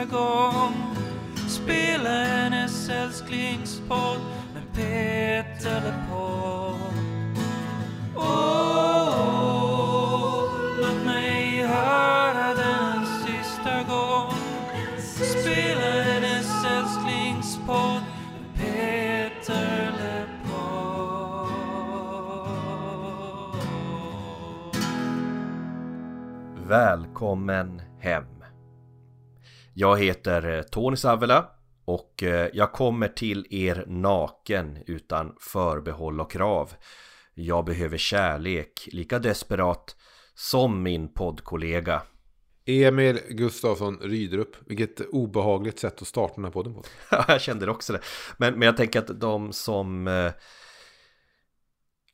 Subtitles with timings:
[0.00, 0.74] sista gång.
[1.48, 4.20] Spela hennes älsklingspodd
[4.54, 6.74] med Peter LePaul
[8.16, 10.44] Åh, oh,
[10.80, 14.34] låt mig höra den en sista gång.
[14.98, 21.50] Spela hennes älsklingspodd med Peter LePold
[26.68, 28.29] Välkommen hem!
[29.74, 31.46] Jag heter eh, Tony Savela
[31.84, 36.72] och eh, jag kommer till er naken utan förbehåll och krav.
[37.34, 39.96] Jag behöver kärlek lika desperat
[40.34, 42.02] som min poddkollega.
[42.64, 44.56] Emil Gustafsson Rydrup.
[44.66, 46.84] Vilket obehagligt sätt att starta den här podden på.
[47.28, 48.00] jag kände det också det.
[48.36, 50.32] Men, men jag tänker att de som eh,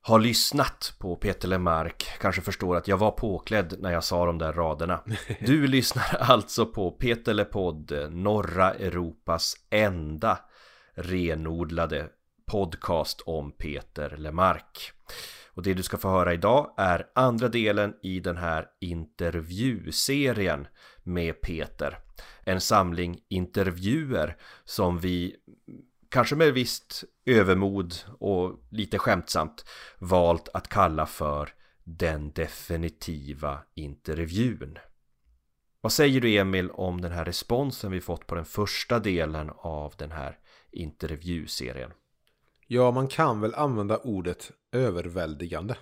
[0.07, 4.39] har lyssnat på Peter Lemark kanske förstår att jag var påklädd när jag sa de
[4.39, 5.01] där raderna.
[5.41, 10.39] Du lyssnar alltså på Peter Lepodd, norra Europas enda
[10.95, 12.09] renodlade
[12.51, 14.93] podcast om Peter Lemark.
[15.55, 20.67] Och det du ska få höra idag är andra delen i den här intervjuserien
[21.03, 21.99] med Peter.
[22.45, 25.37] En samling intervjuer som vi
[26.17, 29.65] kanske med visst övermod och lite skämtsamt
[29.99, 31.49] valt att kalla för
[31.85, 34.79] den definitiva intervjun.
[35.81, 39.95] Vad säger du Emil om den här responsen vi fått på den första delen av
[39.99, 40.39] den här
[40.71, 41.91] intervjuserien?
[42.67, 45.77] Ja, man kan väl använda ordet överväldigande.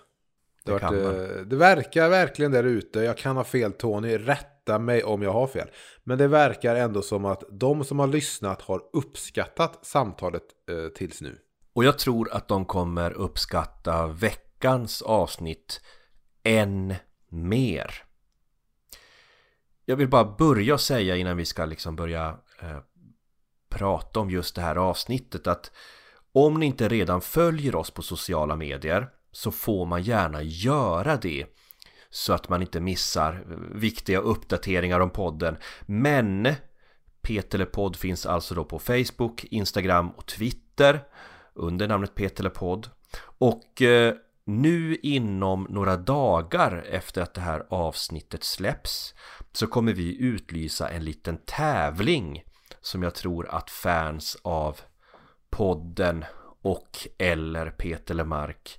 [0.64, 1.20] Det, Det man.
[1.20, 4.18] eh, det verkar verkligen där ute, jag kan ha fel Tony,
[4.65, 5.69] rätta mig om jag har fel.
[6.05, 11.20] Men det verkar ändå som att de som har lyssnat har uppskattat samtalet eh, tills
[11.20, 11.39] nu.
[11.75, 15.81] Och jag tror att de kommer uppskatta veckans avsnitt
[16.45, 16.95] än
[17.29, 17.91] mer.
[19.85, 22.79] Jag vill bara börja säga innan vi ska liksom börja eh,
[23.69, 25.70] prata om just det här avsnittet att
[26.33, 31.47] om ni inte redan följer oss på sociala medier så får man gärna göra det
[32.14, 33.45] så att man inte missar
[33.75, 35.57] viktiga uppdateringar om podden.
[35.86, 36.55] Men
[37.23, 41.05] Petelepodd finns alltså då på Facebook, Instagram och Twitter
[41.55, 42.89] under namnet Petelepodd.
[43.39, 44.14] Och eh,
[44.47, 49.14] nu inom några dagar efter att det här avsnittet släpps
[49.53, 52.42] så kommer vi utlysa en liten tävling
[52.80, 54.80] som jag tror att fans av
[55.51, 56.24] podden
[56.63, 58.79] och eller Peter Lemark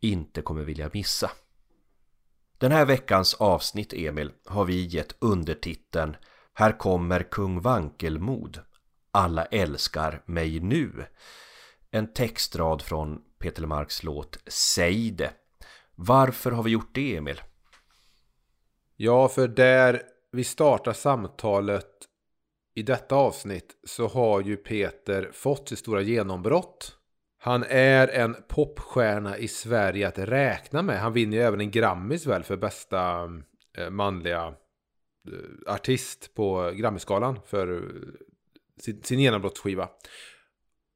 [0.00, 1.30] inte kommer vilja missa.
[2.64, 6.16] Den här veckans avsnitt Emil har vi gett undertiteln
[6.54, 8.60] Här kommer kung Vankelmod
[9.10, 11.06] Alla älskar mig nu
[11.90, 15.30] En textrad från Peter Marks låt Säg det
[15.94, 17.40] Varför har vi gjort det Emil?
[18.96, 20.02] Ja, för där
[20.32, 21.90] vi startar samtalet
[22.74, 26.96] i detta avsnitt så har ju Peter fått sitt stora genombrott.
[27.44, 31.00] Han är en popstjärna i Sverige att räkna med.
[31.00, 33.30] Han vinner ju även en Grammis väl för bästa
[33.78, 34.54] eh, manliga
[35.28, 37.82] eh, artist på Grammisgalan för eh,
[38.80, 39.88] sin, sin genombrottsskiva.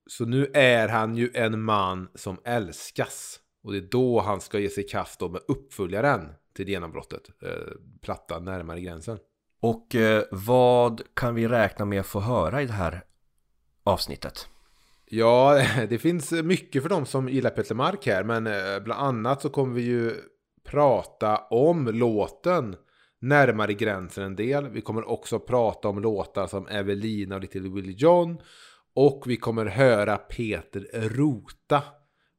[0.07, 3.41] Så nu är han ju en man som älskas.
[3.63, 7.23] Och det är då han ska ge sig i kast då med uppföljaren till genombrottet.
[7.43, 7.73] Eh,
[8.03, 9.19] platta närmare gränsen.
[9.61, 13.05] Och eh, vad kan vi räkna med att få höra i det här
[13.85, 14.49] avsnittet?
[15.11, 18.25] Ja, det finns mycket för dem som gillar Peter Mark här.
[18.25, 20.15] Men eh, bland annat så kommer vi ju
[20.65, 22.77] prata om låten
[23.21, 24.69] närmare gränsen en del.
[24.69, 28.39] Vi kommer också prata om låtar som Evelina och Little Willie John.
[28.95, 31.83] Och vi kommer höra Peter rota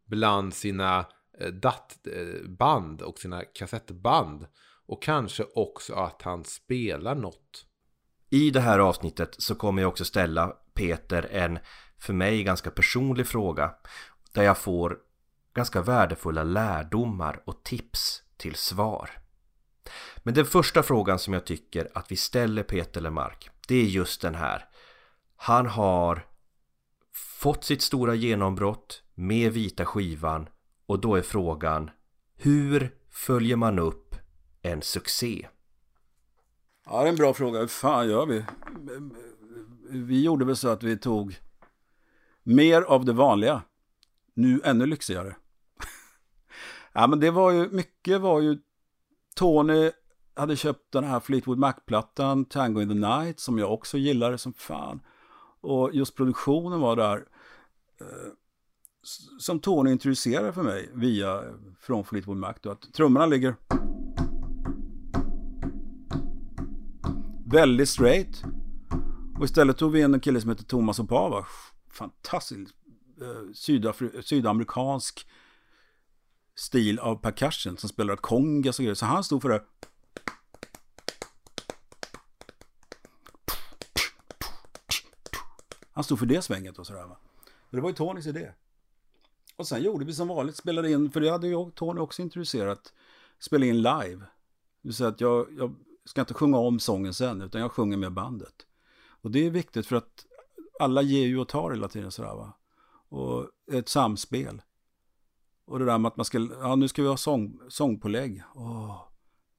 [0.06, 1.06] bland sina
[1.40, 4.46] eh, DAT-band och sina kassettband.
[4.88, 7.66] Och kanske också att han spelar något.
[8.30, 11.60] I det här avsnittet så kommer jag också ställa Peter en
[12.00, 13.72] för mig ganska personlig fråga
[14.34, 14.98] där jag får
[15.54, 19.10] ganska värdefulla lärdomar och tips till svar.
[20.18, 24.22] Men den första frågan som jag tycker att vi ställer Peter Lemark det är just
[24.22, 24.66] den här.
[25.36, 26.26] Han har
[27.14, 30.50] fått sitt stora genombrott med vita skivan
[30.86, 31.92] och då är frågan
[32.36, 34.16] hur följer man upp
[34.62, 35.48] en succé?
[36.86, 37.60] Ja, det är en bra fråga.
[37.60, 38.46] Hur fan gör vi?
[39.90, 41.40] Vi gjorde väl så att vi tog
[42.44, 43.62] mer av det vanliga.
[44.34, 45.36] Nu ännu lyxigare.
[46.94, 48.58] ja, men det var ju, mycket var ju,
[49.36, 49.92] Tony
[50.36, 54.54] hade köpt den här Fleetwood Mac-plattan, Tango in the Night, som jag också gillade som
[54.54, 55.00] fan.
[55.62, 57.26] Och just produktionen var där,
[58.02, 58.32] eh,
[59.40, 61.44] som Tony introducerade för mig via,
[61.80, 63.56] från Fleetwood Mac, då, att trummorna ligger
[67.52, 68.44] väldigt straight.
[69.40, 71.46] Och istället tog vi in en kille som heter Thomas Opava.
[71.90, 72.76] Fantastisk
[73.22, 75.28] eh, sydafri- sydamerikansk
[76.56, 78.96] stil av percussion som spelar kongas och grejer.
[78.96, 79.64] Så han stod för det.
[85.92, 87.18] Han stod för det svänget och sådär va.
[87.60, 88.52] Och det var ju Tonys idé.
[89.56, 92.94] Och sen gjorde vi som vanligt, spelade in, för det hade ju Tony också introducerat,
[93.40, 94.20] spela in live.
[94.82, 95.76] Det vill säga att jag, jag
[96.06, 98.66] ska inte sjunga om sången sen, utan jag sjunger med bandet.
[99.22, 100.26] Och det är viktigt för att
[100.80, 102.54] alla ger ju och tar hela tiden sådär va.
[103.10, 104.62] Och ett samspel.
[105.66, 108.44] Och det där med att man ska, ja nu ska vi ha sång, sångpålägg.
[108.56, 109.04] Åh,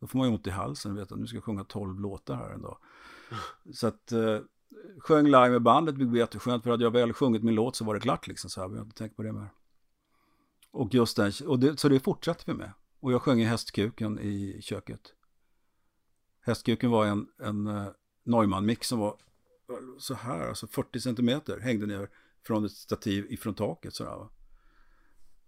[0.00, 2.34] då får man ju ont i halsen, vet att nu ska jag sjunga tolv låtar
[2.34, 2.78] här en dag.
[3.72, 4.38] Så att, eh,
[4.98, 7.84] sjöng live med bandet, det blev jätteskönt för hade jag väl sjungit min låt så
[7.84, 8.50] var det klart liksom.
[8.50, 9.48] Så här, jag har inte tänkt på det mer.
[10.70, 12.72] Och just den, och det, så det fortsatte vi med.
[13.00, 15.14] Och jag sjöng i Hästkuken i köket.
[16.40, 17.88] Hästkuken var en, en uh,
[18.24, 19.16] Neumann-mix som var
[19.98, 22.10] så här, alltså 40 centimeter hängde ner
[22.46, 24.28] från ett stativ ifrån taket sådär va.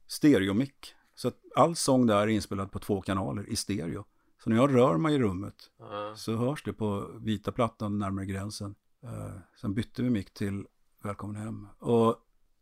[0.07, 0.95] Stereomick.
[1.15, 4.05] Så att all sång där är inspelad på två kanaler i stereo.
[4.45, 6.15] Så när jag rör mig i rummet Ja.
[6.17, 8.75] så hörs det på vita plattan närmare gränsen.
[9.05, 10.67] Uh, sen bytte vi mick till
[11.03, 11.69] Välkommen hem.
[11.79, 12.17] Och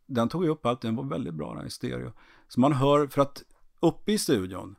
[0.05, 2.13] den tog ju upp allt, den var väldigt bra den i stereo.
[2.47, 3.43] Så man hör, för att
[3.79, 4.75] uppe i studion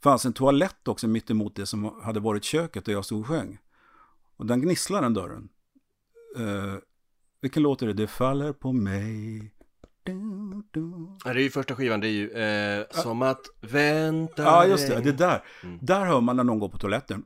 [0.00, 3.26] fanns en toalett också mitt emot det som hade varit köket där jag stod och
[3.26, 3.58] sjöng.
[4.36, 5.48] Och den gnisslar den dörren.
[6.38, 6.74] Uh,
[7.40, 7.92] vilken låt är det?
[7.92, 9.52] Det faller på mig.
[10.02, 10.12] Du,
[10.70, 11.16] du.
[11.24, 14.88] Ja, det är ju första skivan, det är ju eh, som att vänta Ja, just
[14.88, 15.00] det.
[15.00, 15.44] Det där.
[15.62, 15.78] Mm.
[15.82, 17.24] Där hör man när någon går på toaletten.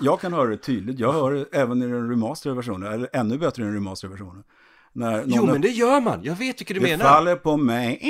[0.00, 0.98] Jag kan höra det tydligt.
[0.98, 2.92] Jag hör det även i den remasterade versionen.
[2.92, 4.44] Eller ännu bättre i den remasterade versionen.
[4.92, 6.24] När någon Jo, men det gör man.
[6.24, 7.04] Jag vet vilket du det menar.
[7.04, 8.00] faller på mig.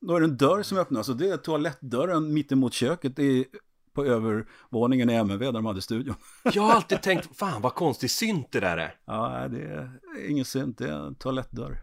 [0.00, 1.08] Då är det en dörr som öppnas.
[1.08, 3.16] Och det är toalettdörren mittemot köket.
[3.16, 3.44] Det är
[3.92, 6.14] på övervåningen i MV där de hade studion.
[6.52, 8.94] Jag har alltid tänkt, fan vad konstig synt det där är.
[9.04, 9.90] Ja, det är
[10.28, 10.78] ingen synt.
[10.78, 11.78] Det är en toalettdörr.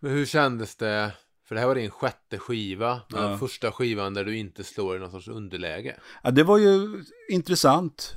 [0.00, 1.12] Men hur kändes det?
[1.48, 3.00] För det här var din sjätte skiva.
[3.10, 3.28] Men Ja.
[3.28, 5.96] den första skivan där du inte slår i någon sorts underläge.
[6.22, 8.14] Ja, det var ju intressant.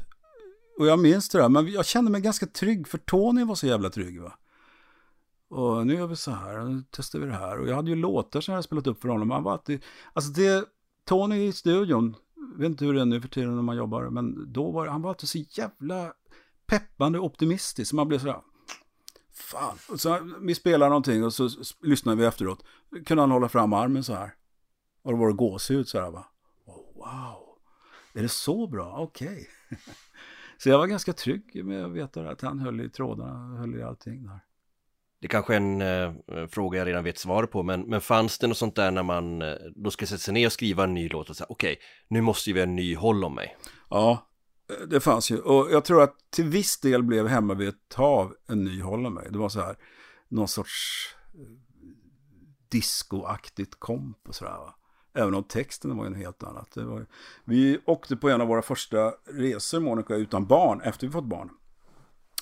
[0.80, 3.68] Och jag minns det där, men jag kände mig ganska trygg, för Tony var så
[3.68, 4.38] jävla trygg va.
[5.50, 7.60] Och nu gör vi så här, nu testar vi det här.
[7.60, 9.32] Och jag hade ju låtar som jag hade spelat upp för honom.
[9.32, 9.84] Han var alltid,
[10.14, 10.66] alltså det,
[11.06, 12.16] Tony i studion,
[12.52, 14.88] jag vet inte hur det är nu för tiden när man jobbar, men då var
[14.88, 16.14] han var alltid så jävla
[16.66, 17.90] peppande och optimistisk.
[17.90, 18.42] Så man blev sådär,
[19.34, 19.78] fan.
[19.90, 21.50] Och så, vi spelar någonting och så
[21.82, 22.66] lyssnar vi efteråt.
[23.06, 24.34] Kunde han hålla fram armen så här.
[25.02, 26.26] Och då var det gåshud så här va.
[26.66, 27.58] Oh, wow.
[28.14, 28.96] Är det så bra?
[28.98, 29.48] Okej.
[30.58, 33.84] så jag var ganska trygg med att veta att han höll i trådarna, höll i
[33.84, 34.40] allting där.
[35.22, 38.48] Det kanske är en eh, fråga jag redan vet svar på, men, men fanns det
[38.48, 41.10] något sånt där när man eh, då ska sätta sig ner och skriva en ny
[41.10, 43.58] låt och säga okej, nu måste vi ha en ny håll om mig.
[43.90, 44.28] Ja,
[44.70, 45.38] eh, det fanns ju.
[45.38, 49.06] Och jag tror att till viss del blev hemma vid ett hav en ny håll
[49.06, 49.28] om mig.
[49.32, 49.76] Det var så här,
[50.30, 51.40] någon sorts eh,
[52.72, 54.76] discoaktigt komp och sådär va.
[55.14, 56.72] Även om texten var ju något helt annat.
[56.74, 57.06] Det var,
[57.46, 61.50] vi åkte på en av våra första resor, Monica, utan barn, efter vi fått barn.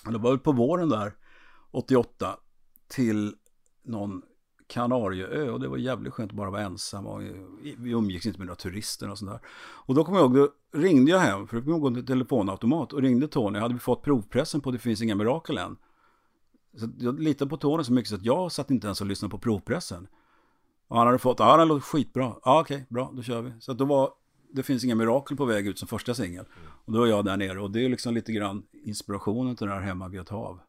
[0.05, 1.13] Det var väl på våren där,
[1.71, 2.37] 88,
[2.89, 3.35] till
[3.83, 4.21] någon
[4.69, 7.33] Kanarieö och det var jävligt skönt att bara vara ensam och eh,
[7.77, 9.39] vi umgicks inte med några turister och sådär.
[9.59, 13.01] Och då kommer jag ihåg, då ringde jag hem, för det kom en telefonautomat och
[13.01, 15.77] ringde Tony, hade vi fått provpressen på Det finns inga mirakel än.
[16.77, 19.31] Så jag litade på Tony så mycket så att jag satt inte ens och lyssnade
[19.31, 20.07] på provpressen.
[20.87, 23.51] Och han hade fått, ja den låter skitbra, ja okej, bra, då kör vi.
[23.59, 24.09] Så att då var
[24.51, 26.45] Det finns inga mirakel på väg ut som första singel.
[26.85, 29.73] Och då är jag där nere och det är liksom lite grann inspirationen till det
[29.73, 30.59] här hemma vid ett hav.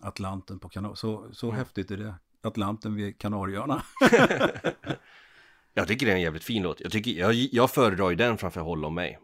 [0.00, 2.14] Atlanten på Kanarieöarna, så, så häftigt är det.
[2.40, 3.82] Atlanten vid Kanarieöarna.
[5.74, 6.80] Jag tycker det är en jävligt fin låt.
[6.80, 9.18] Jag, tycker, jag, jag föredrar ju den framför Håll om mig.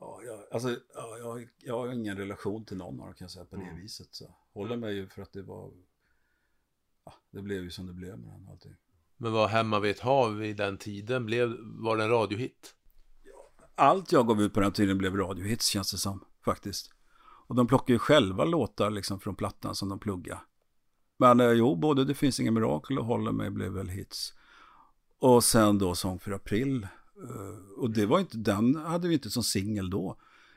[0.00, 3.30] Ja, jag, alltså, ja, jag, jag har ingen relation till någon av dem kan jag
[3.30, 3.76] säga på det Mm.
[3.76, 4.08] viset.
[4.10, 4.34] Så.
[4.52, 5.72] Håller mig ju för att det var,
[7.04, 8.74] ja, det blev ju som det blev med den allting.
[9.16, 11.26] Men var Hemma vid ett hav i den tiden?
[11.26, 12.74] Blev, var det en radiohit?
[13.74, 16.93] Allt jag gav ut på den tiden blev radiohits känns det som, faktiskt.
[17.46, 20.38] Och de plockar ju själva låtar liksom från plattan som de pluggar.
[21.18, 24.32] Men eh, jo, både Det finns inga mirakel och Håller mig blev väl hits.
[25.18, 26.82] Och sen då Sång för april.
[27.16, 30.16] Eh, och det var inte, den hade vi inte som singel då.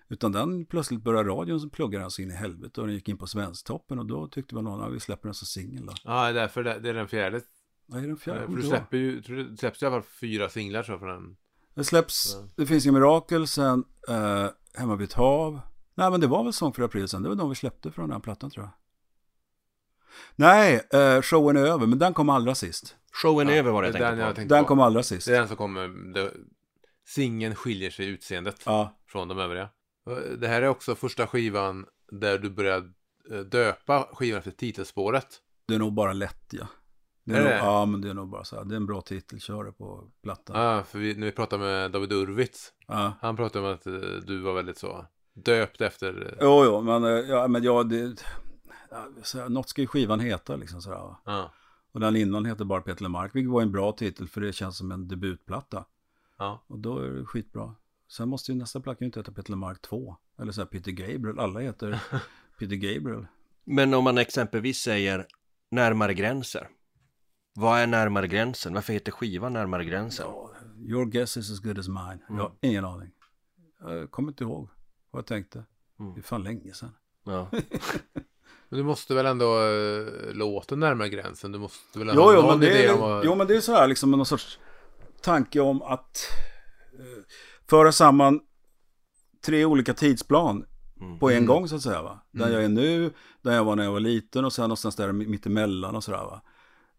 [0.09, 3.09] Utan den plötsligt började radion som pluggade den så in i helvete och den gick
[3.09, 5.93] in på Svensktoppen och då tyckte väl någon att vi släpper den som singel då.
[6.03, 7.41] Ja, därför det, det är den fjärde.
[7.93, 8.45] Är den fjärde?
[8.45, 11.37] För du släpper ju, det släpps i alla fall fyra singlar jag från den.
[11.73, 12.47] Det släpps, Ja.
[12.55, 15.59] det finns inga mirakel, sen eh, Hemma vid ett hav.
[15.97, 18.05] Nej men det var väl Sång för april sen, det var de vi släppte från
[18.07, 18.71] den här plattan tror jag.
[20.35, 22.95] Nej, eh, showen är över, men den kom allra sist.
[23.13, 24.25] Showen är Ja, över var det jag tänkte den på.
[24.25, 24.67] jag tänkte Den på.
[24.67, 25.27] kom allra sist.
[25.27, 26.13] Det är den som kommer.
[26.13, 26.31] Det,
[27.07, 29.69] singeln skiljer sig i utseendet Ja, från de övriga.
[30.37, 32.89] Det här är också första skivan där du började
[33.31, 35.27] eh, döpa skivan efter titelspåret.
[35.67, 36.67] Det är nog bara lätt ja.
[37.23, 37.57] Det är Är nog, det?
[37.57, 38.65] Ja, men det är nog bara så här.
[38.65, 40.61] Det är en bra titel, kör det på plattan.
[40.61, 42.73] Ja, för vi, när vi pratade med David Urwitz.
[42.87, 43.13] Ja.
[43.21, 43.93] Han pratade om att eh,
[44.25, 45.05] du var väldigt så
[45.43, 46.21] döpt efter...
[46.27, 48.23] eh, Jo, jo, men, eh, ja, men ja, det,
[48.91, 51.15] ja, så något ska ju skivan heta liksom sådär.
[51.25, 51.53] Ja.
[51.91, 54.77] Och den innan heter bara Peter Lemark, vilket var en bra titel för det känns
[54.77, 55.85] som en debutplatta.
[56.37, 56.63] Ja.
[56.67, 57.75] Och då är det skitbra.
[58.09, 60.17] Sen måste ju nästa platta inte heta Peter Lemark 2.
[60.39, 61.99] Eller så här Peter Gabriel, alla heter
[62.59, 63.27] Peter Gabriel.
[63.63, 65.25] Men om man exempelvis säger
[65.71, 66.69] närmare gränser.
[67.53, 68.73] Vad är närmare gränsen?
[68.73, 70.25] Varför heter skivan närmare gränsen?
[70.29, 70.51] Ja,
[70.87, 72.19] your guess is as good as mine.
[72.29, 73.11] Jag har ingen aning.
[73.79, 74.69] Jag kommer inte ihåg
[75.17, 75.63] vad jag tänkte.
[75.99, 76.13] Mm.
[76.13, 76.89] Det är fan länge sedan.
[77.23, 77.49] Ja.
[78.69, 81.51] Men du måste väl ändå äh, låta närmare gränsen?
[81.51, 83.25] Du måste väl Jo, ha jo, någon men det idé är, om vad...
[83.25, 84.59] jo, men det är så här liksom någon sorts
[85.21, 86.17] tanke om att
[86.99, 87.23] eh,
[87.69, 88.39] föra samman
[89.45, 90.65] tre olika tidsplan
[91.01, 91.19] Mm.
[91.19, 91.47] på en Mm.
[91.47, 92.01] gång så att säga.
[92.01, 92.19] Va?
[92.31, 92.53] Där Mm.
[92.55, 95.95] jag är nu, där jag var när jag var liten och sen någonstans där mittemellan
[95.95, 96.17] och sådär.
[96.17, 96.41] Va?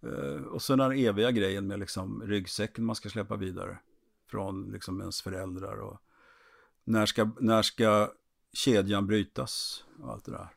[0.02, 3.78] Eh, och så den här eviga grejen med liksom ryggsäcken man ska släppa vidare
[4.30, 6.00] från liksom ens föräldrar och
[6.88, 8.12] när ska, när ska
[8.52, 10.48] kedjan brytas och allt det där.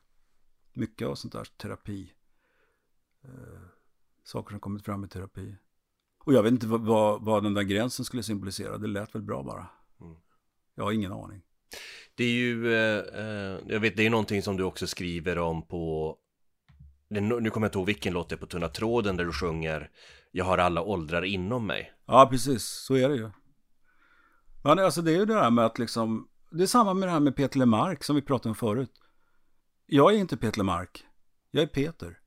[0.74, 2.14] Mycket av sånt där terapi.
[3.24, 3.62] Eh,
[4.24, 5.56] saker som kommit fram i terapi.
[6.26, 8.78] Och jag vet inte vad, vad, vad den där gränsen skulle symbolisera.
[8.78, 9.68] Det lät väl bra bara.
[10.02, 10.18] Mm.
[10.76, 11.42] Jag har ingen aning.
[12.16, 15.68] Det är ju, eh, eh, jag vet, det är någonting som du också skriver om
[15.68, 16.16] på,
[17.10, 19.92] nu kommer jag inte ihåg vilken låt det är på Tunna tråden där du sjunger
[20.32, 21.94] Jag har alla åldrar inom mig.
[22.06, 22.64] Ja, precis.
[22.64, 23.30] Så är det ju.
[24.64, 27.12] Men alltså det är ju det här med att liksom, det är samma med det
[27.12, 28.92] här med Peter Lemark som vi pratade om förut.
[29.86, 31.06] Jag är inte Peter Lemark.
[31.52, 32.20] Jag är Peter.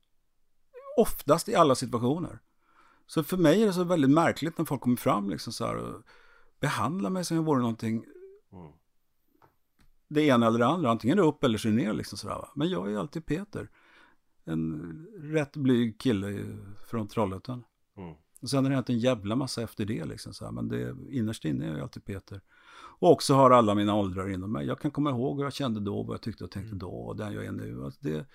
[0.97, 2.39] Oftast i alla situationer.
[3.07, 5.75] Så för mig är det så väldigt märkligt när folk kommer fram liksom så här
[5.75, 6.01] och
[6.59, 8.05] behandlar mig som jag vore någonting
[8.51, 8.71] Mm.
[10.07, 10.89] det ena eller det andra.
[10.89, 12.51] Antingen är det upp eller så är det ner liksom sådär va.
[12.55, 13.69] Men jag är alltid Peter.
[14.45, 16.45] En rätt blyg kille
[16.89, 17.63] från Trollhättan.
[17.97, 18.15] Mm.
[18.45, 20.51] Och sen har det hänt en jävla massa efter det liksom så här.
[20.51, 22.41] Men det, innerst inne är jag alltid Peter.
[22.99, 24.67] Och också har alla mina åldrar inom mig.
[24.67, 27.15] Jag kan komma ihåg vad jag kände då, vad jag tyckte och tänkte då och
[27.15, 27.83] den jag är nu.
[27.83, 28.25] Alltså det,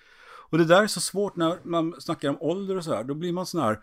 [0.49, 3.03] och det där är så svårt när man snackar om ålder och så här.
[3.03, 3.79] Då blir man sån här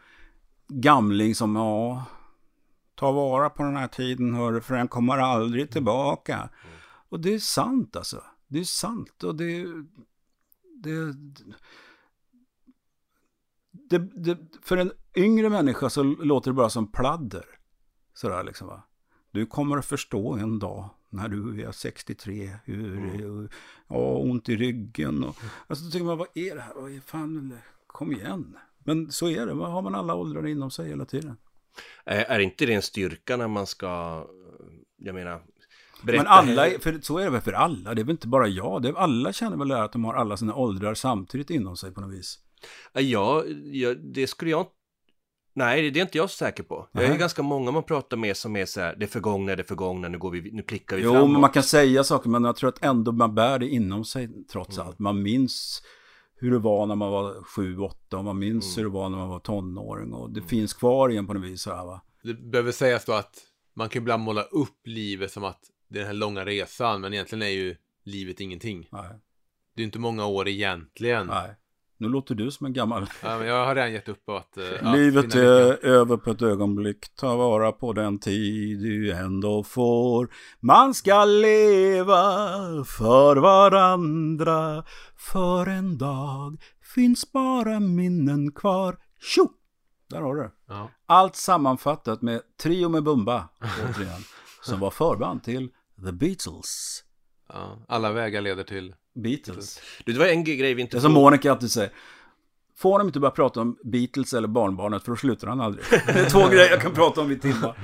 [0.68, 2.04] gamling som, ja,
[2.94, 6.49] ta vara på den här tiden hörru, för den kommer aldrig tillbaka.
[7.08, 8.23] Och det är sant alltså.
[8.49, 9.66] Det är sant och det,
[10.82, 11.14] det,
[13.90, 17.45] det, det för en yngre människa så låter det bara som pladder.
[18.14, 18.83] Sådär liksom va.
[19.30, 23.49] Du kommer att förstå en dag när du är 63, hur, Mm.
[23.88, 26.73] ja, ont i ryggen och, alltså då tycker man, vad är det här?
[26.75, 28.57] Vad är fan, kom igen.
[28.78, 31.37] Men så är det, har man alla åldrar inom sig hela tiden?
[32.04, 34.25] Är, är inte det en styrka när man ska,
[34.97, 35.42] jag menar,
[36.02, 38.49] berätta Men alla, för så är det väl för alla, det är väl inte bara
[38.49, 41.92] jag, det är, alla känner väl att de har alla sina åldrar samtidigt inom sig
[41.92, 42.38] på något vis.
[42.92, 44.66] Ja, ja, det skulle jag
[45.54, 46.88] Nej, det är inte jag så säker på.
[46.92, 47.18] Jag är Nej.
[47.18, 50.30] ganska många man pratar med som är så här, det förgångna, det förgångna, nu går
[50.30, 51.30] vi, nu klickar vi Jo, framåt.
[51.30, 54.28] men man kan säga saker, men jag tror att ändå man bär det inom sig
[54.52, 54.86] trots Mm.
[54.88, 54.98] allt.
[54.98, 55.82] Man minns
[56.36, 58.76] hur det var när man var sju, åtta, och man minns Mm.
[58.76, 61.62] hur det var när man var tonåring och det finns kvar igen på något vis.
[61.62, 62.00] Så här, va?
[62.22, 63.38] Det behöver sägas då att
[63.74, 67.12] man kan ibland måla upp livet som att det är den här långa resan, men
[67.14, 68.88] egentligen är ju livet ingenting.
[68.92, 69.02] Nej,
[69.74, 71.26] Det är ju inte många år egentligen.
[71.26, 71.50] nej.
[72.00, 73.02] Nu låter du som en gammal...
[73.23, 74.57] Ja, men jag har redan gett upp på att...
[74.57, 79.62] eh, ja, Livet är över på ett ögonblick, ta vara på den tid du ändå
[79.64, 80.28] får.
[80.61, 82.14] Man ska leva
[82.85, 84.85] för varandra,
[85.17, 86.62] för en dag
[86.95, 88.97] finns bara minnen kvar.
[89.21, 89.49] Tjo!
[90.11, 90.50] Där har du det.
[90.69, 90.90] Ja.
[91.07, 94.23] Allt sammanfattat med Trio med Bumba, återigen,
[94.62, 95.69] som var förband till
[96.07, 97.02] The Beatles.
[97.49, 98.95] Ja, alla vägar leder till...
[99.14, 99.81] Beatles.
[100.05, 101.93] Du, det var en grej vi Det inte är som Monica alltid säger.
[102.76, 105.85] Får de inte börja prata om Beatles eller barnbarnet för då slutar han aldrig.
[105.90, 107.78] Det är två grejer jag kan prata om i timmar.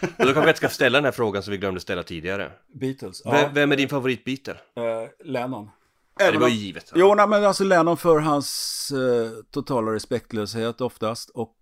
[0.00, 2.52] Och då kanske jag ska ställa den här frågan som vi glömde ställa tidigare.
[2.74, 3.30] Beatles, ja.
[3.30, 4.52] Vem, vem är din favorit Beatle?
[4.54, 5.70] Eh, Lennon.
[6.18, 6.92] Ja, det var ju givet.
[6.94, 11.56] Jo, nej, men alltså Lennon för hans eh, totala respektlöshet oftast och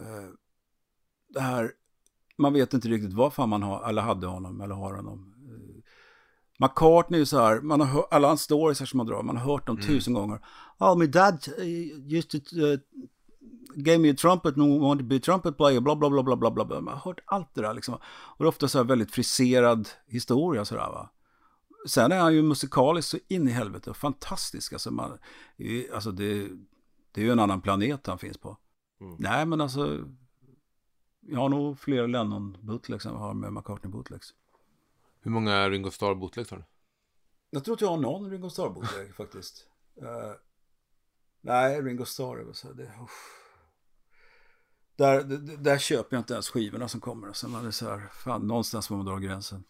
[0.00, 0.30] eh,
[1.28, 1.70] det här,
[2.38, 5.32] man vet inte riktigt vad fan man har, eller hade honom, eller har honom.
[6.60, 9.22] Eh, McCartney är så här, man har hört, alla hans stories här som man drar,
[9.22, 10.40] man har hört dem tusen gånger.
[10.78, 11.64] Oh, my dad uh,
[12.16, 12.78] used to uh,
[13.74, 16.50] gave me a trumpet and wanted to be a trumpet player, bla bla bla bla
[16.50, 16.80] bla bla.
[16.80, 17.94] Man har hört allt det där liksom.
[18.04, 21.10] Och det är ofta så här väldigt friserad historia sådär va.
[21.88, 24.72] Sen är han ju musikaliskt så in i helvete och fantastisk.
[24.72, 25.18] Alltså, man,
[25.94, 26.48] alltså det,
[27.12, 28.56] det är ju en annan planet han finns på.
[29.00, 29.16] Mm.
[29.18, 30.04] Nej men alltså,
[31.20, 34.34] jag har nog fler Lennon bootlegs än jag har med McCartney bootlegs.
[35.26, 36.64] Hur många Ringo Starr bootlegs har du?
[37.50, 39.66] Jag tror att jag har någon Ringo Starr-bootleg faktiskt.
[40.02, 40.32] Eh,
[41.40, 43.10] nej, Ringo Starr så det, uff.
[44.96, 47.32] där, där, där köper jag inte ens skivorna som kommer.
[47.32, 49.64] Sen man är så här, fan, någonstans får man dra gränsen.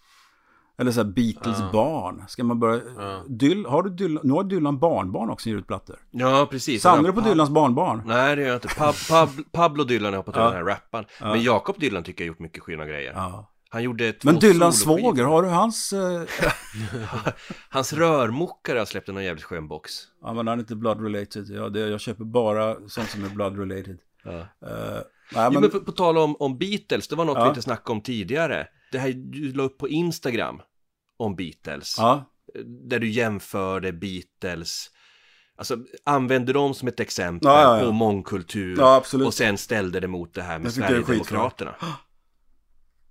[0.78, 1.70] Eller så här Beatles Ja.
[1.72, 2.24] barn.
[2.28, 2.80] Ska man börja...
[2.96, 3.24] Ja.
[3.28, 5.98] Dyl, har du Dylan, nu har Dylan barnbarn också ger ut plattor.
[6.10, 6.82] Ja, precis.
[6.82, 8.02] Samlar du på Pa- Dylans barnbarn?
[8.06, 8.68] Nej, det gör jag inte.
[8.68, 10.44] Pab, Pab, Pablo Dylan har hoppat Ja.
[10.44, 11.04] den här rappan.
[11.20, 11.26] Ja.
[11.26, 13.12] Men Jakob Dylan tycker jag har gjort mycket sköna grejer.
[13.12, 13.52] Ja.
[13.76, 14.70] Han gjorde två Men soloskivor.
[14.72, 15.92] svåger, har du hans...
[15.92, 16.22] Eh...
[17.68, 19.92] Hans rörmokare har släppt en jävligt skön box.
[20.22, 21.46] Ja, men han är inte blood related.
[21.50, 23.98] Ja, det, jag köper bara sånt som är blood related.
[24.24, 24.30] Ja.
[24.30, 25.02] Eh, nej,
[25.34, 25.52] Men...
[25.52, 25.60] men...
[25.60, 27.42] men på, på tal om, om Beatles, det var något Ja.
[27.42, 28.66] vi inte snackade om tidigare.
[28.92, 30.60] Det här du la upp på Instagram
[31.16, 31.94] om Beatles.
[31.98, 32.24] Ja,
[32.88, 34.90] Där du jämförde Beatles.
[35.58, 37.86] Alltså använde dem som ett exempel Ja, ja, ja.
[37.86, 38.80] på mångkultur.
[39.26, 41.74] och sen ställde det mot det här med Sverigedemokraterna.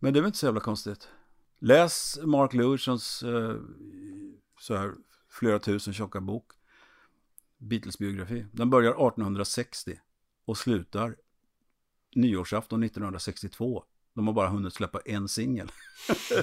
[0.06, 1.10] Men det är väl inte så jävla konstigt.
[1.60, 3.56] Läs Mark Lewisons eh,
[4.60, 4.94] så här
[5.30, 6.52] flera tusen tjocka bok.
[7.58, 8.46] Beatles biografi.
[8.52, 10.00] Den börjar 1860
[10.46, 11.16] och slutar
[12.16, 13.84] nyårsafton 1962.
[14.14, 15.72] De har bara hunnit släppa en singel.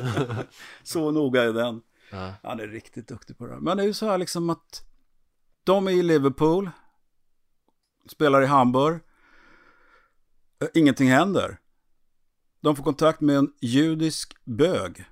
[0.83, 1.83] så noga är den.
[2.11, 2.35] Ja.
[2.43, 3.61] Han är riktigt duktig på det här.
[3.61, 4.85] Men det är ju så här liksom att
[5.65, 6.71] de är i Liverpool,
[8.07, 9.01] spelar i Hamburg,
[10.63, 11.59] Eh, ingenting händer.
[12.63, 15.05] De får kontakt med en judisk bög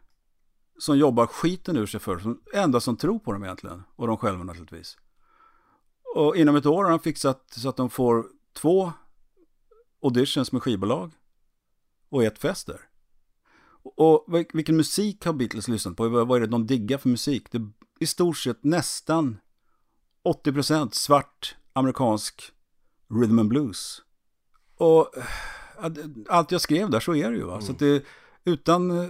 [0.79, 3.83] som jobbar skiten ur sig för som enda som tror på dem egentligen.
[3.97, 4.97] Och de själva naturligtvis.
[6.15, 8.93] Och inom ett år har han fixat så att de får två
[10.03, 11.13] auditions med skivbolag
[12.09, 12.81] och ett fester.
[13.83, 16.09] Och vilken musik har Beatles lyssnat på?
[16.09, 17.47] Vad är det de diggar för musik?
[17.51, 19.41] Det är i stort sett nästan
[20.25, 22.53] 80% svart amerikansk
[23.09, 24.03] rhythm and blues.
[24.77, 25.15] Och
[26.29, 27.45] allt jag skrev där så är det ju.
[27.45, 27.61] Va?
[27.61, 28.03] Så att det,
[28.45, 29.09] utan eh,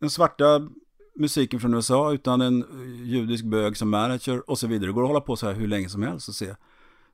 [0.00, 0.68] den svarta
[1.14, 4.86] musiken från USA, utan en eh, judisk bög som manager och så vidare.
[4.88, 6.54] Det går att hålla på så här hur länge som helst och se.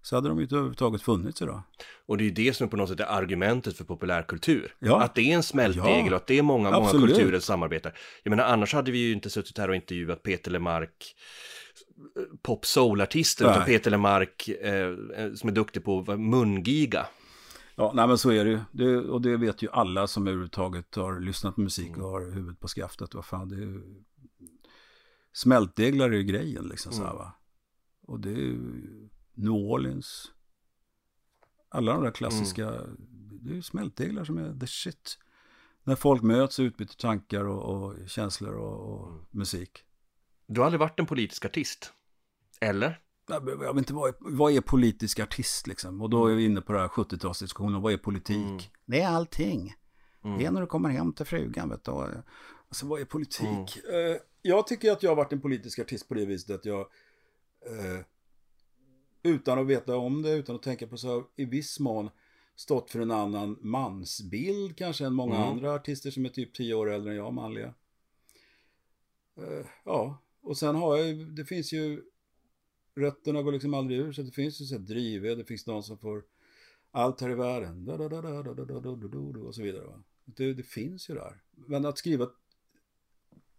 [0.02, 1.62] Så hade de ju inte överhuvudtaget funnits idag.
[2.06, 4.74] Och det är ju det som på något sätt är argumentet för populärkultur.
[4.78, 5.00] Ja.
[5.02, 6.10] Att det är en smältdegel Ja.
[6.10, 7.16] och att det är många, många Absolut.
[7.16, 7.98] kulturer som samarbetar.
[8.22, 11.14] Jag menar, annars hade vi ju inte suttit här och intervjuat Peter Lemark,
[12.16, 13.64] eh, pop soul-artister, utan.
[13.64, 14.94] Peter Lemark eh,
[15.34, 17.06] som är duktig på mungiga.
[17.78, 18.60] Ja, nej men så är det ju.
[18.72, 22.60] Det, och det vet ju alla som överhuvudtaget har lyssnat på musik och har huvudet
[22.60, 23.14] på skaftet.
[23.14, 24.04] Vad fan, det är ju...
[25.32, 27.32] Smältdeglar är ju grejen liksom så här va.
[28.02, 28.58] Och det är ju
[29.32, 30.32] New Orleans.
[31.68, 32.70] Alla de där klassiska,
[33.42, 35.18] det är ju smältdeglar som är the shit.
[35.84, 39.84] När folk möts och utbyter tankar och, och känslor och, och musik.
[40.46, 41.92] Du har aldrig varit en politisk artist?
[42.60, 43.00] Eller?
[43.28, 46.02] Jag vet inte, vad är, vad är politisk artist liksom?
[46.02, 48.36] Och då är vi inne på det här 70-talsdiskussionen, vad är politik?
[48.36, 48.58] Mm.
[48.86, 49.74] Det är allting.
[50.24, 50.38] Mm.
[50.38, 51.90] Det är när du kommer hem till frugan, vet du.
[52.68, 53.80] Alltså vad är politik?
[53.88, 54.12] Mm.
[54.12, 56.80] Eh, jag tycker att jag har varit en politisk artist på det viset att jag
[57.66, 58.00] eh,
[59.22, 62.10] utan att veta om det, utan att tänka på så, i viss mån
[62.56, 65.48] stått för en annan mansbild kanske än många Mm.
[65.48, 67.74] andra artister som är typ tio år äldre än jag, manliga.
[69.36, 72.02] Eh, ja, och sen har jag det finns ju
[72.98, 75.82] rötterna går liksom aldrig ur så det finns ju så här drivved, det finns de
[75.82, 76.22] som får
[76.90, 79.84] allt här i världen da, da, da, da, da, da, da, da, och så vidare.
[79.84, 80.02] Va?
[80.24, 81.42] Det, det finns ju där.
[81.50, 82.28] Men att skriva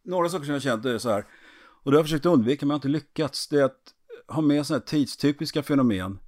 [0.04, 1.26] några saker som jag känt är så här
[1.84, 3.48] och det har jag försökt undvika men jag har inte lyckats.
[3.48, 3.94] Det är att
[4.28, 6.20] ha med sådana här tidstypiska fenomen.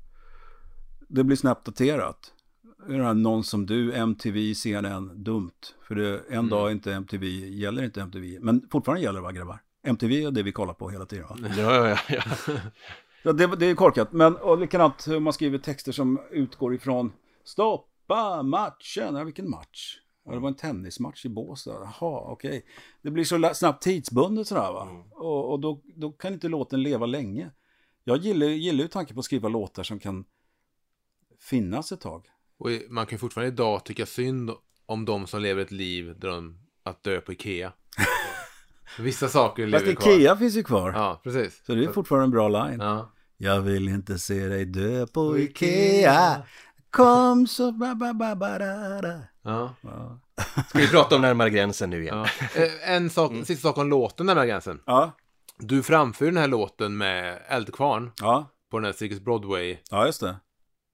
[1.07, 2.33] Det blir snabbt daterat.
[2.87, 5.51] Det är det här någon som du, MTV, CNN, dumt.
[5.87, 6.49] För det, en Mm.
[6.49, 8.39] dag inte MTV, gäller inte MTV.
[8.41, 9.59] Men fortfarande gäller det va grabbar?
[9.83, 11.37] MTV är det vi kollar på hela tiden va?
[11.57, 12.21] Ja, ja, ja.
[13.23, 14.11] Ja, det, det är korkat.
[14.11, 17.13] Men och likadant hur man skriver texter som utgår ifrån
[17.43, 19.15] Stoppa matchen.
[19.15, 19.97] Ja, vilken match?
[20.25, 21.71] Ja, det var en tennismatch i Båstad.
[21.71, 22.65] Jaha, okej.
[23.01, 24.89] Det blir så snabbt tidsbundet sådär va.
[24.89, 25.11] Mm.
[25.11, 27.51] Och, och då, då kan inte låten leva länge.
[28.03, 30.25] Jag gillar, gillar ju tanken på att skriva låtar som kan
[31.39, 32.25] finnas ett tag.
[32.57, 34.51] Och man kan fortfarande idag tycka synd
[34.85, 37.73] om de som lever ett liv där de, att dö på Ikea.
[38.99, 40.11] Vissa saker Fast lever kvar.
[40.11, 40.91] Ikea finns ju kvar.
[40.95, 41.65] Ja, precis.
[41.65, 42.79] Så det är fortfarande en bra line.
[42.79, 43.11] Ja.
[43.37, 46.41] Jag vill inte se dig dö på Ikea.
[46.89, 49.19] Kom så ba ba ba ba da da.
[49.43, 49.75] ja.
[49.81, 50.19] Ja.
[50.69, 52.17] Ska vi prata om närmare gränsen nu igen?
[52.55, 52.61] ja.
[52.61, 54.79] Eh, En sak, sista sak om låten, närmare gränsen.
[54.85, 55.11] Ja,
[55.59, 60.21] Du framför den här låten med Eldkvarn ja, på den här Cirkus Broadway ja just
[60.21, 60.35] det.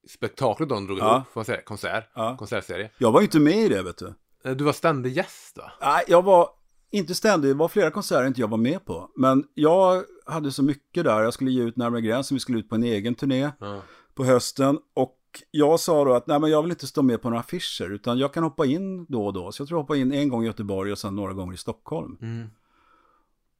[0.08, 1.14] spektaklet de drog Ja.
[1.16, 2.36] ihop, får man säga, konsert, Ja.
[2.36, 2.90] konsertserie.
[2.98, 4.14] Jag var ju inte med i det, vet du.
[4.44, 5.72] Eh, Du var ständig gäst va?
[5.80, 6.48] Nej, jag var
[6.90, 7.50] inte ständig.
[7.50, 9.10] Det var flera konserter inte jag var med på.
[9.16, 11.22] Men jag hade så mycket där.
[11.22, 12.34] Jag skulle ge ut Närmare gränsen.
[12.34, 13.82] Vi skulle ut på en egen turné Ja.
[14.14, 14.78] på hösten.
[14.94, 15.14] Och
[15.50, 17.90] jag sa då att nej, men jag vill inte stå med på några affischer.
[17.92, 19.52] Utan jag kan hoppa in då och då.
[19.52, 21.56] Så jag tror jag hoppade in en gång i Göteborg och sen några gånger i
[21.56, 22.18] Stockholm.
[22.20, 22.48] Mm.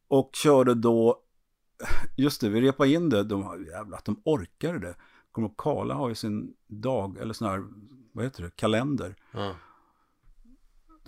[0.08, 1.22] Och körde då
[2.16, 3.24] just det, vi repade in det.
[3.24, 4.94] De, jävlar att de orkade det.
[5.32, 7.64] Kommer Karla har ju sin dag, eller sån här,
[8.12, 9.16] vad heter det, kalender.
[9.32, 9.54] Ja.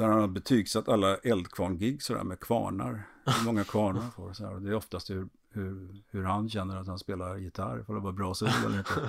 [0.00, 3.08] Där han har betygsatt alla eldkvarn-gig sådär med kvarnar.
[3.24, 4.32] Hur många kvarnar han får.
[4.32, 4.54] Så här.
[4.54, 7.82] Och Det är oftast hur, hur, hur han känner att han spelar gitarr.
[7.86, 8.90] För det var bra solo eller inte.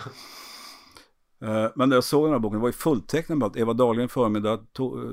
[1.44, 3.74] Eh, Men när jag såg den här boken, det var ju fulltecknat med att Eva
[3.74, 4.60] Dahlgren förmiddag,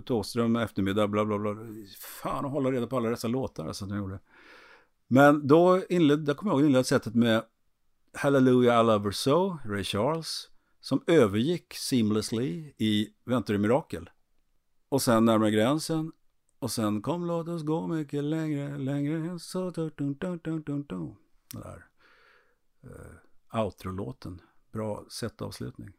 [0.04, 1.56] Thåström eftermiddag, bla bla bla.
[2.22, 4.18] Fan att hålla reda på alla dessa låtar alltså, de gjorde.
[5.06, 7.42] Men då inledde, där kommer jag ihåg inledde sättet med
[8.14, 10.48] Hallelujah I Love Her So, Ray Charles,
[10.80, 14.10] som övergick seamlessly i Väntar i Mirakel.
[14.88, 16.12] Och sen Närmare gränsen.
[16.58, 19.70] Och sen Kom låt oss gå mycket längre, längre än så.
[19.70, 21.16] Dun, dun, dun, dun, dun.
[21.52, 21.84] Den där
[22.84, 24.40] uh, outro-låten.
[24.72, 25.92] Bra set-avslutning.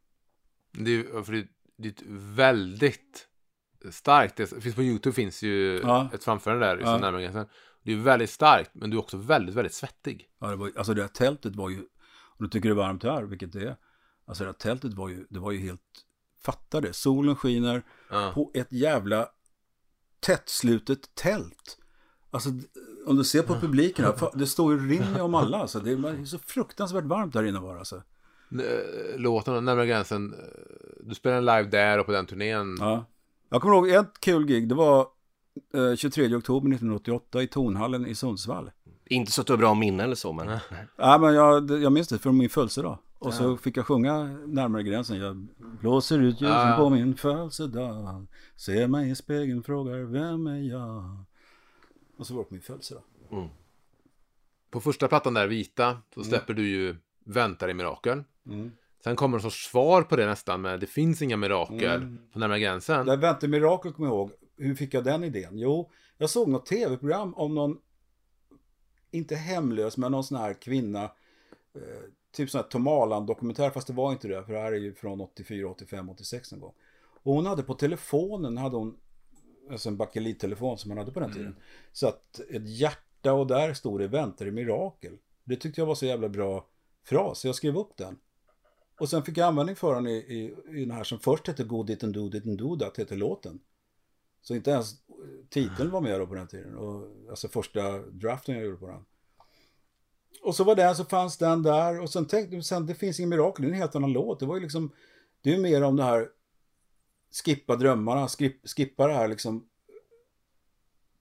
[0.71, 1.47] Det är för det,
[1.77, 2.03] det är ett
[2.35, 3.27] väldigt
[3.89, 4.35] starkt.
[4.35, 6.09] Det finns på YouTube finns ju Ja.
[6.13, 6.97] ett framförande där, Ja.
[6.97, 7.45] närmare gränsen.
[7.83, 10.29] Det är väldigt starkt, men du är också väldigt, väldigt svettig.
[10.39, 11.77] Ja, det var, alltså det här tältet var ju,
[12.37, 13.77] om du tycker det är varmt här, vilket det är.
[14.25, 15.81] Alltså det här tältet var ju, det var ju helt,
[16.41, 18.31] fatta det, solen skiner Ja.
[18.35, 19.27] på ett jävla
[20.19, 21.77] tättslutet tält.
[22.31, 22.49] Alltså
[23.05, 25.57] om du ser på publiken här, det står ju rinner om alla.
[25.57, 27.79] Alltså, det är så fruktansvärt varmt där inne bara.
[27.79, 27.95] Alltså.
[28.51, 30.39] Eh, Låten närmare gränsen, eh,
[30.99, 32.77] du spelade live där och på den turnén.
[32.79, 33.05] Ja.
[33.49, 35.07] Jag kommer ihåg ett kul gig, det var
[35.73, 38.71] eh, 23 oktober 1988 i Tonhallen i Sundsvall.
[39.05, 40.59] Inte så att du har bra minne eller så, men...
[40.97, 42.97] Ja, men jag, det- jag minns det från min födelsedag.
[43.19, 45.17] Och så fick jag sjunga närmare gränsen.
[45.17, 45.47] Jag
[45.81, 46.75] blåser ut ljusen Ja.
[46.77, 48.27] på min födelsedag.
[48.55, 51.23] Ser mig i spegeln, frågar vem är jag?
[52.17, 53.03] Och så var det på min födelsedag.
[54.71, 58.23] På första plattan där, Vita, så släpper du ju Väntar i mirakel.
[59.03, 62.59] Sen kommer en sorts svar på det nästan med Det finns inga mirakel på närmare
[62.59, 63.05] gränsen.
[63.05, 64.31] Där Vänta mirakel kommer jag ihåg.
[64.57, 65.57] Hur fick jag den idén?
[65.57, 67.77] Jo, jag såg något tv-program om någon,
[69.11, 71.11] inte hemlös, men någon sån här kvinna.
[72.31, 74.43] Typ sån här Tom Arland-dokumentär, fast det var inte det.
[74.43, 76.73] För det här är ju från 84, 85, 86 någon gång.
[77.23, 78.97] Och hon hade på telefonen, hade hon,
[79.71, 81.55] alltså en bakelittelefon som man hade på den tiden.
[81.91, 85.17] Så att ett hjärta och där stod det Väntar i mirakel.
[85.43, 86.65] Det tyckte jag var så jävla bra
[87.03, 88.19] fras, så jag skrev upp den.
[88.99, 91.63] Och sen fick jag användning för den i, i, i den här som först hette
[91.63, 93.59] Go Didn't Do Didn't Do That, hette låten.
[94.41, 94.95] Så inte ens
[95.49, 96.75] titeln var med då på den tiden.
[96.75, 99.05] Och, alltså första draften jag gjorde på den.
[100.41, 102.01] Och så var den, så fanns den där.
[102.01, 104.39] Och sen tänkte jag, sen, det finns ingen mirakel, det är en helt annan låt.
[104.39, 104.91] Det var ju liksom,
[105.41, 106.29] det är mer om det här
[107.45, 109.67] skippa drömmarna, skip, skippa det här liksom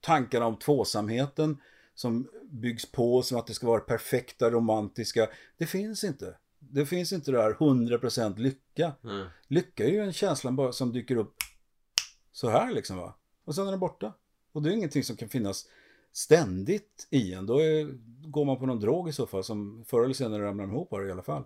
[0.01, 1.57] tankarna om tvåsamheten
[1.95, 5.29] som byggs på som att det ska vara perfekta, romantiska.
[5.57, 6.37] Det finns inte.
[6.59, 8.93] Det finns inte det här 100% lycka.
[9.03, 9.27] Mm.
[9.47, 11.35] Lycka är ju en känsla bara som dyker upp
[12.31, 13.15] så här liksom va.
[13.45, 14.13] Och sen är den borta.
[14.51, 15.65] Och det är ingenting som kan finnas
[16.13, 17.45] ständigt i en.
[17.45, 17.87] Då är,
[18.29, 21.11] går man på någon drog i så fall som förr eller senare ramlar ihop i
[21.11, 21.43] alla fall.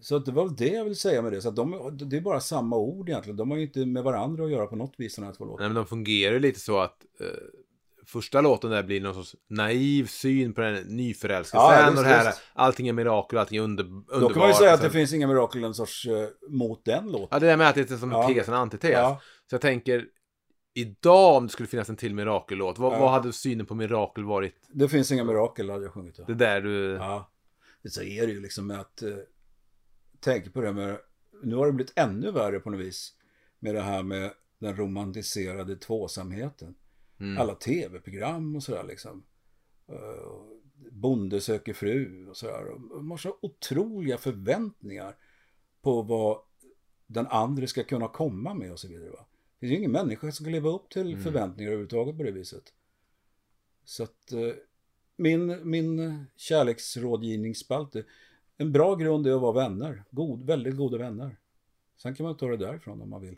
[0.00, 1.42] Så att det var det jag vill säga med det.
[1.42, 3.36] Så de, det är bara samma ord egentligen.
[3.36, 5.60] De har ju inte med varandra att göra på något vis, de här två låtarna.
[5.60, 7.26] Nej, men de fungerar lite så att eh,
[8.06, 11.60] första låten där blir någon sorts naiv syn på den nyförälskelsen.
[11.60, 12.40] Ja, visst, och det här, visst.
[12.52, 14.20] allting är mirakel, allting är under, underbart.
[14.20, 16.84] Då kan man ju säga att det sen- finns inga mirakel en sorts eh, mot
[16.84, 17.28] den låten.
[17.30, 18.28] Ja, det där med att det är som en Ja.
[18.28, 18.90] tes, en antites.
[18.90, 19.20] Ja.
[19.50, 20.04] Så jag tänker,
[20.74, 23.00] idag om det skulle finnas en till mirakellåt, vad, Ja.
[23.00, 24.54] vad hade synen på mirakel varit?
[24.68, 26.16] Det finns inga mirakel hade jag sjungit.
[26.16, 26.24] då.
[26.24, 26.92] Det där du...
[26.92, 27.30] Ja,
[27.84, 29.16] så är det ju liksom med att eh,
[30.20, 30.98] tänka på det med,
[31.42, 33.14] nu har det blivit ännu värre på något vis
[33.58, 36.74] med det här med den romantiserade tvåsamheten.
[37.20, 37.38] Mm.
[37.38, 39.24] Alla tv-program och sådär liksom.
[39.92, 40.42] Uh,
[40.90, 42.78] bonde söker fru och sådär.
[42.78, 45.16] Man har så otroliga förväntningar
[45.82, 46.38] på vad
[47.06, 49.10] den andra ska kunna komma med och så vidare.
[49.10, 49.26] Va?
[49.60, 52.62] Det är ju ingen människa som kan leva upp till förväntningar överhuvudtaget på det viset.
[53.84, 54.52] Så att eh,
[55.16, 58.04] min, min kärleksrådgivningsspalte,
[58.56, 60.04] en bra grund är att vara vänner.
[60.10, 61.36] God, väldigt goda vänner.
[61.96, 63.36] Sen kan man ta det därifrån om man vill.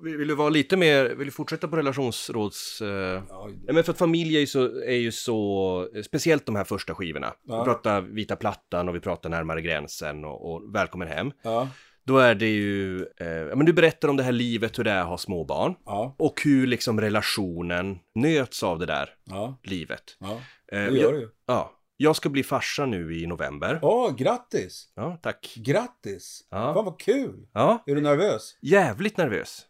[0.00, 2.80] Vill du vara lite mer, vill du fortsätta på relationsråds...
[2.80, 3.22] Eh...
[3.28, 6.94] Ja, men för att familj är ju så, är ju så speciellt de här första
[6.94, 7.34] skivorna.
[7.42, 7.58] Ja.
[7.58, 11.32] Vi pratar Vita Plattan och vi pratar Närmare gränsen och, och Välkommen hem.
[11.42, 11.68] ja,
[12.06, 15.00] Då är det ju, eh, men du berättar om det här livet, hur det är
[15.00, 15.74] att ha småbarn.
[15.86, 20.16] ja, Och hur liksom relationen nöts av det där ja, livet.
[20.20, 20.32] ja.
[20.32, 20.38] Eh,
[20.78, 21.28] Det gör jag, det ju.
[21.46, 23.78] ja, jag ska bli farsa nu i november.
[23.82, 24.88] Åh, grattis!
[24.94, 25.54] Ja, tack.
[25.56, 26.40] Grattis!
[26.50, 26.74] Ja.
[26.74, 27.46] Fan vad kul!
[27.52, 28.58] Ja, Är du nervös?
[28.62, 29.62] jävligt nervös.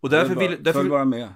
[0.00, 1.28] Och därför bara- vill, därför, Följ bara med.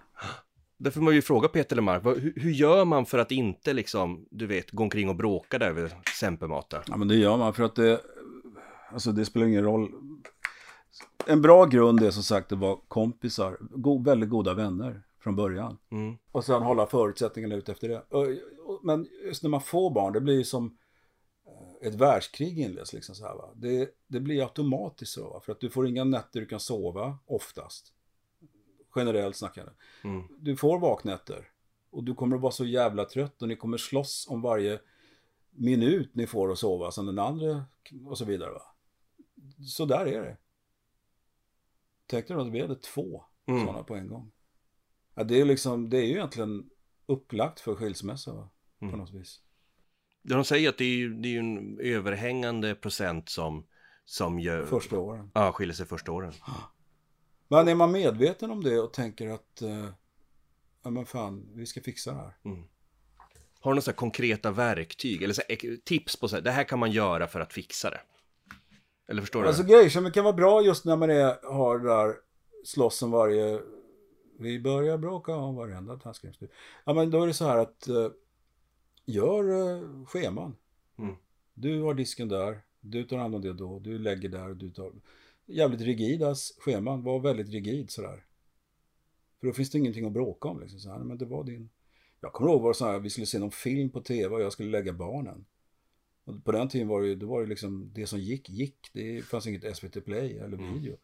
[0.78, 4.46] därför jag ju fråga Peter Lemark, hur, hur gör man för att inte liksom, du
[4.46, 6.82] vet, gå omkring och bråka där över Sempermatar?
[6.86, 8.00] Ja, men det gör man för att det,
[8.92, 9.88] alltså det spelar ingen roll.
[11.26, 15.78] En bra grund är som sagt att vara kompisar, go, väldigt goda vänner från början.
[15.90, 16.16] Mm.
[16.32, 18.02] Och sen hålla förutsättningarna ut efter det.
[18.82, 20.76] Men just när man får barn, det blir ju som
[21.82, 22.92] ett världskrig inleds.
[22.92, 23.50] Liksom så här, va?
[23.54, 25.30] Det, det blir automatiskt så.
[25.30, 25.40] Va?
[25.40, 27.92] För att du får inga nätter du kan sova oftast.
[28.96, 30.12] Generellt snackar jag.
[30.12, 30.26] Mm.
[30.38, 31.48] Du får vaknätter.
[31.90, 34.80] Och du kommer att vara så jävla trött och ni kommer slåss om varje
[35.50, 37.64] minut ni får att sova som den andra
[38.06, 38.50] och så vidare.
[38.50, 38.62] Va?
[39.66, 40.36] Så där är det.
[42.06, 43.66] Dig då att vi hade två Mm.
[43.66, 44.32] sådana på en gång.
[45.14, 46.70] Ja, det är liksom, det är ju egentligen
[47.06, 48.50] upplagt för skilsmässa va?
[48.78, 48.98] på Mm.
[48.98, 49.40] något vis.
[50.22, 53.66] De säger att det är det är en överhängande procent som,
[54.04, 55.30] som gör, Första åren.
[55.34, 56.32] ja, skiljer sig första åren.
[57.48, 59.88] Men är man medveten om det och tänker att eh,
[60.82, 62.34] ja men fan, vi ska fixa det här.
[63.60, 66.64] Har du några konkreta verktyg eller så här, ek- tips på så här, det här
[66.64, 68.00] kan man göra för att fixa det?
[69.08, 69.48] Eller förstår du?
[69.48, 72.14] Alltså grejer som kan vara bra just när man är, har det där
[72.64, 73.60] slåss om varje
[74.38, 76.48] vi börjar bråka om varenda tandskrämstur.
[76.84, 78.10] Ja men då är det så här att eh,
[79.04, 80.56] gör eh, scheman.
[80.98, 81.14] Mm.
[81.54, 84.92] Du har disken där, du tar hand om det då, du lägger där, du tar...
[85.46, 88.24] Jävligt rigida scheman, var väldigt rigid sådär.
[89.40, 90.80] För då finns det ingenting att bråka om liksom.
[90.80, 91.68] Så här, men det var din...
[92.20, 94.42] Jag kommer ihåg var det så här, vi skulle se någon film på tv och
[94.42, 95.44] jag skulle lägga barnen.
[96.26, 98.90] Och på den tiden var det ju, då var det liksom det som gick, gick.
[98.92, 100.96] Det fanns inget SVT Play eller video.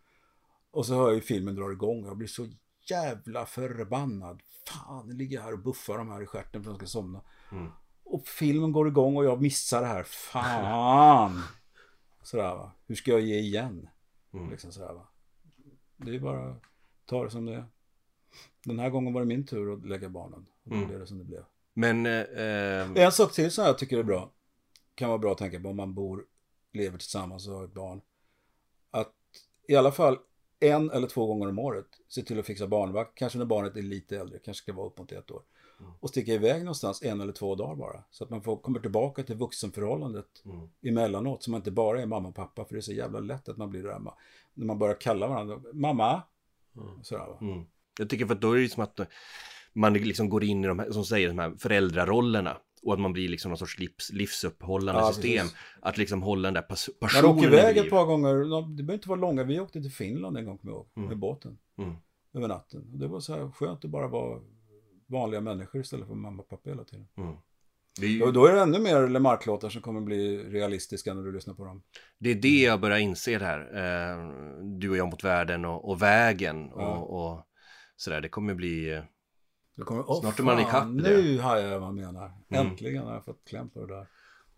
[0.71, 2.49] Och så hör jag ju filmen drar igång och jag blir så
[2.91, 4.43] jävla förbannad.
[4.69, 7.21] Fan, det ligger här och buffar de här i stjärten för att de ska somna.
[7.53, 7.69] Mm.
[8.05, 10.03] Och filmen går igång och jag missar det här.
[10.03, 11.43] Fan!
[12.23, 12.73] Sådär va.
[12.87, 13.89] Hur ska jag ge igen?
[14.33, 14.51] Mm.
[14.51, 15.09] Liksom sådär va.
[15.97, 16.63] Det är bara att
[17.07, 17.65] ta det som det är.
[18.65, 20.47] Den här gången var det min tur att lägga barnen.
[20.65, 20.89] Och då Mm.
[20.89, 21.45] blev det som det blev.
[21.75, 24.31] Men, eh, eh, En sak till som jag tycker är bra.
[24.95, 26.25] Kan vara bra att tänka på om man bor,
[26.73, 28.01] lever tillsammans och har ett barn.
[28.91, 29.13] Att
[29.69, 30.19] i alla fall
[30.61, 33.15] en eller två gånger om året se till att fixa barnvakt.
[33.19, 35.43] Kanske när barnet är lite äldre, kanske ska vara upp mot ett år.
[36.01, 38.05] Och sticka iväg någonstans en eller två dagar bara.
[38.11, 40.69] Så att man får, kommer tillbaka till vuxenförhållandet Mm.
[40.83, 41.43] emellanåt.
[41.43, 42.65] Så man inte bara är mamma och pappa.
[42.65, 43.95] För det är så jävla lätt att man blir där.
[43.99, 44.15] ma-
[44.55, 45.61] När man börjar kalla varandra.
[45.73, 46.23] Mamma!
[47.03, 47.39] Sådär va.
[47.41, 47.65] mm.
[47.99, 49.01] jag tycker för att då är det som att
[49.73, 52.57] man liksom går in i de här, som säger, de här föräldrarollerna.
[52.83, 55.33] Och att man blir liksom någon sorts livs, livsuppehållande Ja, system.
[55.47, 55.57] precis.
[55.83, 58.35] Att liksom hålla den där pas- Man personen åker iväg ett par gånger.
[58.77, 59.45] Det behöver inte vara långa.
[59.45, 60.89] Vi åkte till Finland en gång kommer jag ihåg.
[60.97, 61.09] Mm.
[61.09, 61.59] Med båten.
[61.79, 61.95] Mm.
[62.35, 62.89] över natten.
[62.93, 64.41] Och det var så här skönt att bara vara
[65.07, 67.09] vanliga människor istället för mamma och pappa hela tiden.
[67.19, 67.35] Mm.
[68.01, 71.23] Det är, ju, Och då är det ännu mer Lemark-låtar som kommer bli realistiska när
[71.23, 71.83] du lyssnar på dem.
[72.19, 73.61] det är det jag börjar inse det här.
[73.61, 74.29] Eh,
[74.79, 76.97] du och jag mot världen och, och vägen och, Ja.
[76.97, 77.47] och
[77.97, 78.21] sådär.
[78.21, 79.03] Det kommer bli...
[79.81, 82.33] kommer, Åh, Snart är man ikapp det." Nu har jag vad man menar.
[82.51, 82.67] Mm.
[82.67, 84.07] Äntligen har jag fått kläm på det där.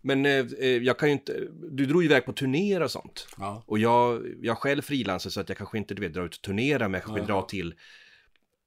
[0.01, 1.47] Men eh, eh, jag kan ju inte...
[1.71, 3.27] Du drog iväg på turnéer och sånt.
[3.37, 3.63] Ja.
[3.67, 6.41] Och jag, jag själv frilansar så att jag kanske inte du vet, drar ut och
[6.41, 7.27] turnerar men jag kanske Nej.
[7.27, 7.73] drar till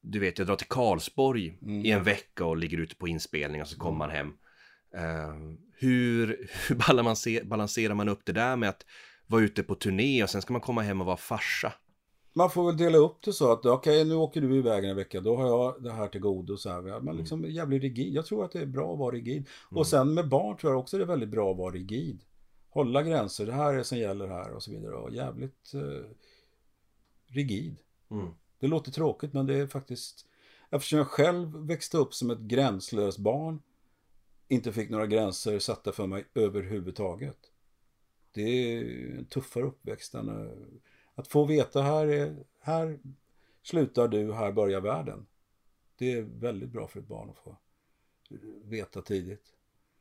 [0.01, 1.85] Du vet, jag drar till Karlsborg Mm.
[1.85, 4.33] i en vecka och ligger ute på inspelning och så kommer man hem
[4.95, 5.35] Eh,
[5.81, 8.85] Hur, hur balanser, balanserar man upp det där med att
[9.27, 11.73] vara ute på turné och sen ska man komma hem och vara farsa?
[12.39, 15.21] Man får väl dela upp det så att okej, nu åker du iväg en vecka,
[15.21, 16.57] då har jag det här till godo.
[16.57, 16.79] Så här.
[16.79, 17.05] Mm.
[17.05, 18.15] Men liksom jävligt rigid.
[18.15, 19.49] Jag tror att det är bra att vara rigid.
[19.71, 22.21] Och sen med barn tror jag också det är väldigt bra att vara rigid.
[22.69, 24.95] Hålla gränser, det här är det som gäller här och så vidare.
[24.95, 26.11] Och jävligt eh,
[27.27, 27.77] rigid.
[28.11, 28.29] Mm.
[28.61, 30.27] Det låter tråkigt men det är faktiskt
[30.71, 33.63] Eftersom jag själv växte upp som ett gränslöst barn
[34.49, 37.39] Inte fick några gränser satta för mig överhuvudtaget
[38.33, 38.83] Det är
[39.19, 40.53] en tuffare uppväxt än eh,
[41.19, 42.99] Att få veta här är Här
[43.63, 45.27] slutar du, här börjar världen
[45.99, 47.57] Det är väldigt bra för ett barn att få
[48.65, 49.43] veta tidigt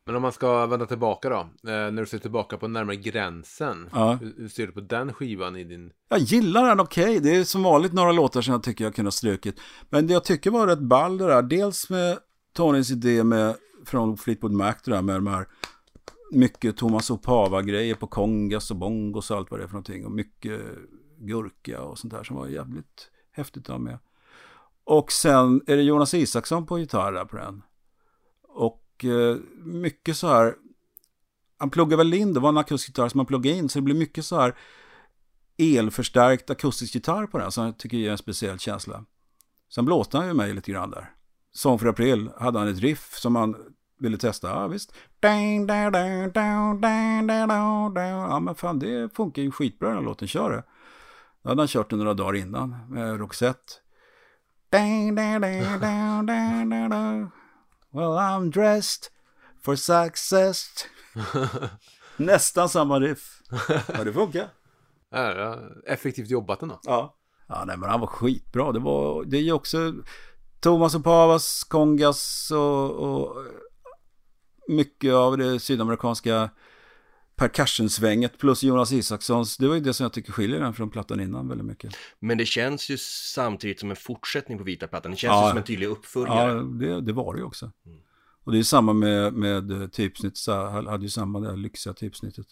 [0.05, 1.35] Men om man ska vända tillbaka då.
[1.35, 3.89] Eh, när du ser tillbaka på närmare gränsen.
[3.93, 4.13] Ja.
[4.13, 5.91] Hur, ser du på den skivan i din...
[6.09, 7.19] Jag gillar den okej.
[7.19, 9.59] Det är som vanligt några låtar som jag tycker jag kunde ha strukit.
[9.89, 11.41] Men det jag tycker var rätt ball det där.
[11.41, 12.17] Dels med
[12.53, 15.47] Tonys idé med, från Fleetwood Mac det där med de här
[16.31, 20.05] mycket Thomas Opava-grejer på kongas och bongos och allt vad det är för någonting.
[20.05, 20.61] Och mycket
[21.19, 23.99] gurka och sånt där som var jävligt häftigt att ha med.
[24.83, 27.63] Och sen är det Jonas Isaksson på gitarr där på den.
[28.47, 30.55] Och eh, mycket så här,
[31.57, 33.83] han pluggade väl in, det var en akustisk gitarr som han pluggade in, så det
[33.83, 34.55] blir mycket så här
[35.57, 39.05] elförstärkt akustisk gitarr på den som jag tycker ger en speciell känsla.
[39.69, 41.11] Sen blåste han ju mig lite grann där.
[41.51, 43.55] Som för april hade han ett riff som han
[43.99, 44.49] ville testa.
[44.49, 44.93] Ja visst.
[48.29, 50.27] Ja men fan det funkar ju skitbra den här låten.
[50.27, 50.63] Kör det.
[51.47, 53.73] Då hade han kört den några dagar innan med Roxette.
[57.91, 59.11] Well I'm dressed
[59.63, 60.85] for success.
[62.17, 63.41] Nästan samma riff.
[63.69, 64.47] Ja det funkar.
[65.11, 66.79] Ja, ja, effektivt jobbat ändå.
[66.83, 67.15] Ja.
[67.47, 68.71] Ja, nej, men han var skitbra.
[68.71, 69.93] Det var, det är ju också
[70.59, 73.45] Thomas och Pavas, Kongas och, och
[74.67, 76.49] mycket av det sydamerikanska
[77.37, 79.57] percussion-svänget plus Jonas Isakssons.
[79.57, 81.93] Det var ju det som jag tycker skiljer den från plattan innan väldigt mycket.
[82.19, 85.11] Men det känns ju samtidigt som en fortsättning på vita plattan.
[85.11, 85.43] Det känns Ja.
[85.45, 86.51] ju som en tydlig uppföljare.
[86.51, 87.71] Ja, det, det var det ju också.
[87.85, 87.97] Mm.
[88.43, 90.37] Och det är samma med, med typsnitt.
[90.37, 92.47] Så jag hade ju samma där lyxiga typsnittet.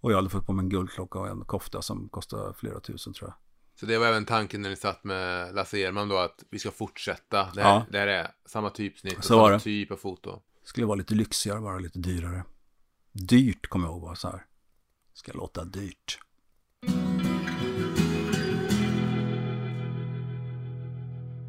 [0.00, 3.12] Och jag hade fått på mig en guldklocka och en kofta som kostade flera tusen
[3.12, 3.34] tror jag.
[3.80, 6.70] Så det var även tanken när ni satt med Lasse Erman då att vi ska
[6.70, 7.48] fortsätta.
[7.54, 7.86] Det här, Ja.
[7.90, 9.64] det här är samma typsnitt och Så var samma det.
[9.64, 10.42] typ av foto.
[10.64, 12.44] Skulle vara lite lyxigare, vara lite dyrare.
[13.16, 14.46] Dyrt kommer jag ihåg var så här.
[15.12, 16.18] Ska låta dyrt.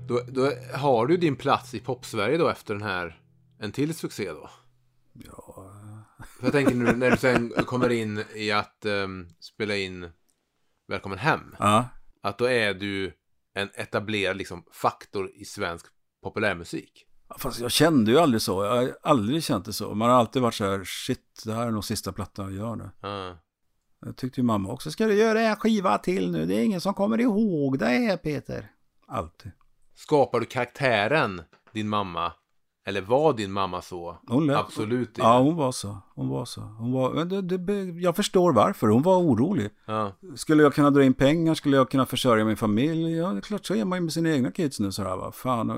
[0.07, 3.21] Då, då har du din plats i popsverige då efter den här,
[3.59, 4.49] en till succé då?
[5.13, 5.71] Ja,
[6.41, 10.09] jag tänker nu när du sen kommer in i att ehm, spela in
[10.87, 11.55] Välkommen hem.
[11.59, 11.89] ja.
[12.21, 13.13] Att då är du
[13.53, 15.85] en etablerad liksom, faktor i svensk
[16.21, 17.04] populärmusik.
[17.37, 18.63] Fast jag kände ju aldrig så.
[18.63, 19.95] Jag har aldrig känt det så.
[19.95, 22.75] Man har alltid varit så här, shit, det här är nog sista plattan jag gör
[22.75, 22.89] nu.
[23.01, 23.37] Ja.
[24.05, 26.45] Jag tyckte ju mamma också, ska du göra en skiva till nu?
[26.45, 28.71] Det är ingen som kommer ihåg det här Peter.
[29.07, 29.51] Alltid.
[29.95, 31.41] Skapar du karaktären
[31.73, 32.31] din mamma?
[32.87, 34.17] Eller var din mamma så?
[34.27, 35.97] Hon lät- Absolut Ja, hon var så.
[36.15, 36.61] Hon var så.
[36.61, 38.87] Hon var, det, det, jag förstår varför.
[38.87, 39.69] Hon var orolig.
[39.85, 40.11] Ja.
[40.35, 41.53] Skulle jag kunna dra in pengar?
[41.53, 43.11] Skulle jag kunna försörja min familj?
[43.17, 45.31] Ja, det är klart så är man ju med sina egna kids nu sådär va.
[45.31, 45.69] Fan,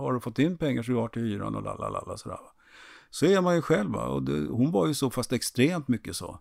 [0.00, 2.52] har du fått in pengar så du har till hyran och lalalala sådär va.
[3.10, 4.06] Så är man ju själv va.
[4.06, 6.40] Och det, hon var ju så fast extremt mycket så.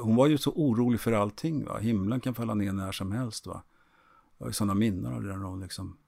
[0.00, 1.78] Hon var ju så orolig för allting va.
[1.78, 3.62] Himlen kan falla ner när som helst va.
[4.38, 5.98] Jag har ju sådana minnen av det där hon liksom.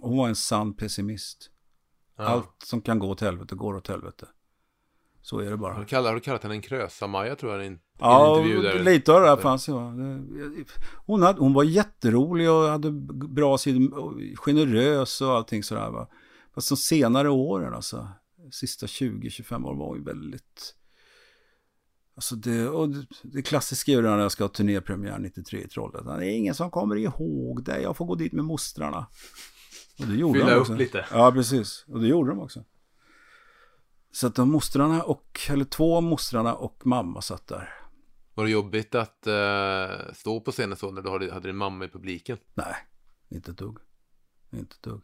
[0.00, 1.50] Hon var en sann pessimist.
[2.16, 2.24] Ja.
[2.24, 4.28] Allt som kan gå åt helvete går åt helvete.
[5.26, 5.72] Så är det bara.
[5.72, 8.62] Har, du kallat, har du kallat henne en krösa-Maja tror jag i en, Ja, intervju
[8.62, 8.78] där?
[8.84, 9.66] lite av det där fanns.
[9.66, 10.64] Det-
[11.06, 12.90] Hon, hade, hon var jätterolig och hade
[13.28, 16.08] bra sidor, generös och allting sådär va.
[16.54, 18.08] Fast de senare åren alltså,
[18.52, 20.74] sista 20-25 år var hon ju väldigt...
[22.16, 22.88] Alltså det, och
[23.22, 26.18] det, klassiska är ju när jag ska ha turnépremiär 93 i Trollhättan.
[26.18, 29.06] Det är ingen som kommer ihåg det, jag får gå dit med mostrarna.
[30.00, 30.74] Och det gjorde Fylla de upp också.
[30.74, 31.06] lite.
[31.12, 31.84] Ja, precis.
[31.88, 32.64] Och det gjorde de också.
[34.16, 37.70] Så att de mostrarna och, eller två mostrarna och mamma satt där.
[38.34, 41.84] Var det jobbigt att eh, stå på scenen så när du hade, hade din mamma
[41.84, 42.38] i publiken?
[42.54, 42.74] Nej,
[43.28, 43.78] inte ett dugg.
[44.52, 45.02] Inte ett dugg.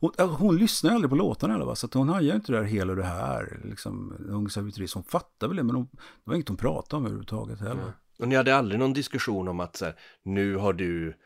[0.00, 1.74] Hon, alltså, hon lyssnar ju aldrig på låtarna heller va?
[1.74, 4.94] så att hon hajar ju inte det där hela det här, liksom, servitris.
[4.94, 7.92] Hon fattar väl det, men hon, det var inget hon pratade om överhuvudtaget heller.
[8.18, 11.16] Och ni hade aldrig någon diskussion om att så här, nu har du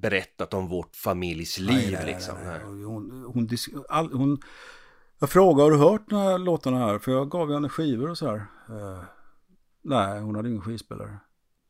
[0.00, 2.34] berättat om vårt familjs liv liksom.
[2.44, 2.64] nej, nej.
[2.64, 3.48] Och Hon, hon,
[3.88, 4.38] all, hon,
[5.18, 6.98] jag frågade, har du hört de här låtarna här?
[6.98, 8.46] För jag gav henne skivor och så här.
[8.68, 9.02] Eh,
[9.82, 11.18] nej, hon hade ingen skivspelare.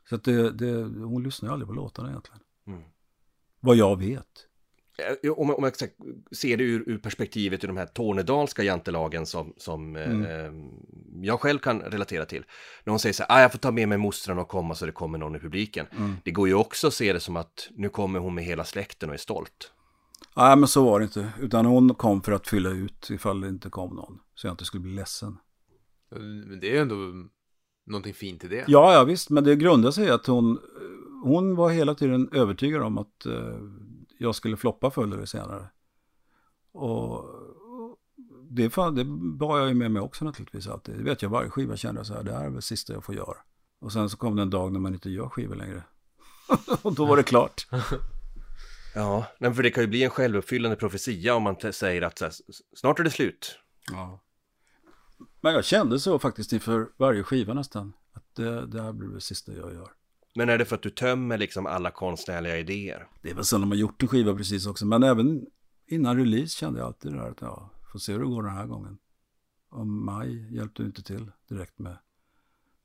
[0.09, 2.41] Så att det, det, hon lyssnar aldrig på låtarna egentligen.
[2.67, 2.83] Mm.
[3.61, 4.27] Vad jag vet.
[5.23, 5.95] Eh, Om, om jag så här,
[6.35, 10.53] ser det ur, ur perspektivet i de här tornedalska jantelagen som, som eh, eh,
[11.23, 12.45] jag själv kan relatera till.
[12.85, 14.87] När hon säger så här, ah, jag får ta med mig mostrarna och komma så
[14.87, 15.87] det kommer någon i publiken.
[16.25, 19.09] Det går ju också att se det som att nu kommer hon med hela släkten
[19.09, 19.73] och är stolt.
[20.37, 21.33] Nej, men så var det inte.
[21.41, 24.19] Utan hon kom för att fylla ut ifall det inte kom någon.
[24.35, 25.39] Så jag inte skulle bli ledsen.
[26.11, 27.29] Men det är ju ändå
[27.87, 28.65] någonting fint i det.
[28.69, 29.31] Ja, ja visst.
[29.31, 30.59] Men det grundar sig i att hon,
[31.25, 33.59] hon var hela tiden övertygad om att eh,
[34.19, 35.67] jag skulle floppa förr eller senare.
[36.73, 37.25] Och
[38.51, 39.05] det, fan, det
[39.39, 40.97] bar jag ju med mig också naturligtvis alltid.
[40.97, 43.05] Det vet jag, varje skiva kände jag så här, det här är väl sista jag
[43.05, 43.37] får göra.
[43.81, 45.83] Och sen så kom det en dag när man inte gör skivor längre.
[46.83, 47.67] och då var det klart.
[48.97, 52.33] Ja, men för det kan ju bli en självuppfyllande profetia om man säger att här,
[52.75, 53.59] snart är det slut.
[53.93, 54.21] Ja.
[55.41, 57.93] Men jag kände så faktiskt inför varje skiva nästan.
[58.13, 59.89] Att det, det här blir det sista jag gör.
[60.35, 63.09] Men är det för att du tömmer liksom alla konstnärliga idéer?
[63.23, 64.87] Det är väl så när man gjort en skiva precis också.
[64.87, 65.47] Men även
[65.87, 68.57] innan release kände jag alltid det där att ja, får se hur det går den
[68.57, 68.99] här gången.
[69.71, 71.97] Och Maj hjälpte inte till direkt med.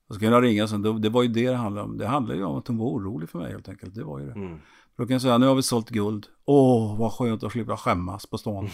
[0.07, 1.97] Och så kan jag ringa sen, det, det var ju det det handlade om.
[1.97, 3.95] Det handlade ju om att hon var orolig för mig helt enkelt.
[3.95, 4.31] Det var ju det.
[4.31, 4.59] Mm.
[4.97, 6.27] Då kan jag säga, nu har vi sålt guld.
[6.45, 8.69] Åh, vad skönt att slippa skämmas på stan.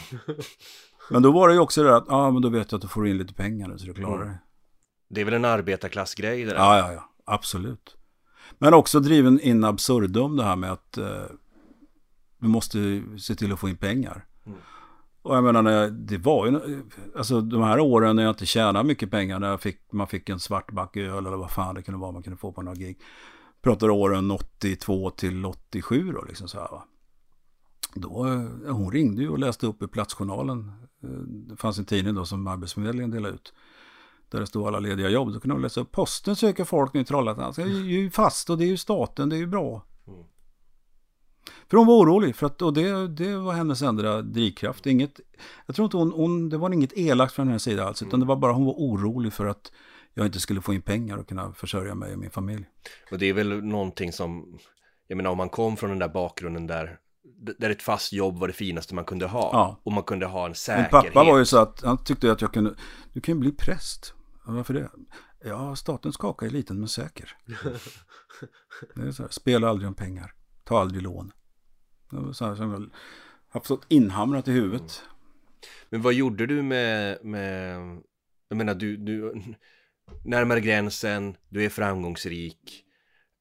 [1.12, 2.82] men då var det ju också det där att, ja men då vet jag att
[2.82, 4.38] du får in lite pengar nu så du klarar dig.
[5.10, 6.56] Det är väl en arbetarklassgrej det där?
[6.56, 7.98] Ja, ja, ja, absolut.
[8.58, 11.24] Men också driven in absurdum det här med att eh,
[12.40, 14.26] vi måste se till att få in pengar.
[15.22, 16.82] Och jag menar, jag, det var ju,
[17.18, 20.30] alltså de här åren när jag inte tjänade mycket pengar, när jag fick, man fick
[20.30, 22.76] en svart back öl eller vad fan det kunde vara man kunde få på några
[22.76, 22.98] gig.
[23.68, 26.84] Pratar åren 82 till 87 då, liksom så här va.
[27.94, 30.72] Då, eh, hon ringde ju och läste upp i Platsjournalen.
[31.04, 33.54] Eh, Det fanns en tidning då som Arbetsförmedlingen delade ut.
[34.30, 35.34] Där det stod alla lediga jobb.
[35.34, 35.92] Då kunde de läsa upp.
[35.92, 37.54] Posten söker folk nu i Trollhättan.
[37.54, 39.86] Så det är ju fast och det är ju staten, det är ju bra.
[41.68, 44.86] För hon var orolig, för att, och det, det var hennes enda drivkraft.
[44.86, 45.20] Inget,
[45.66, 48.26] jag tror inte hon, hon, det var inget elakt från hennes sida alls, utan det
[48.26, 49.72] var bara hon var orolig för att
[50.18, 52.66] jag inte skulle få in pengar och kunna försörja mig och min familj.
[53.12, 54.60] Och det är väl någonting som,
[55.08, 57.00] jag menar om man kom från den där bakgrunden där,
[57.58, 59.50] där ett fast jobb var det finaste man kunde ha.
[59.54, 59.82] Ja.
[59.84, 60.92] Och man kunde ha en Min säkerhet.
[60.92, 62.76] pappa var ju så att han tyckte att jag kunde,
[63.14, 64.14] du kan ju bli präst.
[64.46, 64.90] Varför det?
[65.44, 67.38] Ja, statens kaka är liten men säker.
[68.96, 71.32] Det är så här, spela aldrig om pengar, ta aldrig lån.
[72.12, 72.90] Det var så här som jag
[73.50, 75.02] har fått inhamrat i huvudet.
[75.90, 77.78] Men vad gjorde du med, med
[78.50, 79.44] jag menar du, du
[80.26, 82.84] närmare gränsen, du är framgångsrik.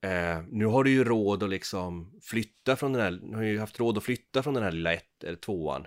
[0.04, 3.58] Eh, nu har du ju råd att liksom flytta från den här, nu har ju
[3.60, 5.86] haft råd att flytta från den här lilla ett eller tvåan.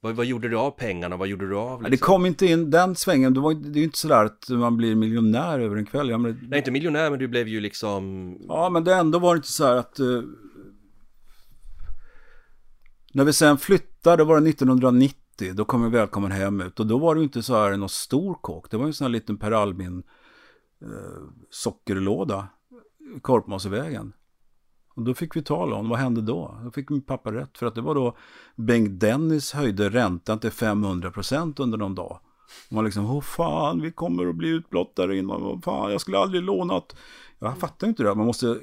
[0.00, 1.16] Vad, vad gjorde du av pengarna?
[1.16, 2.06] Vad gjorde du av Det liksom?
[2.06, 4.94] kom inte in den svängen, det, var, det är ju inte sådär att man blir
[4.94, 6.18] miljonär över en kväll.
[6.18, 8.36] Men, Nej, inte miljonär, men du blev ju liksom...
[8.48, 9.98] ja, men det ändå var det inte så här att...
[9.98, 10.22] eh,
[13.12, 15.18] när vi sen flyttade, var det 1990,
[15.54, 16.80] då kom vi Välkommen hem ut.
[16.80, 18.94] Och då var det ju inte så här någon stor kåk, det var ju en
[18.94, 20.02] sån här liten Per Albin
[20.82, 20.88] eh,
[21.50, 22.48] sockerlåda,
[23.22, 24.12] Korpmosevägen.
[24.94, 26.60] Och då fick vi tala om vad hände då?
[26.64, 28.16] Då fick min pappa rätt för att det var då
[28.56, 32.20] Bengt Dennis höjde räntan till 500 procent under någon dag.
[32.70, 36.96] Man liksom, åh fan, vi kommer att bli utblottade innan, fan, jag skulle aldrig lånat.
[37.38, 38.60] Jag fattar inte det, man måste,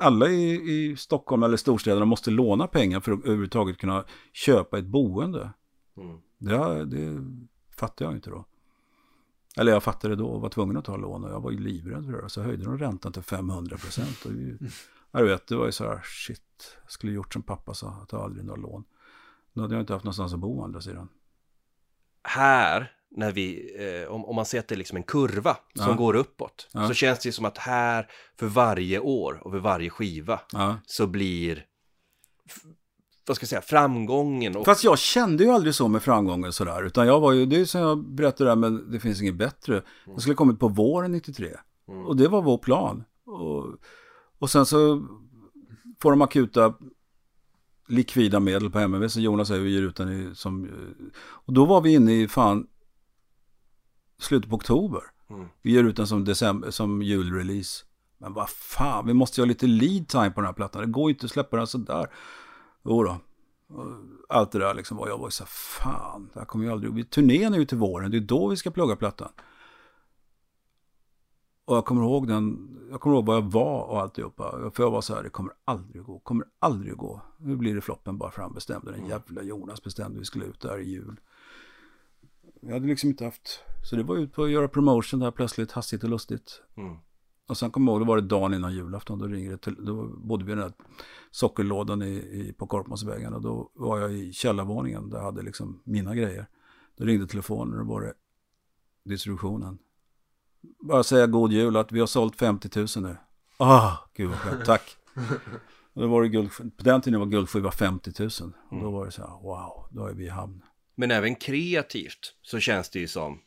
[0.00, 4.86] alla i, i Stockholm eller storstäderna måste låna pengar för att överhuvudtaget kunna köpa ett
[4.86, 5.50] boende.
[6.00, 6.20] Mm.
[6.38, 7.24] Det, det
[7.76, 8.44] fattar jag inte då.
[9.56, 12.04] Eller jag fattade då och var tvungen att ta lån och jag var ju livrädd
[12.04, 12.28] för det.
[12.28, 14.26] Så höjde de räntan till 500 procent.
[15.10, 18.24] Jag vet, det var ju så här, shit, jag skulle gjort som pappa sa, ta
[18.24, 18.84] aldrig några lån.
[19.52, 21.08] Då hade jag inte haft någonstans att bo å andra sidan.
[22.22, 25.86] Här, när vi, eh, om, om man ser att det är liksom en kurva som
[25.90, 25.94] Ja.
[25.96, 26.88] går uppåt, Ja.
[26.88, 30.76] så känns det som att här, för varje år och för varje skiva, Ja.
[30.86, 31.66] så blir,
[33.28, 34.64] vad ska jag säga, framgången och...
[34.64, 36.82] Fast jag kände ju aldrig så med framgången sådär.
[36.86, 39.82] Utan jag var ju, det är som jag berättade där, men det finns inget bättre.
[40.06, 41.56] Jag skulle kommit på våren 93.
[41.88, 42.06] Mm.
[42.06, 43.04] Och det var vår plan.
[43.24, 43.66] Och,
[44.38, 45.02] och sen så
[46.02, 46.74] får de akuta
[47.88, 49.08] likvida medel på MMV.
[49.08, 50.68] Så Jonas säger vi ger ut den i, som...
[51.18, 52.66] Och då var vi inne i fan
[54.18, 55.02] slutet på oktober.
[55.30, 55.46] Mm.
[55.62, 57.84] Vi ger ut den som, december, som julrelease.
[58.18, 60.82] Men vad fan, vi måste ju ha lite lead time på den här plattan.
[60.82, 62.06] Det går ju inte att släppa den sådär.
[62.82, 63.20] Jo då.
[64.28, 64.98] Allt det där liksom.
[64.98, 67.10] Och jag var så här, fan, det här kommer ju aldrig...
[67.10, 69.28] Turnén är ju till våren, det är då vi ska plugga plattan.
[71.64, 74.70] Och jag kommer ihåg den, jag kommer ihåg vad jag var och alltihopa.
[74.74, 77.22] För jag var så här, det kommer aldrig gå, kommer aldrig gå.
[77.38, 80.78] Nu blir det floppen bara fram, bestämde den jävla Jonas bestämde vi skulle ut där
[80.78, 81.20] i jul.
[82.60, 85.72] Jag hade liksom inte haft, så det var ut på att göra promotion där plötsligt,
[85.72, 86.62] hastigt och lustigt.
[86.76, 86.96] Mm.
[87.48, 89.84] Och sen kommer jag ihåg, det var det dagen innan julafton, då ringde det till,
[89.84, 90.72] då bodde vi i den där
[91.30, 95.82] sockerlådan i, i, på Korpmansvägen och då var jag i källarvåningen, där jag hade liksom
[95.84, 96.46] mina grejer.
[96.96, 98.14] Då ringde telefonen och då var det
[99.04, 99.78] distributionen.
[100.80, 103.16] Bara säga god jul att vi har sålt 50 000 nu.
[103.56, 104.96] Ah, gud vad skönt, tack.
[105.92, 108.30] Och då var det guld, på den tiden var guldskiva 50 000.
[108.70, 110.62] Och då var det så här, wow, då är vi i hamn.
[110.94, 113.40] Men även kreativt så känns det ju som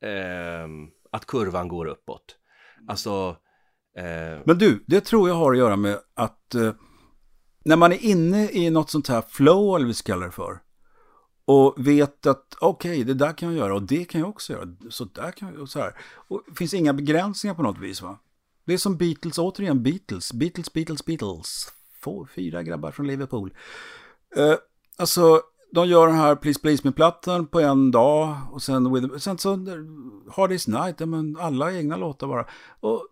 [0.00, 2.37] ehm, att kurvan går uppåt.
[2.86, 3.36] Alltså,
[3.96, 6.72] eh, Men du, det tror jag har att göra med att eh,
[7.64, 10.32] när man är inne i något sånt här flow, eller vad vi ska kalla det
[10.32, 10.60] för,
[11.44, 14.68] och vet att okej, det där kan jag göra och det kan jag också göra,
[14.90, 15.94] så där kan jag och så här.
[16.28, 18.18] Och det finns inga begränsningar på något vis va?
[18.64, 21.72] Det är som Beatles, återigen Beatles, Beatles, Beatles, Beatles.
[22.00, 23.54] Få, fyra grabbar från Liverpool.
[24.36, 24.54] Eh,
[24.96, 25.42] alltså,
[25.72, 29.50] de gör den här Please Please Me-plattan på en dag och sen, with, sen så
[30.30, 32.46] Hard Day's Night, men alla egna låtar bara.
[32.80, 33.08] Och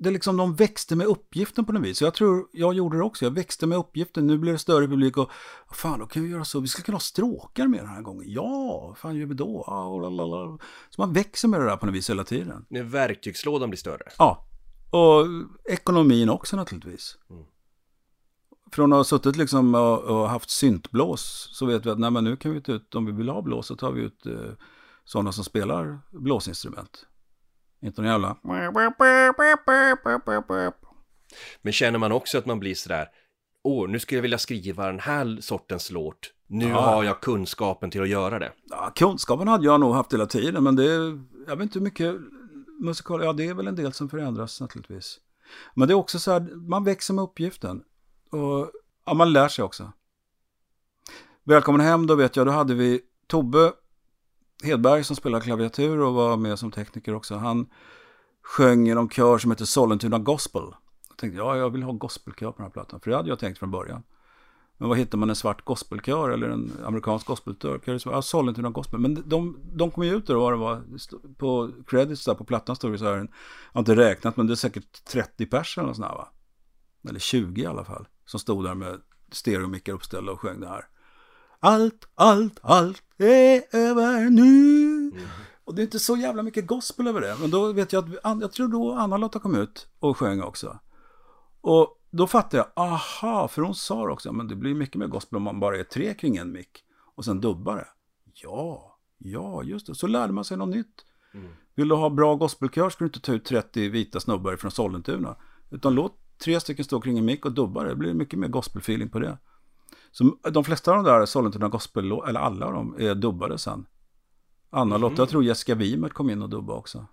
[0.00, 1.98] det är liksom, de växte med uppgiften på något vis.
[1.98, 3.24] Så jag tror, jag gjorde det också.
[3.24, 4.26] Jag växte med uppgiften.
[4.26, 5.30] Nu blir det större publik och
[5.72, 6.60] fan, då kan vi göra så.
[6.60, 8.24] Vi skulle kunna ha stråkar med den här gången.
[8.26, 9.64] Ja, fan gör vi då?
[9.66, 10.58] Ah.
[10.90, 12.66] Så man växer med det där på något vis hela tiden.
[12.68, 14.02] när verktygslådan blir större.
[14.18, 14.46] Ja,
[14.90, 15.26] och
[15.72, 17.18] ekonomin också naturligtvis.
[17.30, 17.44] Mm.
[18.72, 22.24] Från att ha suttit liksom och, och haft syntblås så vet vi att nej, men
[22.24, 24.32] nu kan vi ta ut, om vi vill ha blås så tar vi ut eh,
[25.04, 27.06] sådana som spelar blåsinstrument.
[27.82, 28.36] Inte någon jävla...
[31.62, 33.06] Men känner man också att man blir sådär,
[33.64, 36.18] åh, nu skulle jag vilja skriva den här sortens låt.
[36.46, 36.80] Nu Ja.
[36.80, 38.52] har jag kunskapen till att göra det.
[38.70, 41.84] Ja, kunskapen hade jag nog haft hela tiden, men det är, jag vet inte hur
[41.84, 42.16] mycket
[42.80, 45.18] musikal, ja det är väl en del som förändras naturligtvis.
[45.74, 47.82] Men det är också så här, man växer med uppgiften.
[48.30, 48.70] Och
[49.06, 49.92] ja, man lär sig också.
[51.44, 53.72] Välkommen hem, då vet jag, då hade vi Tobbe
[54.62, 57.36] Hedberg som spelade klaviatur och var med som tekniker också.
[57.36, 57.66] Han
[58.42, 60.62] sjöng i någon kör som heter Sollentuna Gospel.
[61.08, 63.38] Jag tänkte, ja, jag vill ha gospelkör på den här plattan, för det hade jag
[63.38, 64.02] tänkt från början.
[64.78, 67.80] Men vad hittar man en svart gospelkör eller en amerikansk gospelkör?
[68.04, 69.00] Ja, Sollentuna Gospel.
[69.00, 70.82] Men de, de kom ju ut då, vad det var.
[71.38, 73.16] På credits där på plattan stod det så här.
[73.16, 73.28] Jag
[73.72, 76.28] har inte räknat men det är säkert 30 pers eller sådär va.
[77.08, 78.08] Eller 20 i alla fall.
[78.28, 79.00] Som stod där med
[79.32, 80.84] stereomickar uppställda och sjöng det här.
[81.60, 85.10] Allt, allt, allt är över nu.
[85.16, 85.28] Mm.
[85.64, 87.36] Och det är inte så jävla mycket gospel över det.
[87.40, 90.78] Men då vet jag att, jag tror då Anna-Lotta kom ut och sjöng också.
[91.60, 95.36] Och då fattade jag, aha, för hon sa också, men det blir mycket mer gospel
[95.36, 97.88] om man bara är tre kring en mick och sen dubbar det.
[98.32, 99.94] Ja, ja, just det.
[99.94, 101.04] Så lärde man sig något nytt.
[101.34, 101.50] Mm.
[101.74, 105.36] Vill du ha bra gospelkör ska du inte ta ut 30 vita snubbar från Sollentuna.
[105.70, 107.94] Utan låt tre stycken stå kring en mick och dubba det.
[107.94, 109.38] Blir mycket mer gospelfeeling på det.
[110.10, 113.86] Så de flesta av de där Sollentuna gospel, eller alla av dem, är dubbade sen.
[114.70, 115.18] Anna-Lotta, mm.
[115.18, 117.06] jag tror Jessica Wimert kom in och dubbade också.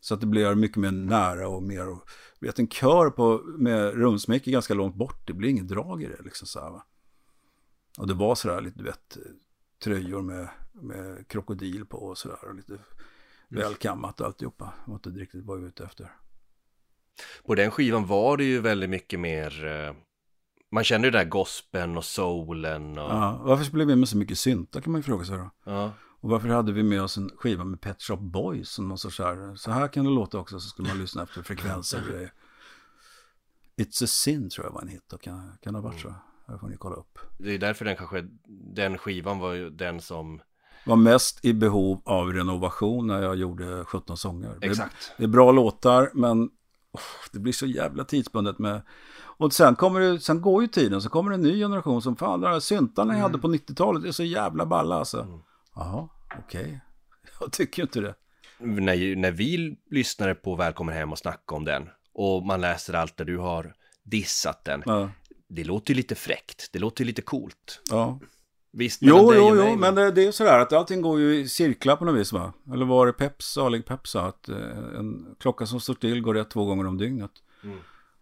[0.00, 2.08] Så att det blir mycket mer nära och mer, och,
[2.40, 6.22] vet en kör på, med rumsmick ganska långt bort, det blir inget drag i det
[6.22, 6.84] liksom så här, va?
[7.98, 9.18] Och det var sådär lite, du vet,
[9.84, 12.84] tröjor med, med krokodil på och sådär, och lite mm.
[13.48, 14.64] välkammat och alltihopa.
[14.64, 16.12] Det var inte riktigt vad jag var ute efter.
[17.46, 19.94] På den skivan var det ju väldigt mycket mer eh,
[20.74, 23.10] man känner ju där gospeln och soulen och...
[23.10, 25.50] Ja, varför spelade vi med så mycket syntar kan man ju fråga sig då.
[25.64, 25.92] Ja.
[26.20, 29.18] Och varför hade vi med oss en skiva med Pet Shop Boys som någon sorts
[29.18, 32.32] här, så här kan det låta också så skulle man lyssna efter frekvenser och grejer.
[33.76, 36.14] It's a sin tror jag var en hit och kan, kan ha varit så.
[36.46, 37.18] Det får ni kolla upp.
[37.38, 38.28] Det är därför den kanske,
[38.74, 40.40] den skivan var ju den som
[40.86, 44.58] var mest i behov av renovation när jag gjorde 17 sånger.
[44.60, 45.12] Exakt.
[45.16, 46.50] Det, är bra låtar men
[46.94, 48.82] oh, det blir så jävla tidsbundet med
[49.36, 52.16] och sen, kommer det, sen går ju tiden, så kommer det en ny generation som
[52.16, 53.16] fan, de här syntarna mm.
[53.16, 55.20] jag hade på 90-talet är så jävla balla alltså.
[55.20, 55.38] Mm.
[55.74, 56.62] Jaha, okej.
[56.62, 56.78] Okay.
[57.40, 58.14] Jag tycker inte det.
[58.58, 63.16] När, när vi lyssnade på Välkommen Hem och snackade om den och man läser allt
[63.16, 64.82] där du har dissat den.
[64.86, 65.10] Ja.
[65.48, 67.80] Det låter ju lite fräckt, det låter ju lite coolt.
[67.90, 68.18] Ja.
[68.76, 71.96] Visst, jo, jo, jo, men det, det är sådär att allting går ju i cirklar
[71.96, 72.52] på något vis va.
[72.72, 76.34] Eller var det Peps, salig Peps sa att eh, en klocka som står still går
[76.34, 77.30] rätt två gånger om dygnet.
[77.64, 77.78] Mm.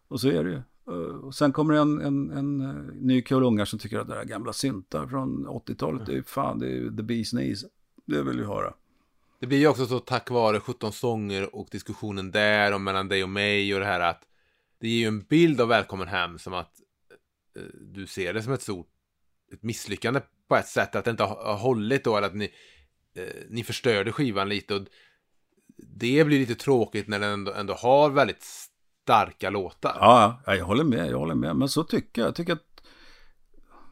[0.09, 0.63] Och så är det ju.
[0.89, 4.15] Eh, och sen kommer en, en, en eh, ny kull ungar som tycker att det
[4.15, 7.65] där gamla syntar från 80-talet, det är fan, det är the bees knees.
[8.07, 8.75] Det vill vi höra.
[9.41, 13.23] Det blir ju också så tack vare 17 sånger och diskussionen där och mellan dig
[13.23, 14.23] och mig och det här att
[14.81, 16.73] det ger ju en bild av Välkommen Hem som att
[17.57, 18.89] eh, du ser det som ett stort
[19.53, 20.21] ett misslyckande
[20.53, 22.51] på ett sätt, att det inte har hållit då, eller att ni,
[23.17, 24.83] eh, ni förstörde skivan lite och
[25.77, 28.43] det blir lite tråkigt när den ändå, ändå har väldigt
[29.03, 29.97] starka låtar.
[30.01, 31.57] Ja, jag håller med, jag håller med.
[31.57, 32.29] Men så tycker jag.
[32.29, 32.83] Jag tycker att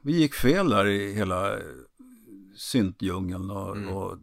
[0.02, 1.58] vi gick fel där i hela
[2.56, 3.88] syntdjungeln och, mm.
[3.96, 4.18] och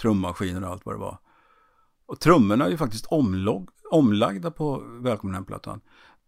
[0.00, 1.18] trummaskiner och allt vad det var.
[2.06, 5.80] Och trummorna är ju faktiskt omlog, omlagda på Välkommen hem-plattan.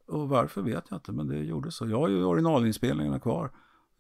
[0.06, 1.88] Och varför vet jag inte, men det gjorde så.
[1.88, 3.50] Jag har ju originalinspelningarna kvar.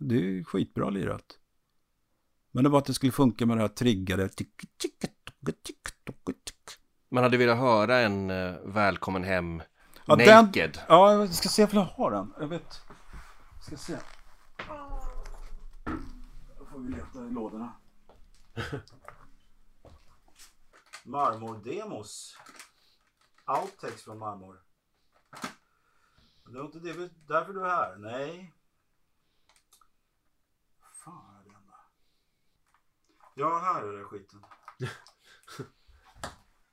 [0.00, 1.38] Det är skitbra lirat.
[2.52, 4.28] Men det var att det skulle funka med det här triggade.
[7.08, 9.62] Man hade velat höra en uh, Välkommen hem
[10.04, 10.72] Ja, Naked.
[10.72, 12.34] Den, ja, jag ska se om jag har den.
[12.40, 12.80] Jag vet.
[13.54, 13.98] Jag ska se.
[16.58, 17.72] Då får vi leta i lådorna.
[21.04, 22.36] Marmordemos.
[23.46, 24.60] Outtakes från Marmor.
[26.46, 27.96] Det var inte därför du är här.
[27.96, 28.54] Nej.
[31.04, 31.74] Fan är det enda.
[33.34, 34.44] Ja, här är det skiten.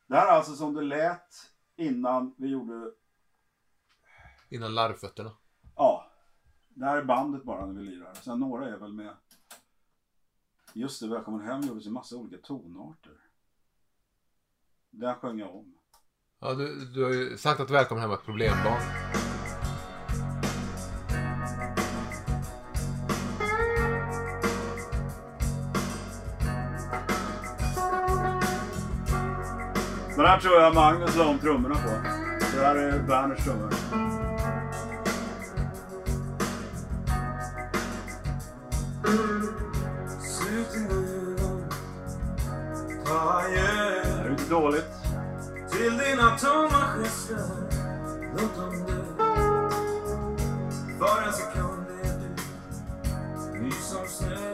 [0.07, 2.91] det här är alltså som det lät innan vi gjorde
[4.49, 5.31] Innan larvfötterna.
[5.75, 6.11] Ja.
[6.69, 8.13] Det här är bandet bara när vi lirar.
[8.13, 9.15] Sen några är väl med.
[10.73, 13.17] Just det, Välkommen hem gjordes i massa olika tonarter.
[14.89, 15.77] Den sjöng jag om.
[16.39, 19.16] Ja, du, du har ju sagt att Välkommen hem var ett problembarn.
[30.27, 31.89] Här tror jag Magnus la om trummorna på.
[32.55, 33.69] Det här är Berners trummor.
[43.53, 44.85] Det är inte dåligt.
[45.71, 47.39] Till dina tomma gester,
[48.31, 49.23] låt dem dö.
[50.99, 52.19] För en sekund är
[53.53, 54.53] du ny som snö.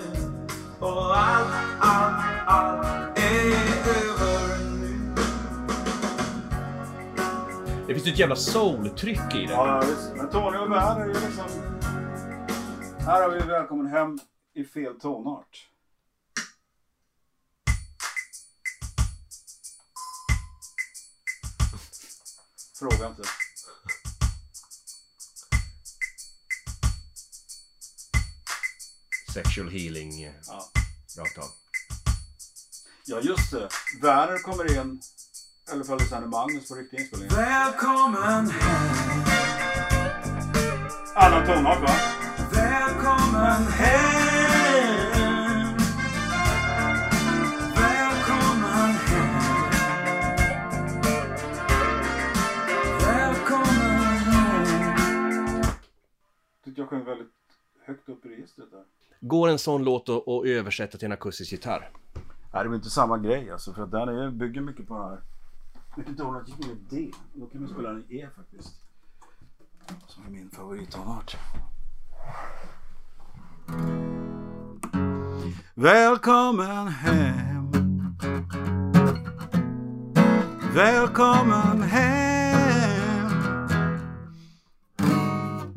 [0.80, 3.13] Och allt, allt, allt
[7.94, 9.54] Det finns ju ett jävla soul-tryck i det.
[9.54, 10.12] Ja, visst.
[10.16, 11.46] Men Tony och Werner är ju liksom...
[13.00, 14.20] Här har vi Välkommen hem
[14.54, 15.68] i fel tonart.
[22.80, 23.24] Fråga inte.
[29.34, 30.72] sexual healing eh, Ja.
[31.18, 31.50] rakt av.
[33.06, 33.70] Ja, just det.
[34.02, 35.02] Werner kommer in.
[35.74, 37.30] Eller för Alexander Magnus på riktig inspelning.
[37.30, 39.24] Välkommen hem,
[41.16, 41.90] Annan tonart va?
[42.52, 45.78] välkommen hem.
[47.76, 49.72] Välkommen hem.
[53.06, 55.64] Välkommen hem.
[56.64, 57.28] Tyckte jag sjöng väldigt
[57.86, 58.84] högt upp i registret där.
[59.20, 61.90] Går en sån låt att att översätta till en akustisk gitarr?
[62.54, 63.74] Nej, det är inte samma grej alltså.
[63.74, 65.22] För att den är, bygger mycket på den här.
[65.96, 67.12] Vilket tonart gick med D?
[67.34, 68.82] Då kan man spela den i E faktiskt.
[70.08, 71.38] Som är min favorittonart.
[75.76, 77.72] Välkommen hem.
[80.74, 83.30] Välkommen hem.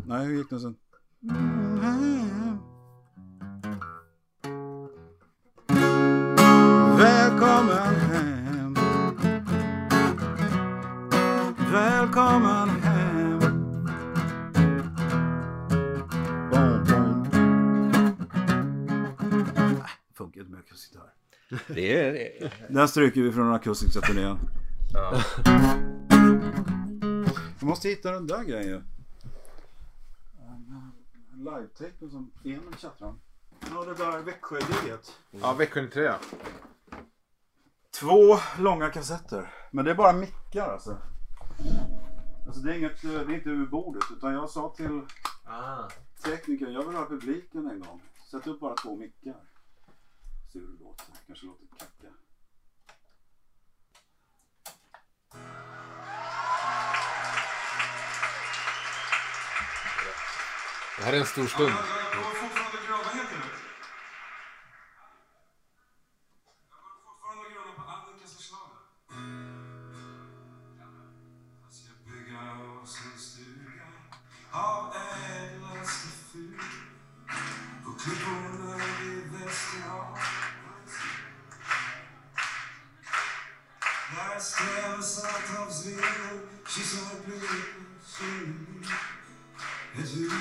[0.07, 0.77] Nej, hur gick den sen?
[12.37, 13.39] Välkommen hem
[16.51, 17.27] Bom, bom.
[19.57, 21.13] Äh, Funkar inte med akustisk gitarr.
[21.75, 22.13] Det är...
[22.13, 24.39] det Den stryker vi från den akustiska turnén.
[24.93, 25.21] Ja.
[27.61, 28.83] Vi måste hitta den där grejen ju.
[31.37, 33.21] Live-tapen som Emil tjattrar om.
[33.75, 35.13] Ja, det där Växjö-giget.
[35.31, 36.13] Ja, Växjö 93
[38.01, 39.51] Två långa kassetter.
[39.71, 40.97] Men det är bara mickar alltså.
[42.47, 45.03] Alltså det är, inget, det är inte ur bordet utan jag sa till
[45.45, 45.89] Ah.
[46.25, 48.03] teknikern, jag vill ha publiken en gång.
[48.31, 49.37] Sätt upp bara två mickar.
[50.53, 51.07] Se hur det låter.
[51.27, 52.09] Kanske låter kacka.
[60.99, 61.73] Det här är en stor stund.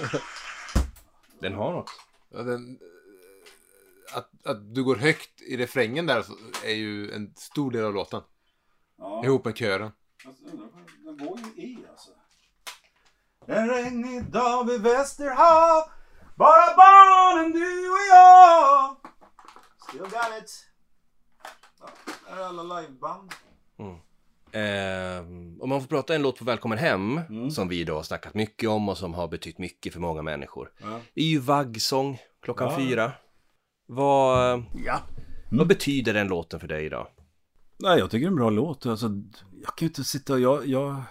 [1.40, 1.90] Den har något.
[2.28, 2.78] Ja, den,
[4.14, 6.24] att, att du går högt i refrängen där
[6.64, 8.22] är ju en stor del av låten.
[8.98, 9.90] Ja, Ihop med kören.
[10.24, 10.34] på-
[11.04, 12.10] den går ju i alltså.
[13.46, 15.82] En regnig dag vid Västerhav
[16.36, 18.96] Bara barnen, du och jag
[19.88, 20.66] Still got it
[21.80, 21.88] ja,
[22.28, 23.32] Där är alla liveband
[23.78, 23.96] Eh,
[25.60, 28.68] om man får prata en låt på Välkommen Hem, som vi då har snackat mycket
[28.68, 30.70] om och som har betytt mycket för många människor.
[30.78, 31.00] Ja.
[31.14, 32.76] Det är ju vaggsång klockan Ja.
[32.76, 33.12] fyra.
[33.86, 35.00] Vad, Ja
[35.50, 37.06] vad betyder den låten för dig idag?
[37.78, 38.86] Nej, jag tycker det är en bra låt.
[38.86, 39.06] Alltså,
[39.62, 40.40] jag kan ju inte sitta och...
[40.40, 41.02] Jag, jag,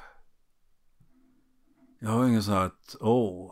[2.00, 2.96] jag har ingen så här att...
[3.00, 3.52] Åh,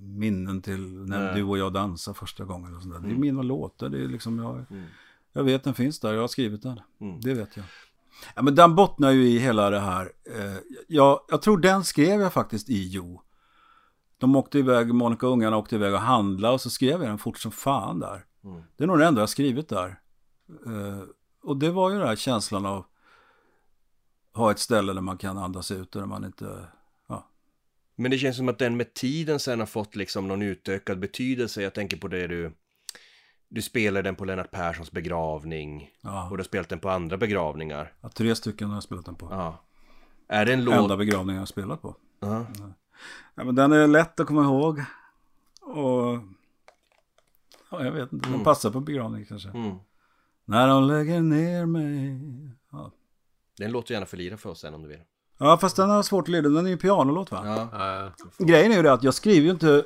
[0.00, 1.34] minnen till när Nej.
[1.34, 2.76] du och jag dansade första gången.
[2.76, 3.00] Och sånt där.
[3.00, 3.20] Det är Mm.
[3.20, 3.88] mina låtar.
[3.88, 4.84] Det är liksom jag, Mm.
[5.32, 6.14] jag vet den finns där.
[6.14, 6.80] Jag har skrivit den.
[7.00, 7.20] Mm.
[7.20, 7.66] Det vet jag.
[8.34, 10.12] Ja, men den bottnar ju i hela det här.
[10.36, 10.56] Eh,
[10.88, 13.22] jag, jag tror den skrev jag faktiskt i Jo.
[14.18, 17.18] De åkte iväg, Monica och ungarna åkte iväg och handlade och så skrev jag den
[17.18, 18.24] fort som fan där.
[18.44, 18.62] Mm.
[18.76, 20.00] Det är nog det enda jag skrivit där.
[20.66, 21.02] Eh,
[21.42, 22.84] och det var ju den här känslan av
[24.34, 26.66] ha ett ställe där man kan andas ut och där man inte...
[27.08, 27.30] Ja.
[27.96, 31.62] Men det känns som att den med tiden sen har fått liksom någon utökad betydelse.
[31.62, 32.52] Jag tänker på det du...
[33.48, 35.90] Du spelade den på Lennart Perssons begravning.
[36.00, 36.24] ja.
[36.30, 37.92] Och du har spelat den på andra begravningar.
[38.00, 39.28] ja tre stycken har jag spelat den på.
[39.30, 39.64] Ja.
[40.28, 40.74] Är det en låt...
[40.74, 41.96] Enda begravningen jag har spelat på.
[42.20, 42.46] Ja.
[43.34, 44.82] Ja, men den är lätt att komma ihåg.
[45.62, 46.18] Och...
[47.70, 48.26] Ja, jag vet inte.
[48.26, 48.44] Den Mm.
[48.44, 49.48] passar på begravning kanske.
[49.48, 49.76] Mm.
[50.44, 52.20] När de lägger ner mig.
[52.72, 52.90] Ja.
[53.58, 55.00] Den låter gärna för lira för oss sen om du vill.
[55.38, 56.48] ja, fast den har svårt att leda.
[56.48, 57.42] Den är ju pianolåt va?
[57.70, 58.12] Ja.
[58.38, 59.84] Grejen är ju det att jag skriver ju inte...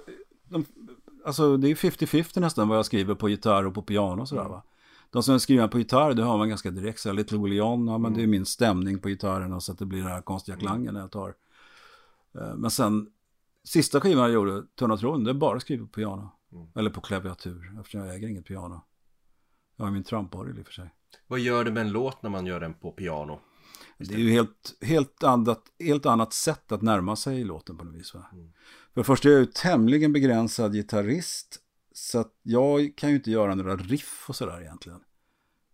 [0.48, 0.64] De,
[1.24, 4.44] alltså det är 50-50 nästan vad jag skriver på gitarr och på piano och sådär
[4.44, 4.62] va.
[5.10, 7.00] De som skriver på gitarr, det har man ganska direkt.
[7.00, 9.78] Så Little Willie John, ja, men det är min stämning på gitarren och så att
[9.78, 11.34] det blir den här konstiga klangen när jag tar.
[12.34, 13.06] Eh, Men sen,
[13.64, 16.30] sista skivan jag gjorde, Tunna det är bara skrivet på piano.
[16.74, 18.80] Eller på klaviatur, eftersom jag äger inget piano.
[19.76, 20.90] Jag har min tramporgel i och för sig.
[21.26, 23.40] Vad gör det med en låt när man gör den på piano?
[23.98, 27.94] Det är ju helt, helt, annat, helt annat sätt att närma sig låten på något
[27.94, 28.14] vis.
[28.14, 28.26] Va?
[28.94, 31.58] För det första är jag ju tämligen begränsad gitarrist.
[31.92, 35.00] Så att jag kan ju inte göra några riff och sådär egentligen.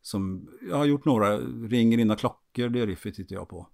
[0.02, 1.38] Som, jag har gjort några,
[1.68, 3.66] Ringer dina klockor, det riffet tittar jag på.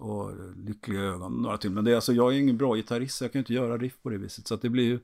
[0.00, 1.70] Och Lyckliga ögon, några till.
[1.70, 3.78] Men det är alltså, jag är ingen bra gitarrist, så jag kan ju inte göra
[3.78, 4.46] riff på det viset.
[4.46, 5.00] Så att det blir ju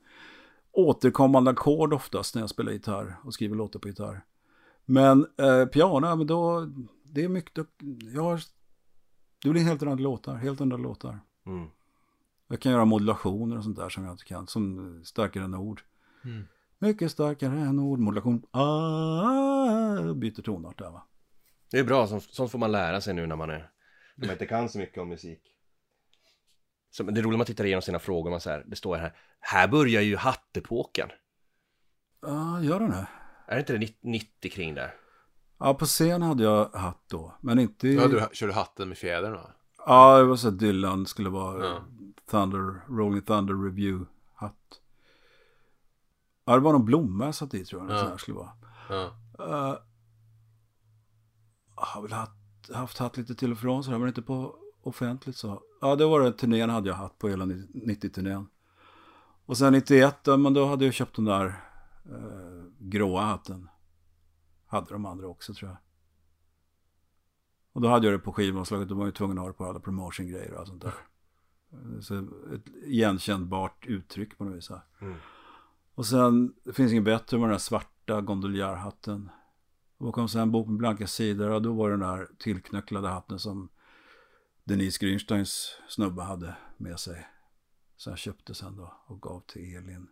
[0.73, 4.25] återkommande ackord oftast när jag spelar gitarr och skriver låtar på gitarr.
[4.85, 6.69] Men eh, piano, men då,
[7.03, 7.67] det är mycket,
[8.15, 8.41] jag har,
[9.43, 11.21] det blir helt andra låtar, helt andra låtar.
[11.47, 11.69] Mm.
[12.49, 15.83] Jag kan göra modulationer och sånt där som jag inte kan, som starkare än ord.
[16.79, 21.07] Mycket starkare än ord, modulation, ah, byter tonart där va.
[21.71, 23.71] Det är bra, sånt, får man lära sig nu när man är
[24.15, 25.43] när man inte kan så mycket om musik.
[26.91, 28.77] Så, men det är roligt när man tittar igenom sina frågor, man så här, det
[28.77, 31.09] står här, här börjar ju hattepoken.
[32.23, 33.09] Ja, gör den det?
[33.47, 34.95] Är det inte det 90, 90 kring där?
[35.59, 37.95] Ja, på scen hade jag hatt då, men inte i...
[37.95, 39.51] Ja, du körde hatten med fjädern va?
[39.87, 41.85] Ja, det var så att Dylan skulle vara Ja.
[42.31, 44.81] Thunder, Rolling Thunder Review-hatt.
[46.45, 47.99] Ja, det var någon blomma jag satt i tror jag.
[47.99, 48.09] Ja.
[48.09, 48.51] Här skulle vara.
[48.89, 49.11] Ja.
[49.41, 49.79] Uh,
[51.75, 52.33] har väl haft,
[52.75, 55.63] haft hatt lite till och från sådär, men inte på offentligt så.
[55.81, 58.47] Ja, det var det turnén hade jag hatt på hela 90-turnén.
[59.47, 61.47] Och sen 91, ja, men då hade jag köpt den där
[62.11, 63.69] uh, gråa hatten.
[64.67, 65.79] Hade de andra också tror jag.
[67.73, 69.65] Och då hade jag det på skivomslaget, då var jag tvungen att ha det på
[69.65, 70.95] alla promotion-grejer och allt sånt där.
[72.01, 72.19] Så
[72.55, 74.71] ett igenkännbart uttryck på något vis.
[74.71, 74.81] Här.
[75.01, 75.17] Mm.
[75.95, 79.31] Och sen, det finns inget bättre med den där svarta gondoljärhatten.
[79.99, 83.39] Och kom sen bok med blanka sidor och då var det den där tillknöcklade hatten
[83.39, 83.69] som
[84.65, 87.27] Denise Grünsteins snubbe hade med sig.
[87.97, 90.09] Så jag köpte sen då och gav till Elin.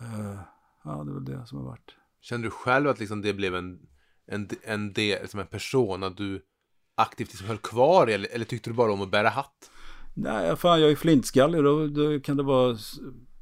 [0.00, 0.40] Eh,
[0.84, 1.94] ja, det väl det som har varit.
[2.20, 3.86] Kände du själv att liksom det blev en,
[4.26, 6.46] en, en, del, som en person att du
[6.94, 9.70] aktivt liksom höll kvar eller, eller tyckte du bara om att bära hatt?
[10.14, 12.76] Nej, fan jag är flintskallig då, då kan det vara...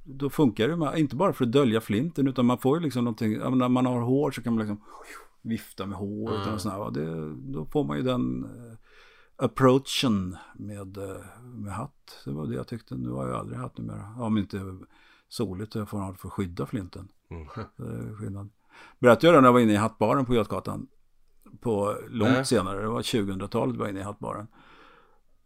[0.04, 3.04] Då funkar det med, inte bara för att dölja flinten utan man får ju liksom
[3.04, 4.84] någonting, när man har hår så kan man liksom
[5.42, 6.54] vifta med håret Mm.
[6.54, 6.90] och sådär.
[6.90, 8.76] Det, då får man ju den eh,
[9.44, 12.20] approachen med, eh, med hatt.
[12.24, 12.94] Det var det jag tyckte.
[12.94, 14.14] Nu har jag aldrig hatt numera.
[14.18, 14.76] Om inte
[15.28, 17.08] soligt jag får ha för att skydda flinten.
[17.30, 17.46] Mm.
[17.76, 18.48] Det skillnad.
[18.98, 20.86] Berättade jag det när jag var inne i hattbaren på Götgatan.
[21.60, 22.46] På långt Nej.
[22.46, 24.46] senare, det var 2000-talet var jag inne i hattbaren.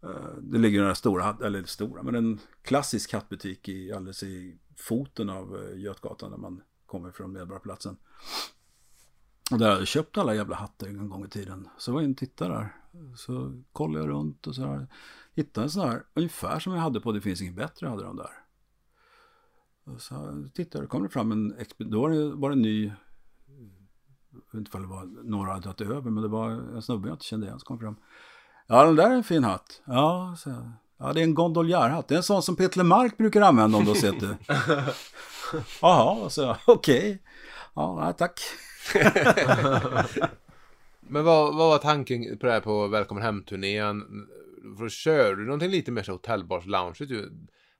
[0.03, 4.57] Eh, det ligger den där stora, eller stora, men en klassisk hattbutik i, alldeles i
[4.75, 7.97] foten av eh, Götgatan när man kommer från Medborgarplatsen.
[9.51, 11.69] Och där hade jag köpt alla jävla hattar en gång i tiden.
[11.77, 12.75] Så var jag inne och tittade där.
[13.15, 14.87] Så kollade jag runt och så här.
[15.33, 18.15] Hittade en sån här, ungefär som jag hade på Det finns inget bättre, hade de
[18.15, 18.31] där.
[19.83, 22.61] Och så tittade jag, då kom det fram en, då var det, var det en
[22.61, 22.85] ny,
[24.31, 27.07] jag vet inte om det var några hade tagit över, men det var en snubbe
[27.07, 27.95] jag inte kände igen som kom fram.
[28.67, 29.81] Ja, den där är en fin hatt.
[29.85, 30.71] Ja, så.
[30.99, 32.07] Ja, det är en gondoljärhatt.
[32.07, 34.37] Det är en sån som Peter Lemark brukar använda om du har sett det.
[35.81, 36.57] Jaha, så.
[36.67, 37.21] Okej.
[37.75, 38.39] Ja, nej, tack.
[40.99, 44.03] Men vad, vad var tanken på det här på Välkommen Hem-turnén?
[44.77, 47.29] För kör du någonting lite mer så hotellbars lounge ju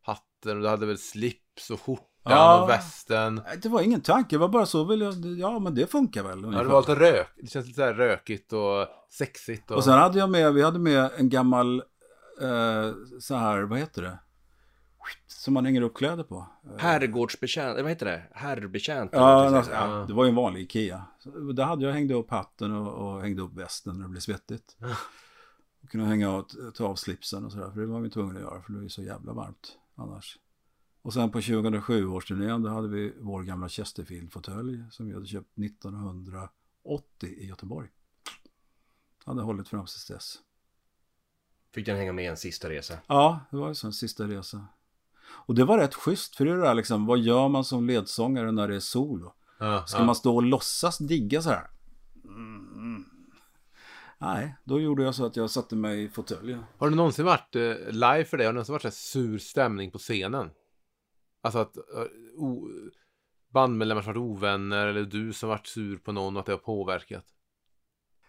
[0.02, 2.62] Hatten och du hade väl slips och skjortan Ja.
[2.64, 3.42] och västen.
[3.62, 6.42] Det var ingen tanke, det var bara så vill jag, ja men det funkar väl.
[6.54, 7.28] Ja, det var lite rök.
[7.42, 9.72] Det känns lite så här rökigt och sexigt.
[9.72, 9.78] Och...
[9.78, 11.84] Och sen hade jag med, vi hade med en gammal,
[12.42, 14.20] eh, så här, vad heter det?
[15.28, 16.48] Som man hänger upp kläder på.
[16.78, 18.24] Herrgårdsbetjänt, vad heter det?
[18.32, 19.12] Herrbetjänt?
[19.14, 21.06] Ja, alltså, ja, det var ju en vanlig Ikea.
[21.20, 24.20] Så där hade jag hängt upp hatten och, och hängde upp västen när det blev
[24.22, 24.78] svettigt.
[25.84, 28.42] Och kunde hänga av, ta av slipsen och sådär, för det var vi tvungna att
[28.42, 30.38] göra, för det var ju så jävla varmt annars.
[31.08, 37.30] Och sen på 2007-årsturnén, då hade vi vår gamla Chesterfield-fåtölj som vi hade köpt 1980
[37.30, 37.90] i Göteborg.
[39.26, 40.40] Hade hållit fram tills dess.
[41.74, 42.98] Fick den hänga med en sista resa?
[43.08, 44.68] Ja, det var ju så en sista resa.
[45.30, 47.88] Och det var rätt schysst, för det är det där liksom, vad gör man som
[47.88, 49.34] ledsångare när det är solo?
[49.60, 50.06] ja, Ska ja.
[50.06, 51.68] man stå och låtsas digga så här?
[52.24, 53.06] Mm.
[54.18, 56.64] Nej, då gjorde jag så att jag satte mig i fåtöljen.
[56.78, 58.46] Har det någonsin varit eh, live för dig?
[58.46, 60.50] Har det någonsin varit så här sur stämning på scenen?
[61.48, 61.84] Alltså att eh,
[62.36, 62.70] o,
[63.50, 66.60] bandmedlemmar som varit ovänner eller du som varit sur på någon och att det har
[66.60, 67.26] påverkat?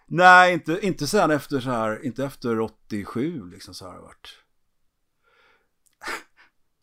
[0.07, 4.29] Nej, inte, inte sen efter så här, inte efter 87 liksom så har det varit.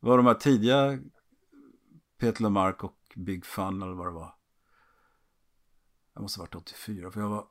[0.01, 0.99] Det var de här tidiga
[2.17, 4.35] Peter Lamarck och Big Fun eller vad det var.
[6.13, 7.47] Jag måste ha varit 84 för jag var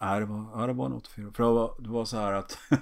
[0.00, 1.32] Nej, det var, ja, det var 84.
[1.32, 2.58] För det var, det var så här att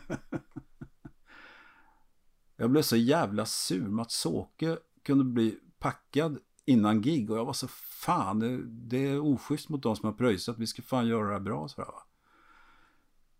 [2.57, 3.89] jag blev så jävla sur.
[3.89, 9.21] Mats Åke kunde bli packad innan gig och jag var så fan, det, det är
[9.21, 11.69] oschysst mot de som har pröjsat, vi ska fan göra det här bra.
[11.69, 12.03] Så, här, va?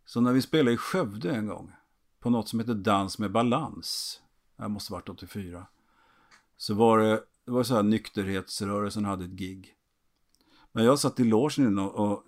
[0.05, 1.73] så när vi spelade i Skövde en gång,
[2.21, 4.21] på något som heter Dans med balans,
[4.57, 5.67] det måste varit 84,
[6.57, 9.75] så var det, det var så här nykterhetsrörelsen hade ett gig.
[10.73, 12.25] Men jag satt i logen och, och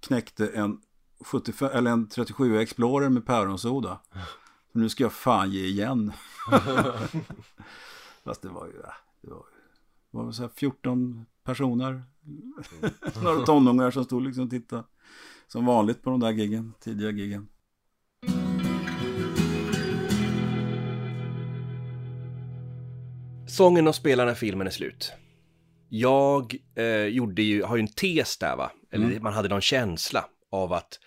[0.00, 0.80] knäckte en
[1.20, 4.00] 75, eller en 37 Explorer med päronsoda.
[4.72, 6.12] Så nu ska jag fan ge igen.
[8.24, 8.72] Fast det var ju,
[9.22, 9.44] det var,
[10.10, 12.02] det var så här 14 personer.
[13.22, 14.84] Några tonåringar som stod liksom och tittade.
[15.46, 17.48] Som vanligt på de där giggen, tidiga giggen.
[23.48, 25.12] Sången och spelar när filmen är slut.
[25.88, 29.22] Jag eh, gjorde ju, har ju en tes där va, eller Mm.
[29.22, 30.98] man hade någon känsla av att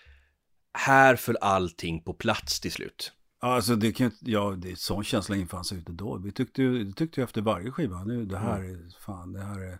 [0.78, 3.12] här föll allting på plats till slut.
[3.38, 6.16] Alltså det kan inte- ja, det är sån känsla infann sig ute då.
[6.18, 9.40] Vi tyckte ju, det tyckte ju efter varje skiva, nu det här är, fan, det
[9.42, 9.78] här är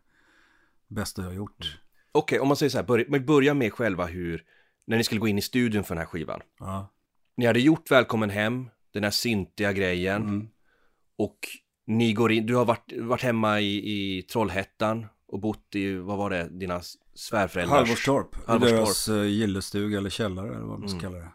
[0.88, 1.78] bästa jag har gjort.
[2.12, 4.44] Okej, om man säger så här, börja, börja med själva hur,
[4.86, 6.40] när ni skulle gå in i studion för den här skivan.
[6.58, 6.92] Ja.
[7.36, 10.48] Ni hade gjort Välkommen Hem, den här syntiga grejen, Mm.
[11.18, 11.38] och
[11.86, 13.76] ni går in, du har varit, varit hemma i,
[14.18, 16.80] i Trollhättan och bott i, vad var det, dina
[17.14, 17.78] svärföräldrars...
[17.78, 18.80] Halvorstorp, Halvorstorp.
[18.80, 21.12] deras uh, gillestuga eller källare eller vad man ska Mm.
[21.12, 21.32] kalla det.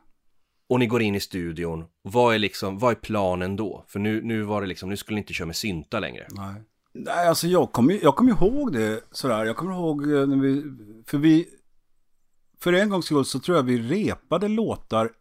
[0.72, 3.86] Och ni går in i studion, vad är liksom, vad är planen då?
[3.88, 6.28] För nu, nu var det liksom, nu skulle ni inte köra med synta längre.
[6.30, 6.63] Nej.
[6.93, 9.45] Nej, alltså jag kommer jag kom ihåg det sådär.
[9.45, 10.63] Jag kommer ihåg eh, när vi,
[11.07, 11.47] för vi,
[12.59, 15.11] för en gångs skull så tror jag vi repade låtar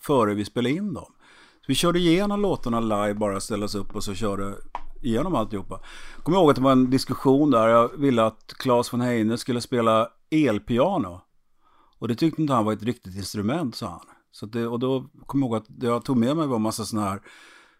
[0.00, 1.12] före vi spelade in dem.
[1.60, 4.54] Så vi körde igenom låtarna live, bara Ställdes upp och så körde
[5.02, 5.80] igenom alltihopa.
[6.16, 9.38] Jag kommer ihåg att det var en diskussion där jag ville att Claes von Heine
[9.38, 11.20] skulle spela elpiano.
[11.98, 14.13] Och det tyckte inte han var ett riktigt instrument, sa han.
[14.34, 16.62] Så det, och då kom jag ihåg att det jag tog med mig var en
[16.62, 17.20] massa sådana här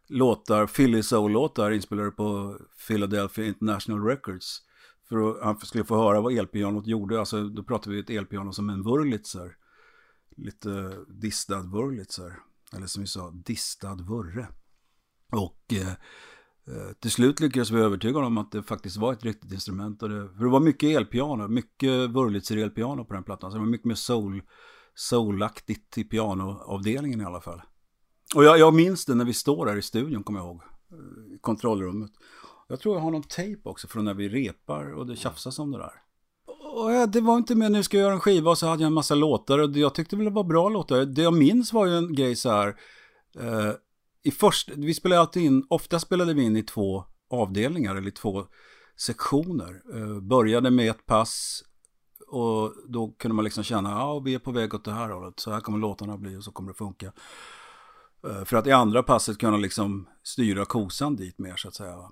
[0.09, 4.62] låtar, Philly Soul-låtar inspelade på Philadelphia International Records.
[5.09, 7.18] För att han skulle få höra vad elpianot gjorde.
[7.18, 9.57] Alltså då pratade vi ett elpiano som en Wurlitzer.
[10.36, 12.38] Lite distad Wurlitzer.
[12.76, 14.48] Eller som vi sa, distad Wurre.
[15.32, 19.52] Och eh, eh, till slut lyckades vi övertyga honom att det faktiskt var ett riktigt
[19.52, 20.02] instrument.
[20.02, 23.50] Och det, för det var mycket elpiano, mycket Wurlitzer elpiano på den plattan.
[23.50, 24.42] Så det var mycket mer soul,
[24.95, 27.62] soulaktigt i pianoavdelningen i alla fall.
[28.34, 30.61] Och jag, jag minns det när vi står där i studion, kommer jag ihåg.
[31.34, 32.11] I kontrollrummet.
[32.68, 35.70] Jag tror jag har någon tejp också från när vi repar och det tjafsas om
[35.70, 35.92] det där.
[36.74, 38.82] Och eh, det var inte med nu ska jag göra en skiva och så hade
[38.82, 41.05] jag en massa låtar och jag tyckte väl det var bra låtar.
[41.05, 42.68] Det jag minns var ju en grej så här.
[43.38, 43.72] Eh,
[44.22, 48.47] I först, vi spelade alltid in, ofta spelade vi in i två avdelningar eller två
[48.97, 49.82] sektioner.
[49.95, 51.62] Eh, började med ett pass
[52.35, 55.41] och då kunde man liksom känna, ja vi är på väg åt det här hållet,
[55.41, 57.12] så här kommer låtarna bli och så kommer det funka.
[58.26, 62.11] Eh, för att i andra passet kunna liksom styra kosan dit mer så att säga.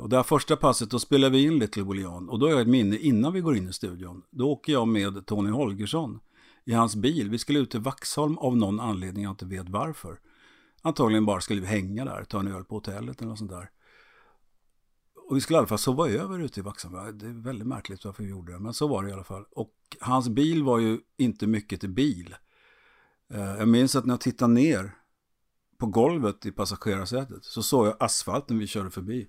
[0.00, 2.60] Och det här första passet då spelar vi in Little William och då har jag
[2.60, 4.22] ett minne innan vi går in i studion.
[4.30, 6.20] Då åker jag med Tony Holgersson
[6.64, 7.30] i hans bil.
[7.30, 10.18] Vi skulle ut till Vaxholm av någon anledning jag inte vet varför.
[10.82, 13.70] Antagligen bara skulle vi hänga där, ta en öl på hotellet eller något sånt där.
[15.32, 17.18] Och vi skulle i alla fall sova över ute i Vaxholm.
[17.18, 19.44] Det är väldigt märkligt varför vi gjorde det, men så var det i alla fall.
[19.50, 22.34] Och hans bil var ju inte mycket till bil.
[23.30, 24.94] Eh, Jag minns att när jag tittade ner
[25.78, 29.28] på golvet i passagerarsätet så såg jag asfalten vi körde förbi.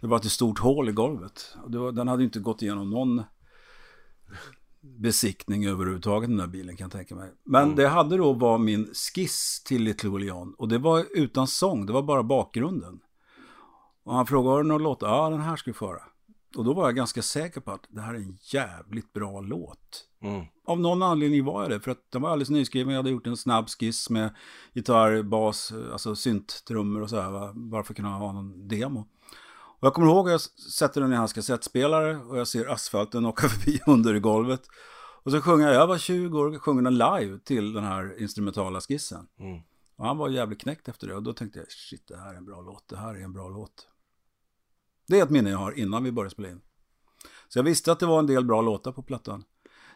[0.00, 1.56] Det var ett stort hål i golvet.
[1.66, 3.22] Var, den hade inte gått igenom någon
[4.80, 7.32] besiktning överhuvudtaget den där bilen kan jag tänka mig.
[7.44, 11.86] Men det hade då var min skiss till Little William och det var utan sång,
[11.86, 13.00] det var bara bakgrunden.
[14.04, 15.02] Och han frågade, har du någon låt?
[15.02, 16.02] Ja, den här ska vi få höra.
[16.56, 20.08] Och då var jag ganska säker på att det här är en jävligt bra låt.
[20.22, 20.44] Mm.
[20.64, 22.94] Av någon anledning var jag det, för att den var alldeles nyskriven.
[22.94, 24.34] Jag hade gjort en snabb skiss med
[24.72, 27.52] gitarr, bas, alltså synttrummor och så här, va?
[27.54, 29.00] bara för att kunna ha någon demo.
[29.50, 30.40] Och jag kommer ihåg att jag
[30.72, 34.62] sätter den i hans kassettspelare och jag ser asfalten åka förbi under i golvet.
[35.22, 38.80] Och så sjunger jag, jag var 20 år, sjunger den live till den här instrumentala
[38.80, 39.26] skissen.
[39.38, 39.60] Mm.
[39.96, 42.36] Och han var jävligt knäckt efter det och då tänkte jag, shit det här är
[42.36, 43.88] en bra låt, det här är en bra låt.
[45.06, 46.60] Det är ett minne jag har innan vi började spela in.
[47.48, 49.44] Så jag visste att det var en del bra låtar på plattan.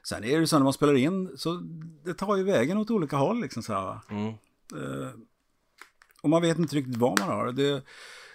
[0.08, 1.62] Sen är det så när man spelar in så
[2.04, 3.98] det tar ju vägen åt olika håll liksom så här.
[4.10, 4.28] Mm.
[4.74, 5.10] Eh,
[6.22, 7.52] och man vet inte riktigt vad man har.
[7.52, 7.84] Det,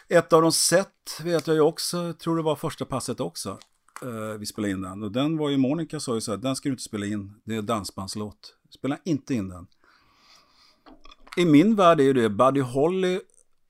[0.08, 3.60] ett av de sätt vet jag ju också, tror det var första passet också.
[4.02, 5.04] Eh, vi spelade in den.
[5.04, 7.42] Och den var ju, Monica sa ju så här, den ska du inte spela in.
[7.44, 8.56] Det är dansbandslåt.
[8.70, 9.68] Spela inte in den.
[11.38, 13.20] I min värld är ju det Buddy Holly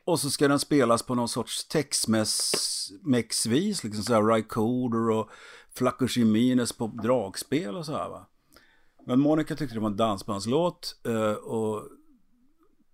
[0.06, 5.30] och så ska den spelas på någon sorts Tex-Mex-vis, liksom så här Rycoder och
[5.76, 8.28] Flaco Jimenez på dragspel och så här va.
[9.06, 11.84] Men Monica tyckte det var en dansbandslåt eh, och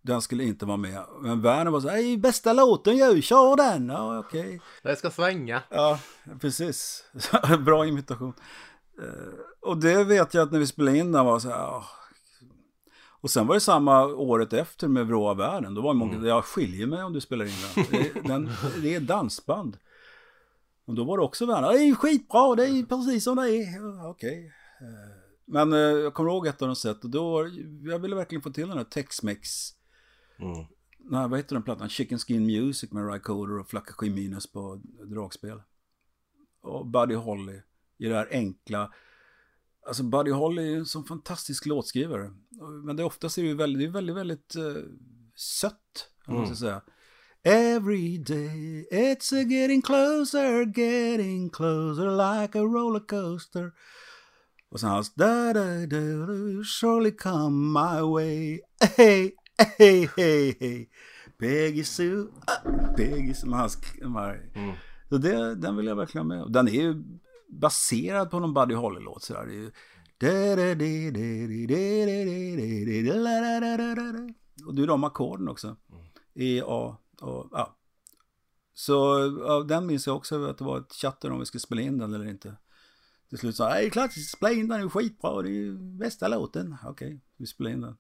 [0.02, 1.06] Den skulle inte vara med.
[1.22, 3.90] Men Werner var så här, bästa låten ju, kör den!
[3.90, 4.42] Ja, okej.
[4.42, 4.60] Okay.
[4.84, 5.64] Det ska svänga.
[5.70, 6.00] Ja,
[6.42, 7.04] precis.
[7.66, 8.34] Bra imitation.
[9.02, 11.84] Eh, och det vet jag att när vi spelade in den var så här.
[13.22, 15.74] Och sen var det samma året efter med Vråa världen.
[15.74, 16.26] Då var det många, mm.
[16.26, 17.86] jag skiljer mig om du spelar in den.
[17.92, 18.50] Det, den,
[18.82, 19.78] det är dansband.
[20.86, 24.10] Och då var det också Werner, det är skitbra, det är precis som det är.
[24.10, 24.54] Okej.
[24.82, 27.50] Eh, men eh, jag kommer ihåg ett av de sätt och då,
[27.84, 29.50] jag ville verkligen få till den här Tex-Mex.
[30.40, 30.66] Mm.
[30.98, 31.90] Nej, vad heter den plattan?
[31.90, 35.62] Chicken Skin Music med Rycoder och Flacka Minus på dragspel.
[36.62, 37.62] Och Buddy Holly
[37.98, 38.94] i det här enkla.
[39.88, 42.32] Alltså Buddy Holly är en sån fantastisk låtskrivare.
[42.86, 44.84] Men det oftast är det väldigt, det är väldigt, väldigt uh,
[45.36, 46.10] sött.
[46.28, 46.82] Om man ska säga.
[47.44, 53.72] Every day it's a getting closer, getting closer like a roller coaster.
[54.72, 58.60] Och sen hans da da da surely come my way.
[58.98, 59.32] Hey,
[59.78, 60.90] hey, hey, hey.
[61.40, 63.52] Peggy Sue, uh, Peggy Sue.
[63.52, 64.76] Hans, mm.
[65.10, 66.52] Så det, den vill jag verkligen ha med.
[66.52, 67.04] Den är ju
[67.50, 69.24] baserad på någon Buddy Holly-låt.
[69.24, 69.46] Sådär.
[69.46, 69.72] Det ju...
[74.66, 75.78] Och det är de ackorden också.
[76.36, 77.76] E, A och A.
[78.74, 78.94] Så
[79.48, 81.98] ja, den minns jag också att det var ett chatter om vi skulle spela in
[81.98, 82.56] den eller inte.
[83.30, 85.50] Till slut sa jag, det är klart vi spela in den, det är skitbra, det
[85.50, 86.76] är ju bästa låten.
[86.86, 87.98] Okej, vi spelar in den.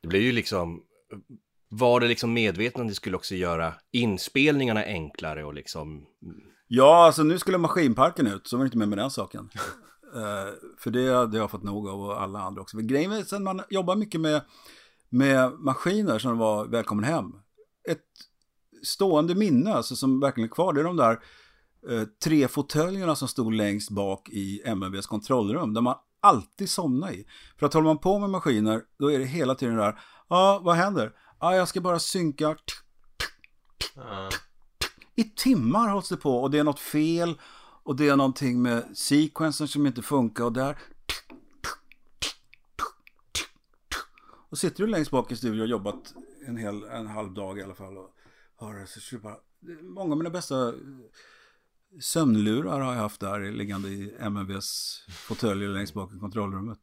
[0.00, 0.82] Det blev ju liksom,
[1.68, 6.06] var det liksom medveten att det skulle också göra inspelningarna enklare och liksom...
[6.68, 9.50] Ja, alltså nu skulle maskinparken ut, så var det inte med med den saken.
[10.16, 12.76] uh, för det hade jag fått nog av och alla andra också.
[12.76, 14.42] För grejen är sen man jobbar mycket med,
[15.08, 17.32] med maskiner som var Välkommen Hem.
[17.88, 18.04] Ett
[18.82, 21.18] stående minne alltså som verkligen är kvar, det är de där
[21.86, 25.74] Eh, tre fåtöljerna som stod längst bak i MMVs kontrollrum.
[25.74, 27.26] Där man alltid somnar i.
[27.58, 30.00] För att håller man på med maskiner, då är det hela tiden där.
[30.28, 31.12] Ja, ah, vad händer?
[31.40, 32.56] Ja, ah, jag ska bara synka.
[35.18, 37.40] I timmar hålls det på och det är något fel.
[37.82, 40.78] Och det är någonting med sequensen som inte funkar och där.
[44.50, 46.14] Och sitter du längst bak i studion och jobbat
[46.46, 47.98] en, hel, en halv dag i alla fall.
[47.98, 48.10] Och
[48.56, 49.36] hör det, så bara,
[49.82, 50.74] många av mina bästa
[52.00, 56.78] sömnlurar har jag haft där liggande i MNVs fåtöljer längst bak i kontrollrummet.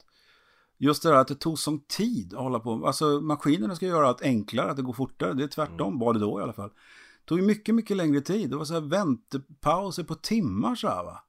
[0.77, 2.87] Just det där att det tog sån tid att hålla på.
[2.87, 5.33] Alltså maskinerna ska göra allt enklare, att det går fortare.
[5.33, 5.99] Det är tvärtom, mm.
[5.99, 6.71] var det då i alla fall.
[7.25, 8.49] Tog mycket, mycket längre tid.
[8.49, 11.23] Det var så här väntepauser på timmar så här va.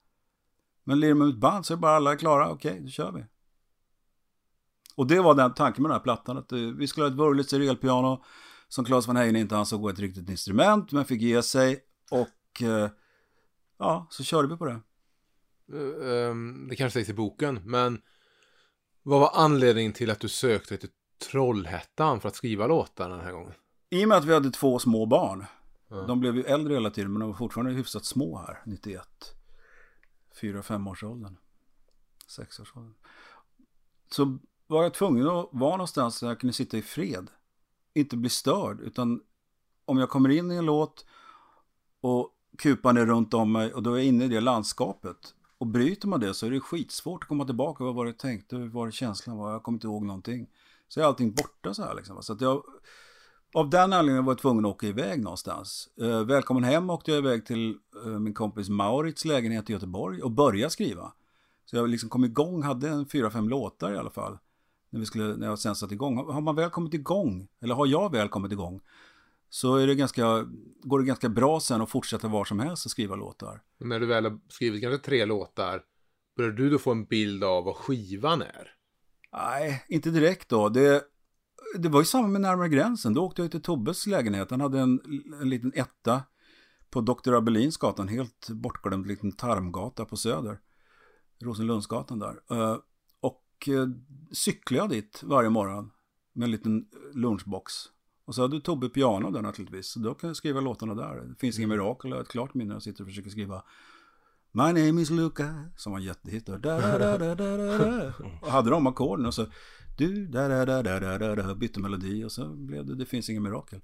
[0.84, 3.24] Men lirar man ut band så är bara alla klara, okej, okay, då kör vi.
[4.94, 7.18] Och det var den tanken med den här plattan, att eh, vi skulle ha ett
[7.18, 8.24] vurligt serialpiano
[8.68, 11.78] som Claes van Heyen inte ansåg var ett riktigt instrument, men fick ge sig.
[12.10, 12.90] Och eh,
[13.78, 14.80] ja, så körde vi på det.
[15.68, 18.00] Um, det kanske sägs i boken, men
[19.02, 20.88] vad var anledningen till att du sökte till
[21.30, 23.52] Trollhättan för att skriva låtar den här gången?
[23.90, 25.44] I och med att vi hade två små barn.
[25.90, 26.06] Mm.
[26.06, 29.08] De blev ju äldre hela tiden, men de var fortfarande hyfsat små här, 91.
[30.40, 31.36] Fyra-femårsåldern,
[32.26, 32.94] sexårsåldern.
[34.10, 37.30] Så var jag tvungen att vara någonstans där jag kunde sitta i fred.
[37.94, 39.20] Inte bli störd, utan
[39.84, 41.06] om jag kommer in i en låt
[42.00, 45.34] och kupan är runt om mig och då är jag inne i det landskapet.
[45.58, 47.84] Och bryter man det så är det skitsvårt att komma tillbaka.
[47.84, 48.56] Vad var det jag tänkte?
[48.56, 49.52] Vad var det känslan var?
[49.52, 50.48] Jag kommer inte ihåg någonting.
[50.88, 52.22] Så är allting borta så här liksom.
[52.22, 52.62] Så att jag,
[53.54, 55.88] av den anledningen var jag tvungen att åka iväg någonstans.
[56.00, 57.74] Eh, välkommen hem åkte jag iväg till
[58.04, 61.12] eh, min kompis Maurits lägenhet i Göteborg och började skriva.
[61.64, 64.38] Så jag liksom kom igång, hade en fyra, fem låtar i alla fall.
[64.90, 66.16] När, vi skulle, när jag sen satt igång.
[66.16, 68.80] Har man väl kommit igång, eller har jag väl kommit igång,
[69.48, 70.46] så är det ganska,
[70.82, 73.62] går det ganska bra sen att fortsätta var som helst och skriva låtar.
[73.78, 75.82] När du väl har skrivit kanske tre låtar,
[76.36, 78.72] börjar du då få en bild av vad skivan är?
[79.32, 80.68] Nej, inte direkt då.
[80.68, 81.02] Det,
[81.74, 83.14] det var ju samma med Närmare gränsen.
[83.14, 84.50] Då åkte jag till Tobbes lägenhet.
[84.50, 85.00] Han hade en,
[85.40, 86.22] en liten etta
[86.90, 87.34] på Dr.
[87.34, 90.58] Abelinsgatan, helt bortglömd liten tarmgata på Söder.
[91.40, 92.40] Rosenlundsgatan där.
[92.52, 92.78] Uh,
[93.20, 93.88] och uh,
[94.32, 95.90] cyklade jag dit varje morgon
[96.32, 97.72] med en liten lunchbox.
[98.24, 99.86] Och så hade Tobbe piano där naturligtvis.
[99.86, 101.20] Så då kan jag skriva låtarna där.
[101.20, 101.84] Det finns ingen mm.
[101.84, 102.74] mirakel, jag har ett klart minne.
[102.74, 103.62] Jag sitter och försöker skriva
[104.52, 106.48] My name is Luca, som var jättehit.
[106.48, 106.54] Och,
[108.42, 109.46] och hade de ackorden och så
[109.96, 113.30] du, da, da, da, da, da, da, bytte melodi och så blev det Det finns
[113.30, 113.80] ingen mirakel.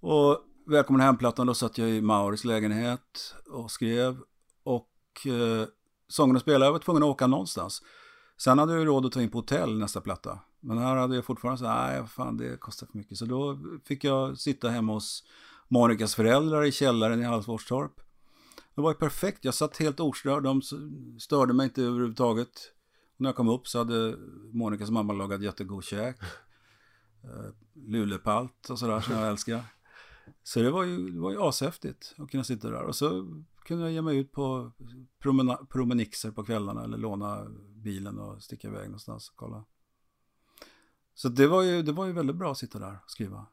[0.00, 4.18] Och Välkommen hem-plattan, då satt jag i Mauris lägenhet och skrev.
[4.62, 5.68] Och eh,
[6.08, 7.82] sången och spelade, jag var tvungen att åka någonstans.
[8.36, 10.38] Sen hade jag ju råd att ta in på hotell nästa platta.
[10.60, 13.18] Men här hade jag fortfarande så nej fan det kostar för mycket.
[13.18, 15.24] Så då fick jag sitta hemma hos
[15.68, 18.00] Monikas föräldrar i källaren i Halsvorstorp.
[18.74, 20.62] Det var ju perfekt, jag satt helt ostörd, de
[21.18, 22.72] störde mig inte överhuvudtaget.
[23.16, 24.16] När jag kom upp så hade
[24.52, 26.16] Monikas mamma lagat jättegod käk.
[27.24, 29.64] eh, lulepalt och sådär som jag älskar.
[30.42, 32.82] Så det var ju, det var ju ashäftigt att kunna sitta där.
[32.82, 33.26] Och så
[33.64, 34.72] kunde jag ge mig ut på
[35.18, 39.64] promena, promenixer på kvällarna eller låna bilen och sticka iväg någonstans och kolla.
[41.14, 43.46] Så det var ju, det var ju väldigt bra att sitta där och skriva.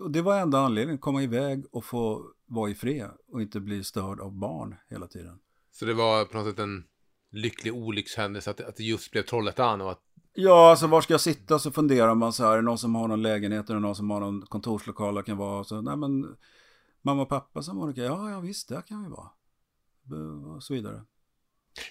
[0.00, 3.84] Och det var enda anledningen, komma iväg och få vara i fred och inte bli
[3.84, 5.38] störd av barn hela tiden.
[5.70, 6.84] Så det var på något sätt en
[7.36, 10.02] lycklig olyckshändelse att, att det just blev Trollhättan och att
[10.38, 12.94] Ja, alltså var ska jag sitta så funderar man så här, är det någon som
[12.94, 16.36] har någon lägenhet eller någon som har någon kontorslokal där kan vara så, nej men
[17.02, 19.28] mamma och pappa som Monica, ja, ja visst, där kan vi vara.
[20.54, 21.02] Och så vidare.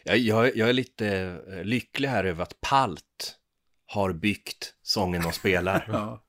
[0.03, 1.07] Jag, jag, jag är lite
[1.47, 3.35] eh, lycklig här över att Palt
[3.85, 5.85] har byggt sången de spelar.
[5.91, 6.21] Ja.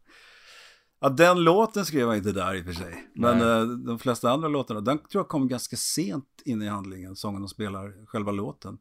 [1.01, 3.11] Ja, den låten skrev jag inte där i och för sig.
[3.15, 3.49] Men Nej.
[3.49, 7.41] eh, de flesta andra låtarna, den tror jag kom ganska sent in i handlingen, sången
[7.41, 8.79] de spelar, själva låten.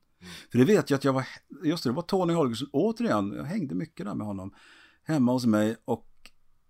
[0.51, 1.27] För det vet jag att jag var,
[1.63, 4.53] just det, det var Tony Holgersson, återigen, jag hängde mycket där med honom,
[5.03, 6.11] hemma hos mig och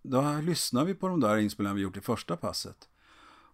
[0.04, 2.78] då lyssnade vi på de där inspelningarna vi gjort i första passet.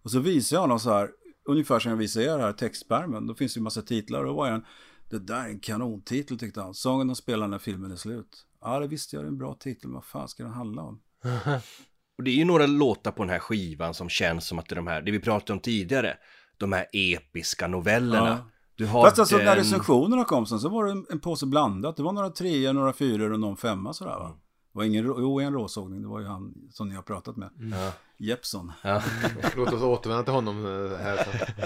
[0.03, 1.09] Och så visade jag honom så här,
[1.45, 4.33] ungefär som jag visar er här, textpärmen, då finns det ju massa titlar, och då
[4.33, 4.65] var jag en,
[5.09, 8.45] det där är en kanontitel tyckte han, sången de spelar när filmen är slut.
[8.61, 11.01] Ja, det visste jag, det är en bra titel, vad fan ska den handla om?
[12.17, 14.73] Och det är ju några låtar på den här skivan som känns som att det
[14.73, 16.17] är de här, det vi pratade om tidigare,
[16.57, 18.27] de här episka novellerna.
[18.27, 18.50] Ja.
[18.81, 21.45] Du har Fast alltså när den- recensionerna kom sen så var det en, en påse
[21.45, 21.97] blandat.
[21.97, 24.27] Det var några treor, några fyror och någon femma sådär va.
[24.73, 27.49] Det var ingen, jo en råsågning, det var ju han som ni har pratat med.
[27.57, 27.91] Ja.
[28.17, 28.71] Jeppson.
[28.83, 29.01] Ja.
[29.55, 31.65] låt oss återvända till honom eh, här sen.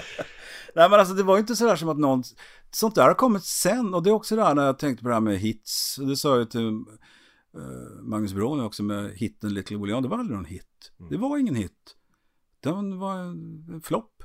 [0.74, 2.22] Nej men alltså det var ju inte sådär som att någon,
[2.70, 3.94] sånt där har kommit sen.
[3.94, 5.96] Och det är också det här när jag tänkte på det här med hits.
[5.96, 10.02] Det sa jag ju till eh, Magnus Brohn också med hitten Little William.
[10.02, 10.92] Det var aldrig någon hit.
[11.10, 11.96] Det var ingen hit.
[12.60, 14.15] Den var en, en flopp.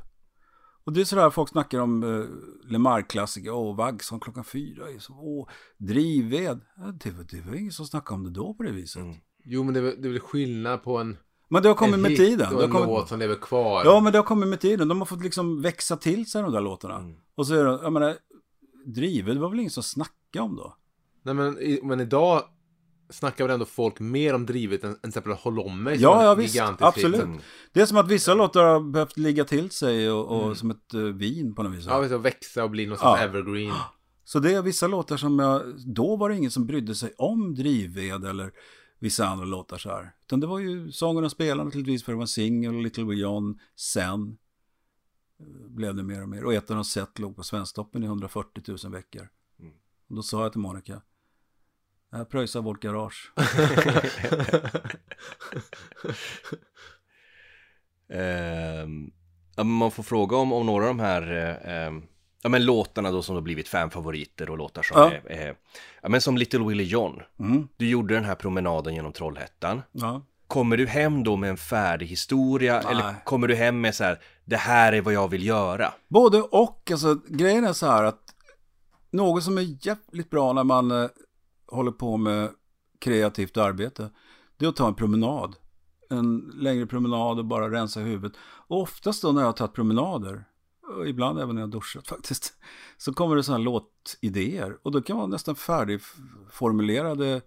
[0.84, 2.26] Och det är sådär folk snackar om uh,
[2.72, 3.52] Lemar-klassiker.
[3.52, 4.84] Åh, Vaggsson klockan fyra.
[5.00, 6.60] så- Åh, drivved.
[7.04, 9.04] Det, var, det var ingen som snackade om det då på det viset.
[9.46, 11.18] Jo, men det det är väl skillnad på en,
[11.50, 12.56] Men det har kommit en med tiden.
[12.56, 13.82] och en kommit, låt som lever kvar.
[13.86, 14.88] Ja, men det har kommit med tiden.
[14.88, 17.14] De har fått liksom växa till sig de där låtarna.
[17.36, 18.16] Och så är det, jag menar,
[18.86, 20.76] drivet, var väl ingen som snackade om då?
[21.24, 22.44] Nej, men, men idag
[23.12, 26.02] snackar väl ändå folk mer om drivet än, till exempel Håll om mig.
[26.02, 27.22] Ja, ja visst, absolut.
[27.22, 27.42] hit.
[27.72, 30.94] Det är som att vissa låtar har behövt ligga till sig och, och som ett
[30.94, 31.86] uh, vin på något vis.
[31.86, 33.18] Ja, visst, och växa och bli någon sorts Ja.
[33.18, 33.74] evergreen.
[34.24, 37.56] Så det är vissa låtar som jag, då var det ingen som brydde sig om
[37.56, 38.52] drivved eller
[39.00, 40.12] vissa andra låtar så här.
[40.22, 43.20] Utan det var ju sången och spelaren naturligtvis för det var en singel, Little Will
[43.20, 44.38] John, sen
[45.40, 46.44] eh, blev det mer och mer.
[46.44, 49.30] Och ett av de sett låg på Svensktoppen i 140 000 veckor.
[50.10, 51.02] Och då sa jag till Monica,
[52.12, 53.34] jag pröjsar vårt garage.
[59.56, 61.32] Men man får fråga om, om några av de här
[61.66, 61.94] eh,
[62.42, 65.12] ja, men låtarna då som har blivit fanfavoriter och låtar som Ja.
[65.12, 65.56] är, är
[66.02, 67.22] ja, men som Little Willie John.
[67.40, 67.68] Mm.
[67.78, 69.82] Du gjorde den här promenaden genom Trollhättan.
[69.92, 70.22] Ja.
[70.48, 72.92] Kommer du hem då med en färdig historia Nej.
[72.92, 75.94] eller kommer du hem med så här, det här är vad jag vill göra?
[76.08, 78.36] Både och, alltså grejen är så här att
[79.12, 81.10] något som är jävligt bra när man eh,
[81.72, 82.50] håller på med
[83.00, 84.10] kreativt arbete,
[84.58, 85.56] det är att ta en promenad.
[86.10, 88.38] En längre promenad och bara rensa huvudet.
[88.42, 90.46] Och oftast då när jag har tagit promenader,
[90.98, 92.54] och ibland även när jag duschat faktiskt,
[92.98, 94.80] så kommer det sådana låtidéer.
[94.84, 97.42] Och då kan man nästan färdigformulerade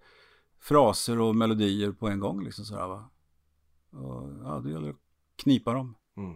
[0.59, 2.43] fraser och melodier på en gång.
[2.43, 3.09] Liksom sådär, va?
[3.91, 4.99] Och, ja, det gäller att
[5.35, 5.95] knipa dem.
[6.17, 6.35] Mm.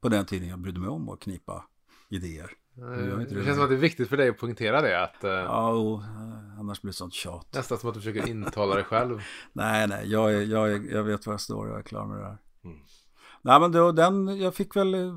[0.00, 1.64] På den tiden jag brydde mig om att knipa
[2.08, 2.61] idéer.
[2.76, 3.44] Inte Det det.
[3.44, 5.02] känns som att det är viktigt för dig att poängtera det.
[5.02, 7.46] Att, eh, Ja, och, eh, annars blir det sånt tjat.
[7.54, 9.20] Nästan som att du försöker intala dig själv.
[9.52, 12.16] Nej, nej, jag, är, jag, är, jag vet var jag står, jag är klar med
[12.18, 12.38] det där.
[12.64, 12.78] Mm.
[13.42, 15.12] Nej, men då, den, jag fick väl eh,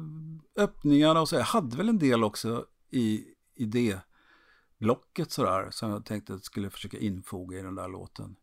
[0.56, 1.36] öppningarna och så.
[1.36, 3.24] Jag hade väl en del också i
[3.56, 5.68] idéblocket sådär.
[5.72, 8.36] Som jag tänkte att jag skulle försöka infoga i den där låten.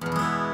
[0.00, 0.47] Jag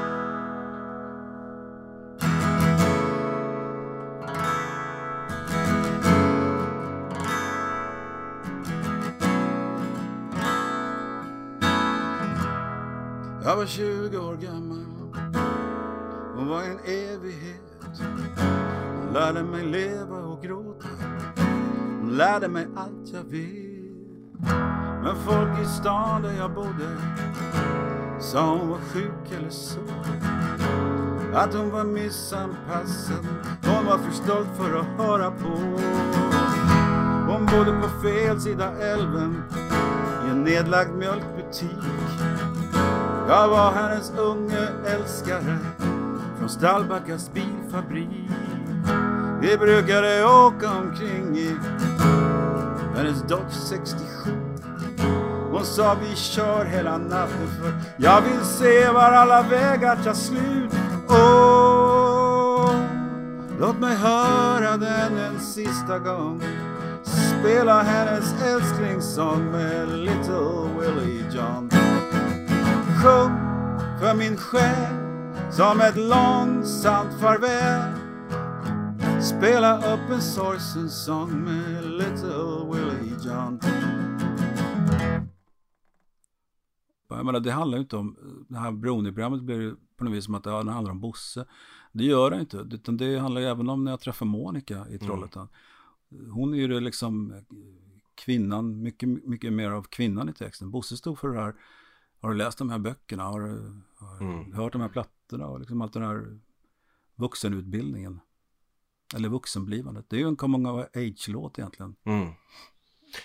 [13.65, 14.85] var 20 år gammal
[16.35, 17.61] hon var en evighet.
[19.01, 20.87] Hon lärde mig leva och gråta.
[22.01, 24.45] Hon lärde mig allt jag vet.
[25.03, 26.97] Men folk i stan där jag bodde
[28.19, 29.79] sa hon var sjuk eller så.
[31.33, 33.25] Att hon var missanpassad.
[33.65, 35.57] Hon var för stolt för att höra på.
[37.31, 39.43] Hon bodde på fel sida älven
[40.27, 42.24] i en nedlagd mjölkbutik.
[43.27, 45.57] Jag var hennes unge älskare
[46.39, 48.29] från Stallbackas bilfabrik.
[49.41, 51.55] Vi brukade åka omkring i
[52.95, 54.31] hennes Dodge 67.
[55.51, 60.13] Hon hon sa vi kör hela natten för jag vill se var alla vägar tar
[60.13, 60.71] slut.
[61.09, 62.75] Åh,
[63.59, 66.41] låt mig höra den en sista gång.
[67.03, 71.84] Spela hennes älsklingssång med Little Willie John.
[73.05, 73.37] Sjung
[73.99, 74.93] för min själ
[75.51, 77.93] som ett långsamt farväl.
[79.21, 83.59] Spela upp en sorgsen sång med Little Willie John.
[87.09, 88.17] Jag menar, det handlar ju inte om,
[88.49, 91.45] det här Brony-programmet blir ju på något vis som att det handlar om Bosse.
[91.91, 94.97] Det gör det inte, utan det handlar ju även om när jag träffar Monica i
[94.97, 95.47] Trollhättan.
[96.31, 97.33] Hon är ju det liksom
[98.15, 100.71] kvinnan, mycket, mycket mer av kvinnan i texten.
[100.71, 101.55] Bosse stod för det här,
[102.21, 105.59] har du läst de här böckerna, har du, har du hört de här plattorna och
[105.59, 106.39] liksom allt den här
[107.15, 108.19] vuxenutbildningen.
[109.15, 110.05] Eller vuxenblivandet.
[110.09, 111.95] Det är ju en Coming of Age-låt egentligen.
[112.05, 112.33] Mm.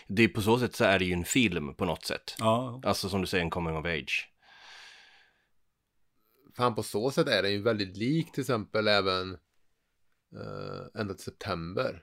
[0.08, 2.34] Det är på så sätt så är det ju en film på något sätt.
[2.38, 4.26] Ja, Alltså som du säger, en coming of age.
[6.56, 9.30] Fan på så sätt är den ju väldigt lik till exempel även
[10.36, 12.02] uh, ända till september.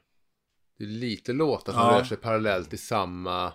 [0.78, 2.00] Det är lite låtar som Ja.
[2.00, 3.54] rör sig parallellt i samma...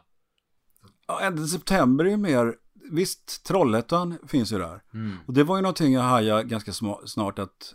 [1.07, 2.57] Ja, ända september är ju mer,
[2.91, 4.83] visst Trollhättan finns ju där.
[5.27, 6.73] Och det var ju någonting jag hajade ganska
[7.07, 7.75] snart att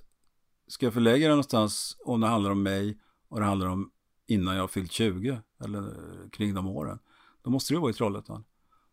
[0.68, 3.92] ska jag förlägga det någonstans om det handlar om mig och det handlar om
[4.28, 5.94] innan jag har fyllt 20 eller
[6.32, 7.00] kring de åren.
[7.42, 8.44] Då måste det vara i Trollhättan.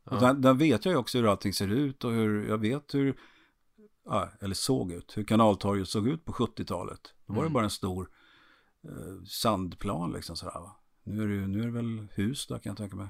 [0.04, 2.94] Och där, där vet jag ju också hur allting ser ut och hur jag vet
[2.94, 3.18] hur,
[4.04, 7.00] ja, eller såg ut, hur kanaltorget såg ut på 70-talet.
[7.26, 8.10] Då var det bara en stor
[8.84, 10.76] eh, sandplan liksom sådär va.
[11.04, 13.08] Nu är, det, nu är det väl hus där kan jag tänka mig.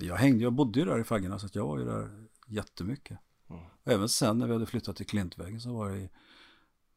[0.00, 3.18] Jag hängde, jag bodde ju där i Faggarna så att jag var ju där jättemycket.
[3.46, 6.08] Och även sen när vi hade flyttat till Klintvägen så var det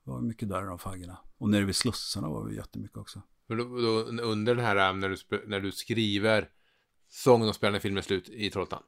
[0.03, 1.17] var mycket där i de Faggarna.
[1.37, 3.21] Och nere vid Slussarna var vi jättemycket också.
[3.47, 6.49] För då, då, under den här, när du, när du skriver
[7.09, 8.83] sången och spelar när filmen är slut i Trollhättan.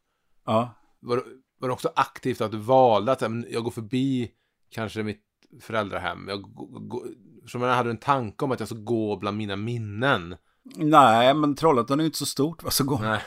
[0.46, 1.24] Ja, Var,
[1.60, 4.32] var det också aktivt att du valde att ja, men jag går förbi
[4.70, 5.24] kanske mitt
[5.62, 6.28] föräldrahem.
[6.28, 7.06] Jag, gå- gå-
[7.48, 10.36] som jag hade en tanke om att jag ska gå bland mina minnen.
[10.76, 12.64] nej men Trollhättan är ju inte så stort.
[12.64, 12.72] va?
[12.72, 13.22] Så går, Nej.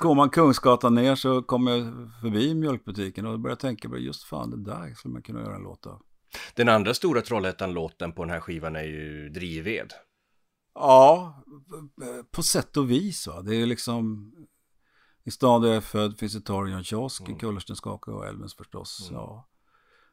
[0.00, 4.50] Går man Kungsgatan ner så kommer jag förbi mjölkbutiken och börjar tänka på just fan
[4.50, 6.02] det där skulle man kunna göra en låt av.
[6.54, 9.92] Den andra stora Trollhättan-låten på den här skivan är ju Drivved.
[10.74, 11.42] Ja,
[12.30, 13.42] på sätt och vis va.
[13.42, 14.32] Det är liksom
[15.24, 17.38] i stan där jag är född finns ett torg och en kiosk, mm.
[17.38, 19.08] Kullerstens kaka och Älvens förstås.
[19.12, 19.48] Ja.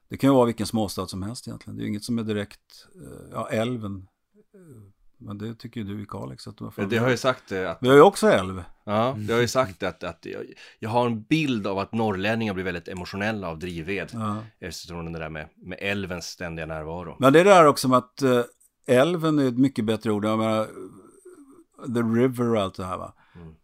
[0.07, 1.77] Det kan ju vara vilken småstad som helst egentligen.
[1.77, 4.07] Det är ju inget som är direkt, eh, ja älven.
[5.18, 7.52] Men det tycker ju du i Kalix att du har för Det har ju sagt
[7.52, 8.64] eh, att, Vi har ju också älv.
[8.84, 10.44] ja, det har ju sagt att, att jag,
[10.80, 14.10] jag har en bild av att norrlänningar blir väldigt emotionella av Drivved.
[14.14, 14.38] Ja.
[14.60, 17.15] Eftersom det där med, med älvens ständiga närvaro.
[17.19, 18.41] Men det är där också med att eh,
[18.88, 20.26] älven är ett mycket bättre ord.
[20.26, 20.65] Jag menar,
[21.94, 23.14] the river och allt det här va.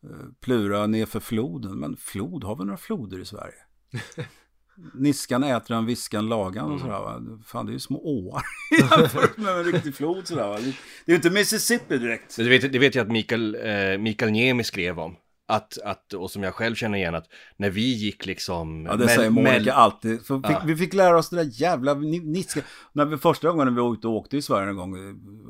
[0.04, 0.10] Eh,
[0.40, 1.80] Plura nerför floden.
[1.80, 3.54] Men flod, har vi några floder i Sverige?
[4.94, 7.22] Niskan äter den, viskan lagan och sådär va.
[7.46, 8.42] Fan det är ju små åar
[8.98, 10.58] jämfört med en riktig flod sådär va.
[10.58, 10.74] Det är
[11.06, 12.38] ju inte Mississippi direkt.
[12.38, 15.16] Det vet, det vet jag att Mikael, eh, Mikael Niemi skrev om.
[15.48, 17.26] Att, att, och som jag själv känner igen, att
[17.58, 18.86] när vi gick liksom...
[18.86, 20.20] Ja det säger Monica alltid.
[20.20, 20.62] Fick, Ja.
[20.66, 22.62] Vi fick lära oss det där jävla ni- niska.
[22.94, 24.96] När vi första gången vi och åkte i Sverige en gång,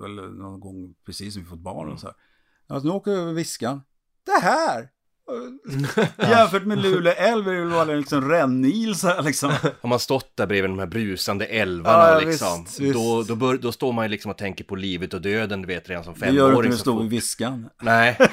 [0.05, 2.15] eller någon gång precis när vi fått barn och så här.
[2.67, 3.81] Alltså, nu åker vi över Viskan.
[4.25, 4.89] Det här!
[6.17, 9.51] Jämfört med Luleå älv är det väl liksom rännil så här liksom.
[9.81, 12.93] Har man stått där bredvid de här brusande älvarna Ja, liksom, visst, visst.
[12.93, 15.67] Då, då, bör, då står man ju liksom och tänker på livet och döden, du
[15.67, 16.77] vet redan som Det gör du inte femåring.
[16.97, 17.69] fort- vid Viskan.
[17.81, 18.17] Nej.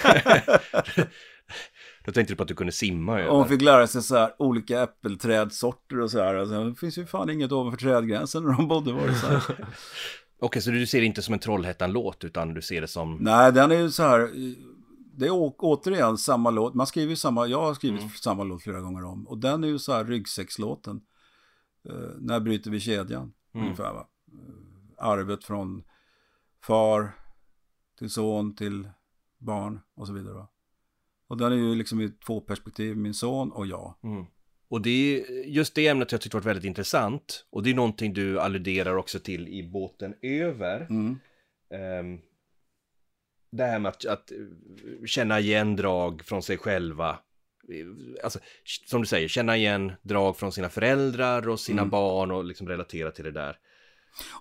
[2.06, 3.30] då tänkte du på att du kunde simma över.
[3.30, 6.34] Och hon fick lära sig så här olika äppelträdsorter och så här.
[6.34, 9.42] Alltså, det finns ju fan inget ovanför trädgränsen när de bodde var det så här.
[10.40, 13.16] Okej, så du ser det inte som en Trollhättan-låt, utan du ser det som...
[13.20, 14.30] Nej, den är ju så här.
[15.16, 16.74] Det är å- återigen samma låt.
[16.74, 18.12] Man skriver samma, jag har skrivit Mm.
[18.12, 19.26] samma låt flera gånger om.
[19.28, 21.00] Och den är ju så här ryggsäckslåten.
[21.88, 23.32] Uh, när bryter vi kedjan?
[23.54, 23.64] Mm.
[23.66, 24.08] Ungefär va.
[24.32, 25.84] Eh, arvet från
[26.62, 27.12] far
[27.98, 28.88] till son till
[29.38, 30.48] barn och så vidare va.
[31.28, 33.94] Och den är ju liksom i två perspektiv, min son och jag.
[34.02, 34.24] Mm.
[34.68, 37.46] Och det är just det ämnet jag tyckte var väldigt intressant.
[37.50, 40.80] Och det är någonting du alluderar också till i båten över.
[40.90, 41.18] Mm.
[41.70, 42.20] Ehm,
[43.50, 44.36] det här med att, att eh,
[45.06, 47.10] känna igen drag från sig själva.
[47.10, 48.38] Eh, Alltså,
[48.86, 51.90] som du säger, känna igen drag från sina föräldrar och sina Mm.
[51.90, 53.56] barn och liksom relatera till det där.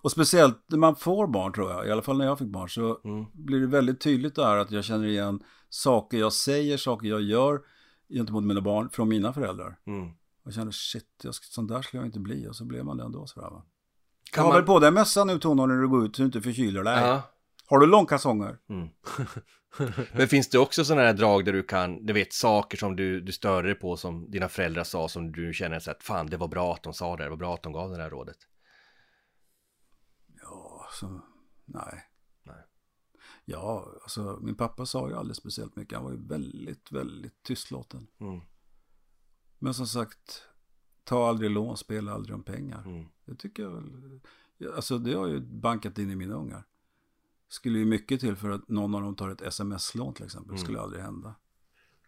[0.02, 2.70] Och speciellt när man får barn tror jag, i alla fall när jag fick barn,
[2.70, 3.26] så Mm.
[3.34, 7.62] blir det väldigt tydligt där att jag känner igen saker jag säger, saker jag gör
[8.10, 9.78] gentemot mina barn från mina föräldrar.
[9.88, 10.10] Mm.
[10.46, 12.48] Och känner shit, jag, sån där skulle jag inte bli.
[12.48, 13.64] Och så blev man det ändå sådär va.
[14.32, 16.26] Kan ha man- väl på dig mössan nu Tonår när du går ut så du
[16.26, 17.00] inte förkyler dig.
[17.02, 17.22] Ja.
[17.68, 18.58] Har du långkalsonger?
[18.70, 18.90] Mm.
[20.14, 23.22] Men finns det också sådana här drag där du kan, du vet saker som du,
[23.22, 26.38] du stör dig på som dina föräldrar sa som du känner så att fan det
[26.38, 28.38] var bra att de sa det, det var bra att de gav det här rådet.
[30.42, 31.22] Ja, så,
[31.66, 32.10] nej.
[32.44, 32.64] Nej.
[33.46, 35.96] Ja, alltså min pappa sa ju aldrig speciellt mycket.
[35.98, 38.08] Han var ju väldigt, väldigt tystlåten.
[38.20, 38.42] Mm.
[39.60, 40.44] Men som sagt,
[41.04, 42.84] ta aldrig lån, spela aldrig om pengar.
[42.86, 43.06] Mm.
[43.26, 44.20] Det tycker jag väl.
[44.76, 46.64] Alltså det har ju bankat in i mina ungar.
[47.48, 50.56] Skulle ju mycket till för att någon av dem tar ett sms-lån till exempel.
[50.56, 51.36] Det skulle aldrig hända.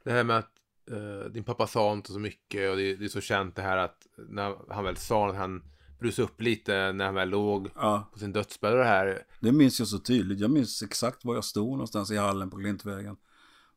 [0.03, 0.51] Det här med att
[0.91, 3.77] eh, din pappa sa inte så mycket och det, det är så känt det här
[3.77, 5.63] att när han väl sa att han
[5.99, 9.23] brusade upp lite när han väl låg Ja, på sin dödsbädd och det här.
[9.39, 10.39] det minns jag så tydligt.
[10.39, 13.17] Jag minns exakt var jag stod någonstans i hallen på Klintvägen.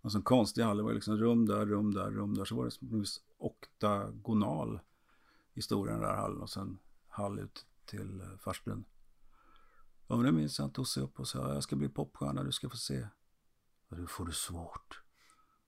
[0.03, 2.45] Och så en konstig hall, det var liksom rum där, rum där, rum där.
[2.45, 4.81] Så var det som en viss oktagonal
[5.55, 6.43] i den där hallen.
[6.43, 6.79] Och sen
[7.09, 8.85] hall ut till eh, farstun.
[10.11, 10.65] Ja, men det minns jag.
[10.65, 13.07] Han tog sig upp och sa, jag ska bli popstjärna, du ska få se.
[13.89, 15.03] Ja, det får du svårt.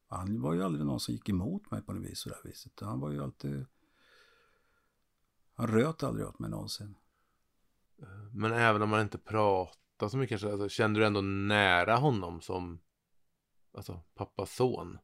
[0.08, 2.80] Han var ju aldrig någon som gick emot mig på något vis, så där viset.
[2.80, 3.66] Han var ju alltid...
[5.54, 6.94] Han röt aldrig åt mig någonsin.
[8.32, 12.80] Men även om man inte pratar så mycket alltså, kände du ändå nära honom som
[13.74, 14.98] alltså, pappas son?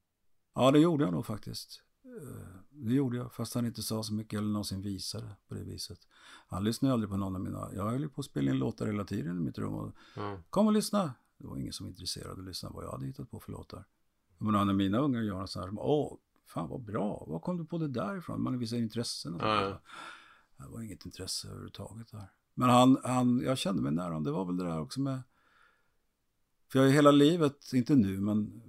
[0.55, 1.82] Ja, det gjorde jag nog faktiskt.
[2.71, 5.99] Det gjorde jag, fast han inte sa så mycket eller någonsin visade på det viset.
[6.49, 7.69] Han lyssnade aldrig på någon av mina...
[7.75, 9.75] Jag höll ju på att spela in låtar hela tiden i mitt rum.
[9.75, 10.39] Och, Ja.
[10.51, 11.15] Kom och lyssna!
[11.39, 13.53] Det var ingen som var intresserad av att lyssna vad jag hade hittat på för
[13.53, 13.85] låtar.
[14.39, 16.17] Men när mina ungar gör så här, åh,
[16.47, 18.43] fan vad bra, var kom du på det där ifrån?
[18.43, 19.47] Man visar intressen och så.
[19.47, 19.81] Ja, ja.
[20.65, 22.33] Det var inget intresse överhuvudtaget där.
[22.55, 24.25] Men han, han, jag kände mig nära honom.
[24.25, 25.23] Det var väl det där också med...
[26.69, 28.63] För jag har ju hela livet, inte nu, men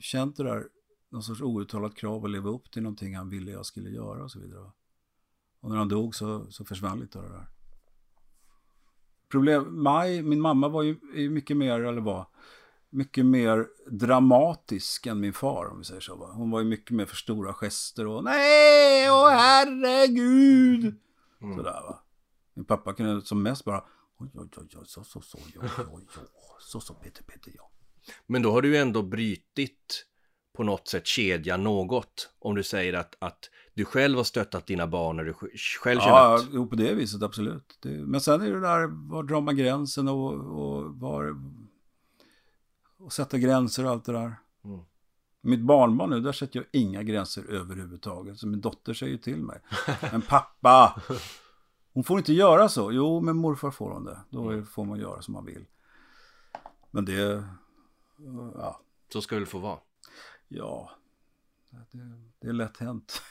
[0.00, 0.68] känt det där,
[1.10, 4.30] någon sorts outtalat krav att leva upp till någonting han ville jag skulle göra och
[4.30, 4.70] så vidare.
[5.60, 7.46] Och när han dog så, så försvann lite av det där.
[9.28, 12.26] Problem, Maj, min mamma var ju mycket mer, eller var,
[12.90, 16.16] mycket mer dramatisk än min far om vi säger så.
[16.16, 16.32] Va?
[16.32, 20.94] Hon var ju mycket mer för stora gester och nej, åh herregud.
[21.40, 22.02] Sådär va.
[22.54, 23.84] Min pappa kunde som mest bara
[24.18, 26.06] oj, oj, oj, oj, så, så, så, oj, oj, oj,
[26.60, 27.70] så, så, Peter, Peter, ja.
[28.26, 30.06] Men då har du ju ändå brytit
[30.52, 32.30] på något sätt kedjan något.
[32.38, 36.00] Om du säger att, att du själv har stöttat dina barn när du sj- själv
[36.00, 36.46] känner Ja, att...
[36.52, 37.78] jo, på det viset absolut.
[37.82, 41.36] Det, men sen är det där, var drar man gränsen och, och var...
[42.98, 44.34] Och sätta gränser och allt det där.
[44.64, 44.80] Mm.
[45.40, 48.38] Mitt barnbarn nu, där sätter jag inga gränser överhuvudtaget.
[48.38, 49.60] Så min dotter säger till mig.
[50.12, 51.02] Men pappa!
[51.92, 52.92] Hon får inte göra så.
[52.92, 54.18] Jo, men morfar får hon det.
[54.30, 55.64] Då är- får man göra som man vill.
[56.90, 57.44] Men det...
[58.54, 58.80] Ja,
[59.12, 59.78] Så ska det få vara.
[60.52, 60.90] Ja,
[61.90, 61.98] det,
[62.40, 63.22] det är lätt hänt.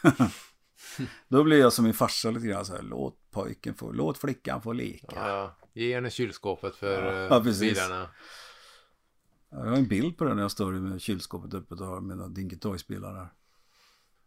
[1.28, 4.62] Då blir jag som min farsa lite grann så här, låt pojken få, låt flickan
[4.62, 5.16] få leka.
[5.16, 7.74] Ja, ge henne kylskåpet för Ja, precis.
[7.74, 8.10] bilarna.
[9.50, 12.28] Jag har en bild på den när jag står med kylskåpet öppet och har mina
[12.28, 13.34] Dinky Toys-bilar där.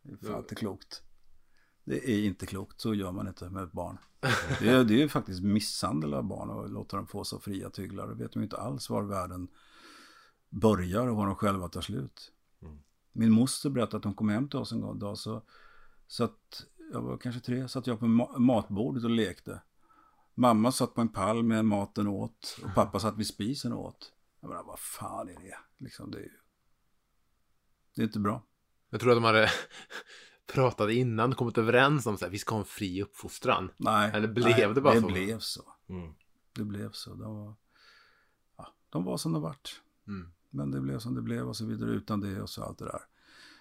[0.02, 1.02] Det är fan inte klokt.
[1.84, 3.98] Det är inte klokt, så gör man inte med ett barn.
[4.60, 7.70] Det är, det är ju faktiskt misshandel av barn och låta dem få så fria
[7.70, 8.08] tyglar.
[8.08, 9.48] Då vet de ju inte alls var världen
[10.48, 12.32] börjar och var de själva tar slut.
[13.12, 15.42] Min moster berättade att hon kom hem till oss en gång dag så,
[16.06, 19.62] så att jag var kanske tre, satt jag på ma- matbordet och lekte.
[20.34, 24.12] Mamma satt på en pall med maten åt och pappa satt vid spisen åt.
[24.40, 25.58] Jag menar, vad fan är det?
[25.78, 26.38] Liksom, det är ju...
[27.94, 28.42] Det är inte bra.
[28.90, 29.50] Jag tror att de hade
[30.52, 33.70] pratat innan, kommit överens om så här, vi ska ha en fri uppfostran.
[33.76, 34.10] Nej.
[34.14, 35.06] Eller blev nej, det bara det så?
[35.06, 35.74] blev så.
[35.88, 36.14] Mm.
[36.54, 37.14] Det blev så.
[37.14, 37.54] De var,
[38.56, 39.82] ja, de var som de vart.
[40.06, 40.32] Mm.
[40.52, 42.84] Men det blev som det blev och så vidare utan det och så allt det
[42.84, 43.00] där.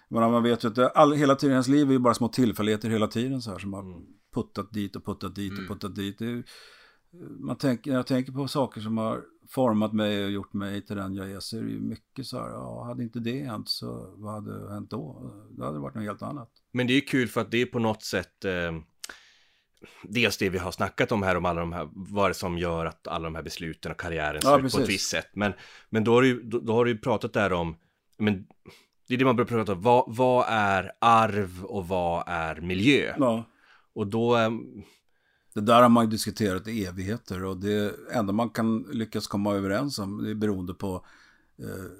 [0.08, 2.90] Men man vet ju att all, hela tiden, ens liv är ju bara små tillfälligheter
[2.90, 4.02] hela tiden så här som har
[4.34, 6.20] puttat dit och puttat dit och puttat dit.
[6.20, 6.44] Är, ju-
[7.40, 10.96] man tänker, när jag tänker på saker som har format mig och gjort mig till
[10.96, 13.68] den jag är så är det ju mycket så här, ja, hade inte det hänt
[13.68, 15.32] så vad hade hänt då?
[15.50, 16.50] Då hade det varit något helt annat.
[16.72, 18.72] Men det är kul för att det är på något sätt eh,
[20.02, 22.86] dels det vi har snackat om här om alla de här, vad det som gör
[22.86, 25.28] att alla de här besluten och karriären ser Ja, ut på ett visst sätt.
[25.32, 25.52] Men,
[25.90, 27.76] men då, har du, då, då har du ju pratat där om,
[28.18, 28.46] men
[29.08, 33.14] det är det man börjar prata om, vad, vad är arv och vad är miljö?
[33.18, 33.44] Ja.
[33.94, 34.50] Och då, eh,
[35.54, 39.54] Det där har man ju diskuterat i evigheter och det enda man kan lyckas komma
[39.54, 41.06] överens om det är beroende på
[41.58, 41.90] eh,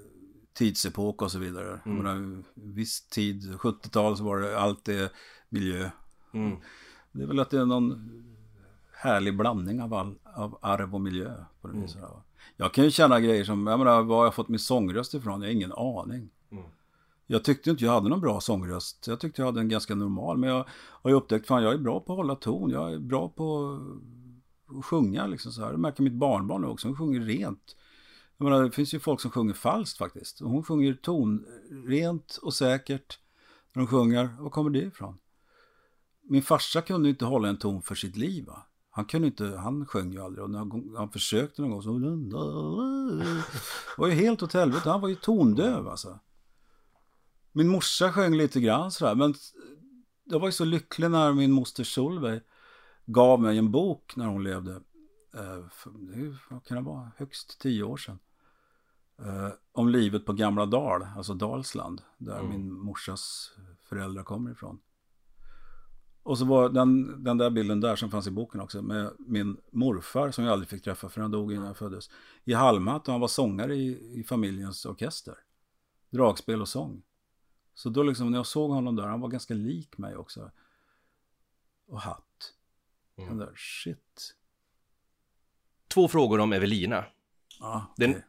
[0.55, 1.81] tidsepok och så vidare.
[1.85, 5.13] Jag menar, viss tid, 70-tal så var det allt det
[5.49, 5.91] miljö.
[6.35, 6.57] mm,
[7.13, 8.11] Det är väl att det är någon
[8.93, 11.35] härlig blandning av, all, av arv och miljö.
[11.61, 12.03] På det viset.
[12.03, 12.23] va.
[12.57, 15.41] Jag kan ju känna grejer som, jag menar, var har jag fått min sångröst ifrån?
[15.41, 16.31] Jag har ingen aning.
[17.27, 19.07] Jag tyckte inte jag hade någon bra sångröst.
[19.07, 20.39] Jag tyckte jag hade en ganska normal.
[20.39, 22.71] Men jag har ju upptäckt, fan jag är bra på att hålla ton.
[22.71, 23.79] Jag är bra på
[24.79, 25.73] att sjunga liksom så här.
[25.73, 26.89] Det märker mitt barnbarn nu också.
[26.89, 27.77] Hon sjunger rent.
[28.37, 30.41] Jag menar, det finns ju folk som sjunger falskt faktiskt.
[30.41, 31.45] Hon sjunger ton,
[31.87, 33.19] rent och säkert
[33.73, 34.37] när hon sjunger.
[34.41, 35.19] Var kommer det ifrån?
[36.23, 38.47] Min farsa kunde inte hålla en ton för sitt liv.
[38.47, 38.67] Va?
[38.91, 40.45] Han kunde inte, han sjöng ju aldrig.
[40.45, 41.99] Och när han, försökte någon gång så...
[41.99, 44.91] Det var ju helt åt helvete.
[44.91, 46.19] Han var ju tondöv alltså.
[47.53, 49.15] Min morsa sjöng lite grann sådär.
[49.15, 49.35] Men
[50.25, 52.41] jag var ju så lycklig när min moster Solveig
[53.07, 54.73] gav mig en bok när hon levde.
[55.35, 55.65] Eh,
[56.51, 57.11] vad kan det vara?
[57.17, 58.19] Högst tio år sedan.
[59.19, 62.03] Eh, om livet på Gamla Dal, alltså Dalsland.
[62.19, 62.51] Där Mm.
[62.51, 64.81] min morsas föräldrar kommer ifrån.
[66.23, 69.57] Och så var den, den där bilden där som fanns i boken också med min
[69.71, 72.11] morfar som jag aldrig fick träffa för han dog innan jag föddes.
[72.45, 75.39] I Halmhatt och han var sångare i, i familjens orkester.
[76.11, 77.03] Dragspel och sång.
[77.75, 80.51] Så då liksom när jag såg honom där, han var ganska lik mig också.
[81.87, 82.55] Och hatt.
[83.17, 83.29] Mm.
[83.29, 84.35] Den där, shit.
[85.89, 87.05] Två frågor om Evelina.
[87.61, 88.25] Ja, Den- det-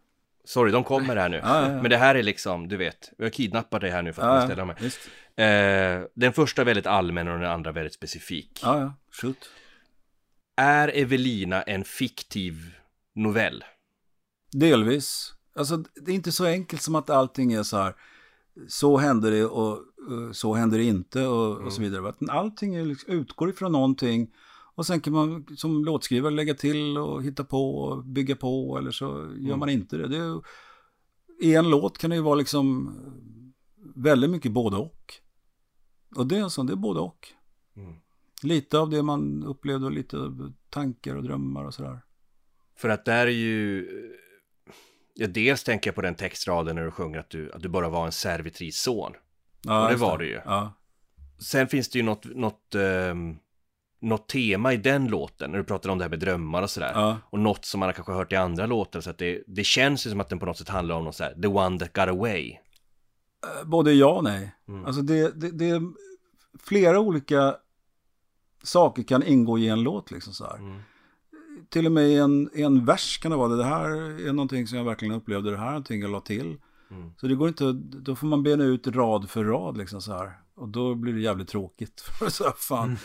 [0.45, 1.37] Sorry, de kommer här nu.
[1.37, 1.81] Ja, ja, ja.
[1.81, 4.27] Men det här är liksom, du vet, vi har kidnappat dig här nu för att
[4.27, 4.75] ja, ja, ställa mig.
[5.35, 8.59] Eh, den första är väldigt allmän och den andra väldigt specifik.
[8.63, 9.49] Ja, ja, shoot.
[10.55, 12.75] Är Evelina en fiktiv
[13.15, 13.63] novell?
[14.51, 15.33] Delvis.
[15.55, 17.93] Alltså det är inte så enkelt som att allting är så här.
[18.67, 19.79] Så händer det och
[20.33, 22.09] så händer det inte och, och så vidare.
[22.09, 24.31] Utan Allting är liksom, utgår ifrån någonting.
[24.75, 28.77] Och sen kan man som låtskrivare lägga till och hitta på och bygga på.
[28.77, 30.07] Eller så gör man inte det.
[30.07, 30.41] det är,
[31.41, 35.13] I en låt kan det ju vara liksom eh, väldigt mycket både och.
[36.15, 37.27] Och det är, alltså, det är både och.
[37.75, 37.93] Mm.
[38.43, 40.17] Lite av det man upplevde och lite
[40.69, 42.01] tankar och drömmar och sådär.
[42.75, 43.89] För att där är ju...
[45.13, 47.89] Ja, dels tänker jag på den textraden när du sjunger att du, att du bara
[47.89, 49.11] var en servitrisson.
[49.61, 50.41] Ja, Och det var det ju.
[50.45, 50.73] Ja.
[51.39, 53.37] Sen finns det ju något, något, ehm,
[54.03, 56.91] något tema i den låten, när du pratar om det här med drömmar och sådär.
[56.93, 57.17] Ja.
[57.29, 60.05] Och något som man har kanske hört i andra låtar, så att det, det känns
[60.05, 61.93] ju som att den på något sätt handlar om något så här, the one that
[61.93, 62.57] got away.
[63.65, 64.55] Både ja och nej.
[64.67, 64.85] Mm.
[64.85, 65.81] Alltså det, det, det är
[66.59, 67.55] flera olika
[68.63, 70.55] saker kan ingå i en låt liksom så.
[70.55, 70.79] Mm.
[71.69, 73.57] Till och med i en, en vers kan det vara det.
[73.57, 73.89] Det här
[74.27, 75.51] är någonting som jag verkligen upplevde.
[75.51, 76.57] Det här är någonting jag la till.
[76.91, 77.11] Mm.
[77.17, 80.31] Så det går inte, då får man bena ut rad för rad liksom så här.
[80.55, 82.01] Och då blir det jävligt tråkigt.
[82.19, 82.97] För så här, fan.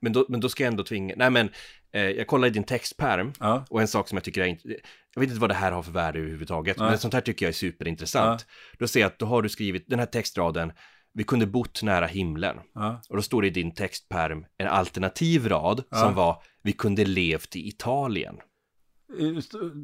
[0.00, 1.50] Men då, men då ska jag ändå tvinga, nej men,
[1.92, 4.76] eh, jag kollar i din textperm, Ja, och en sak som jag tycker är, int-
[5.14, 6.88] jag vet inte vad det här har för värde överhuvudtaget, Nej.
[6.88, 8.46] men sånt här tycker jag är superintressant.
[8.78, 10.72] Då ser jag att då har du skrivit den här textraden,
[11.14, 12.56] vi kunde bott nära himlen.
[12.74, 15.96] ja, Och då står det i din textperm en alternativ rad Ja.
[15.96, 18.36] som var, vi kunde levt i Italien.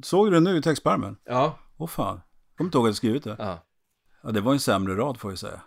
[0.03, 1.17] Såg du det nu i textpärmen?
[1.25, 1.59] Ja.
[1.77, 2.17] Åh fan.
[2.17, 3.37] Jag kommer inte ihåg att jag skrivit det.
[3.39, 3.65] Ja,
[4.23, 5.61] Ja, det var en sämre rad får jag säga.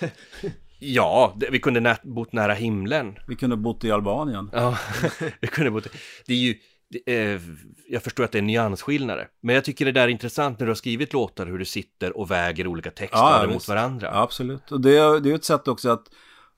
[0.82, 3.14] ja det, vi kunde nä- bott nära himlen.
[3.28, 4.50] Vi kunde bott i Albanien.
[4.52, 4.78] Ja,
[5.40, 5.86] vi kunde bott...
[6.26, 6.54] Det är ju...
[6.90, 7.40] Det, eh,
[7.88, 9.28] jag förstår att det är nyansskillnader.
[9.42, 12.16] Men jag tycker det där är intressant när du har skrivit låtar, hur du sitter
[12.18, 13.68] och väger olika textrader mot visst.
[13.68, 14.06] varandra.
[14.12, 14.72] Ja, absolut.
[14.72, 16.02] Och det, är- det är ett sätt också att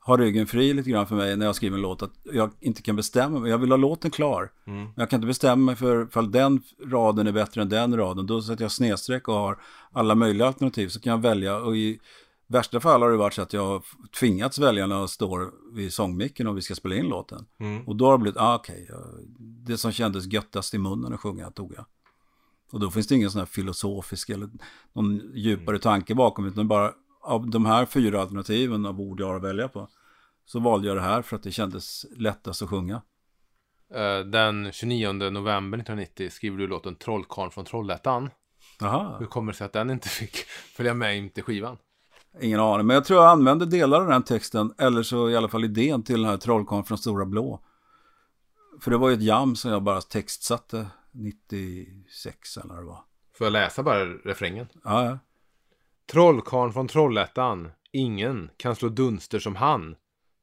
[0.07, 2.03] ha ryggen fri lite grann för mig när jag skriver en låt.
[2.03, 3.51] Att jag inte kan bestämma mig.
[3.51, 4.51] Jag vill ha låten klar.
[4.67, 4.79] Mm.
[4.85, 8.27] Men jag kan inte bestämma mig för ifall den raden är bättre än den raden.
[8.27, 9.59] Då sätter jag snedstreck och har
[9.93, 10.89] alla möjliga alternativ.
[10.89, 11.57] Så kan jag välja.
[11.57, 11.99] Och i
[12.47, 13.83] värsta fall har det varit så att jag har
[14.21, 17.47] tvingats välja när jag står vid sångmicken och vi ska spela in låten.
[17.61, 17.89] Mm.
[17.89, 21.21] Och då har det blivit, ah, okej, jag- det som kändes göttast i munnen att
[21.21, 21.85] sjunga tog jag.
[22.73, 24.51] Och då finns det ingen sån här filosofisk eller
[24.93, 26.93] någon djupare tanke bakom, utan bara
[27.23, 29.89] av de här fyra alternativen av ord jag har att välja på,
[30.45, 33.03] så valde jag det här för att det kändes lättast att sjunga.
[33.95, 38.31] Eh, Den 29 november 1990 skriver du låten Trollkarlen från Trollhättan.
[39.19, 40.37] Hur kommer det sig att den inte fick
[40.77, 41.77] följa med in till skivan?
[42.41, 42.87] Ingen aning.
[42.87, 46.03] Men jag tror jag använde delar av den texten, eller så i alla fall idén
[46.03, 47.61] till den här Trollkarlen från Stora Blå.
[48.81, 53.05] För det var ju ett jam som jag bara textsatte 96 eller vad det var.
[53.39, 54.67] Får jag läsa bara refrängen?
[54.85, 55.19] Ja, ja.
[56.13, 57.71] Trollkarlen från Trollhättan.
[57.93, 59.97] Ingen kan slå dunster som han.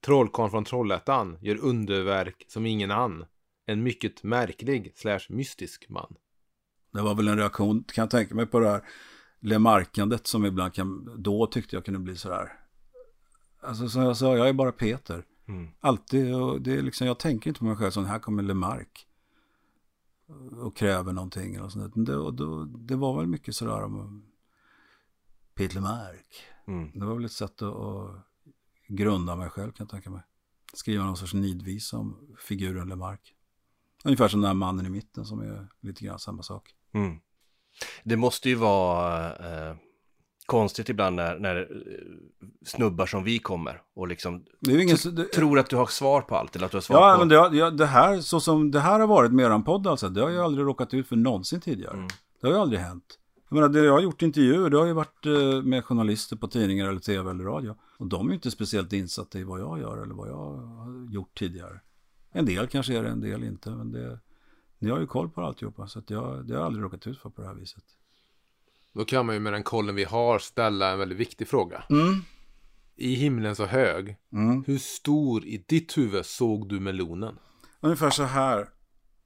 [0.06, 3.26] Trollkarlen från Trollhättan gör underverk som ingen annan.
[3.66, 6.16] En mycket märklig slash mystisk man.
[6.94, 8.82] Det var väl en reaktion, kan jag tänka mig, på det här
[9.42, 12.54] lemarkandet som ibland kan, då tyckte jag kunde bli sådär.
[13.62, 15.26] Alltså som jag sa, jag är bara Peter.
[15.48, 15.72] Mm.
[15.80, 19.08] Alltid, och det är liksom, jag tänker inte på mig själv som här kommer Lemark.
[20.52, 21.94] Och kräver någonting eller sånt.
[21.96, 24.26] Det, och då, det var väl mycket sådär om
[25.54, 26.44] Peter Lemark.
[26.68, 26.92] Mm.
[26.94, 28.26] Det var väl ett sätt att, att
[28.88, 30.22] grunda mig själv kan jag tänka mig.
[30.74, 33.36] Skriva någon sorts nidvis om figuren Lemark.
[34.04, 36.76] Ungefär som den här mannen i mitten som är lite grann samma sak.
[36.92, 37.20] Mm.
[38.04, 39.76] Det måste ju vara eh,
[40.46, 41.68] konstigt ibland när, när eh,
[42.66, 46.56] snubbar som vi kommer och liksom ingen, det, tror att du har svar på allt
[46.56, 47.20] eller att du har svar ja, på...
[47.20, 50.10] men det, ja, det här, så som det här har varit med eran podd alltså,
[50.10, 51.94] det har jag aldrig råkat ut för någonsin tidigare.
[51.94, 52.08] Mm.
[52.42, 53.18] Det har ju aldrig hänt.
[53.50, 56.48] Jag menar, det jag har gjort intervjuer, det har ju varit eh, med journalister på
[56.48, 57.76] tidningar eller tv eller radio.
[57.98, 61.14] Och de är ju inte speciellt insatta i vad jag gör eller vad jag har
[61.14, 61.80] gjort tidigare.
[62.32, 63.70] En del kanske är det, en del inte.
[63.70, 64.20] Men det,
[64.82, 65.88] ni har ju koll på alltihopa.
[65.88, 67.84] Så att jag, det har jag aldrig råkat ut för på det här viset.
[68.94, 71.84] Då kan man ju med den kollen vi har ställa en väldigt viktig fråga.
[72.96, 74.64] I himlen så hög, Mm.
[74.68, 77.36] hur stor i ditt huvud såg du melonen?
[77.80, 78.70] Ungefär så här.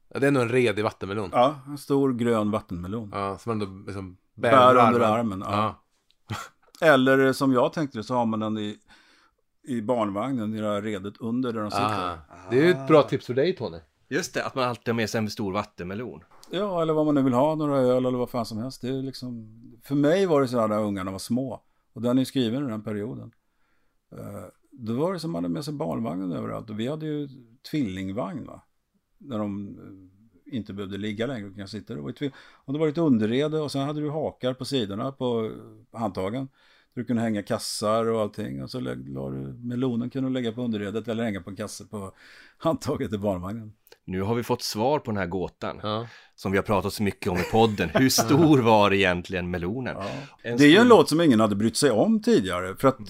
[0.09, 1.29] Ja, det är nog en redig vattenmelon.
[1.33, 3.09] Ja, en stor grön vattenmelon.
[3.13, 5.43] Ja, som ändå liksom bär, Bär under under armen.
[5.43, 5.81] armen, ja.
[6.87, 8.77] Eller som jag tänkte så har man den i,
[9.63, 12.09] i barnvagnen, i det här redet under där de sitter.
[12.13, 12.17] Ah.
[12.51, 13.77] Det är ju ett bra tips för dig Tony.
[14.07, 16.23] Just det, att man alltid har med sig en stor vattenmelon.
[16.51, 18.81] Ja, eller vad man nu vill ha, några öl eller vad fan som helst.
[18.81, 21.63] Det är liksom, för mig var det så här när ungarna var små.
[21.93, 23.31] Och den är ju skriven i den perioden.
[24.11, 26.69] Eh, då var det som man hade med sig barnvagnen överallt.
[26.69, 27.29] Och vi hade ju
[27.71, 28.61] tvillingvagn va.
[29.17, 31.95] När de eh, inte behövde ligga längre utan sitta där.
[31.95, 32.31] Det var ju
[32.65, 35.51] Och det var ett underrede och sen hade du hakar på sidorna på
[35.91, 36.49] handtagen.
[36.93, 38.63] Du kunde hänga kassar och allting.
[38.63, 38.95] Och så la
[39.29, 42.11] du, melonen kunde du lägga på underredet eller hänga på en kasse på
[42.57, 43.73] handtaget i barnvagnen.
[44.05, 45.79] Nu har vi fått svar på den här gåtan.
[45.83, 46.07] Ja.
[46.35, 47.89] Som vi har pratat så mycket om i podden.
[47.93, 49.97] Hur stor var egentligen melonen?
[50.43, 52.75] En Det är ju en låt som ingen hade brytt sig om tidigare.
[52.75, 53.05] För att eh,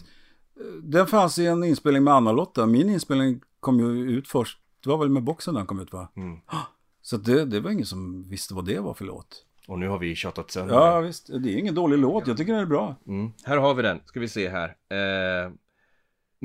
[0.83, 2.65] den fanns i en inspelning med Anna-Lotta.
[2.65, 4.59] Min inspelning kom ju ut först.
[4.83, 6.11] Det var väl med boxen den kom ut va?
[6.15, 6.39] Mm.
[7.01, 9.45] Så det, det var ingen som visste vad det var för låt.
[9.67, 12.27] Och nu har vi tjatat sönder Ja visst, det är ingen dålig låt.
[12.27, 12.95] Jag tycker den är bra.
[13.07, 13.31] Mm.
[13.43, 14.67] Här har vi den, ska vi se här.
[14.67, 15.51] Eh,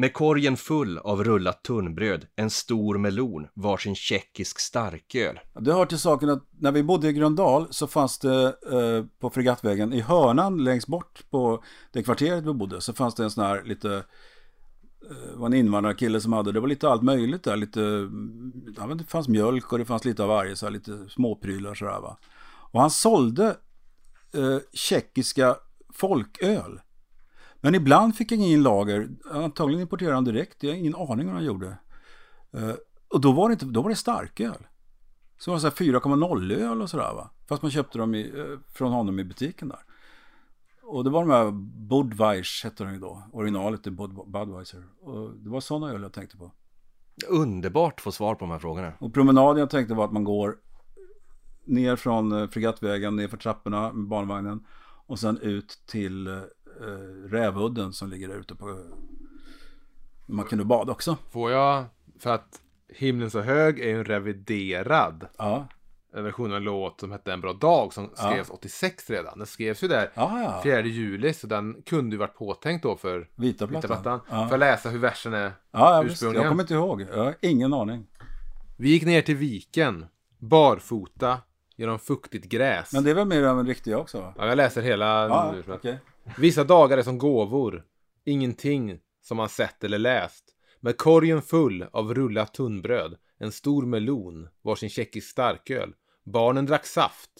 [0.01, 5.41] med korgen full av rullat tunnbröd, en stor melon, varsin tjeckisk starköl.
[5.61, 9.31] Det hör till saken att när vi bodde i Gröndal så fanns det eh, på
[9.31, 13.45] Fregattvägen i hörnan längst bort på det kvarteret vi bodde så fanns det en sån
[13.45, 14.05] här lite
[15.11, 18.87] eh, var en invandrarkille som hade, det var lite allt möjligt där, lite, mm, ja,
[18.87, 22.19] det fanns mjölk och det fanns lite av varje, så här, lite småprylar sådär va.
[22.71, 23.57] Och han sålde
[24.35, 25.57] eh, tjeckiska
[25.93, 26.81] folköl.
[27.61, 31.35] Men ibland fick jag in lager, antagligen importerade han direkt, jag har ingen aning vad
[31.35, 31.79] han gjorde.
[32.53, 32.75] Eh,
[33.09, 34.67] och då var det, inte, då var det starköl.
[35.39, 37.31] Så var det så här 4,0 öl och sådär va.
[37.49, 39.79] Fast man köpte dem i, eh, från honom i butiken där.
[40.83, 41.51] Och det var de här
[41.89, 43.23] Budweiser hette de ju då.
[43.33, 44.85] Originalet är Bud, Budweiser.
[45.01, 46.53] Och det var sådana öl jag tänkte på.
[47.29, 48.93] Underbart att få svar på de här frågorna.
[48.99, 50.57] Och promenaden jag tänkte var att man går
[51.65, 54.67] ner från eh, Fregattvägen, ner för trapporna med barnvagnen.
[55.07, 56.27] Och sen ut till
[57.29, 58.83] Rävudden som ligger där ute på...
[60.27, 61.17] Man kunde bada också.
[61.31, 61.85] Får jag,
[62.19, 65.69] för att himlen så hög är ju en reviderad Ja,
[66.13, 69.39] version av en låt som hette En bra dag som skrevs 86 redan.
[69.39, 70.61] Den skrevs ju där ja, ja.
[70.63, 74.03] 4 juli så den kunde ju varit påtänkt då för Vita Vita plattan.
[74.03, 74.21] plattan.
[74.31, 74.43] Ja.
[74.49, 75.41] Får jag läsa hur versen är?
[75.41, 76.13] Ja, ja visst.
[76.13, 76.43] ursprungligen?
[76.43, 77.01] Jag kommer inte ihåg.
[77.01, 78.07] Jag har ingen aning.
[78.77, 80.07] Vi gick ner till viken,
[80.39, 81.39] barfota,
[81.77, 82.93] genom fuktigt gräs.
[82.93, 84.35] Men det är väl mer än en riktig också va?
[84.37, 85.29] Ja, jag läser hela.
[85.29, 85.99] Ja, okej.
[86.39, 87.85] Vissa dagar är som gåvor.
[88.25, 90.45] Ingenting som man sett eller läst.
[90.81, 93.17] Med korgen full av rullat tunnbröd.
[93.39, 94.49] En stor melon.
[94.63, 95.95] Varsin tjeckisk starköl.
[96.25, 97.31] Barnen drack saft.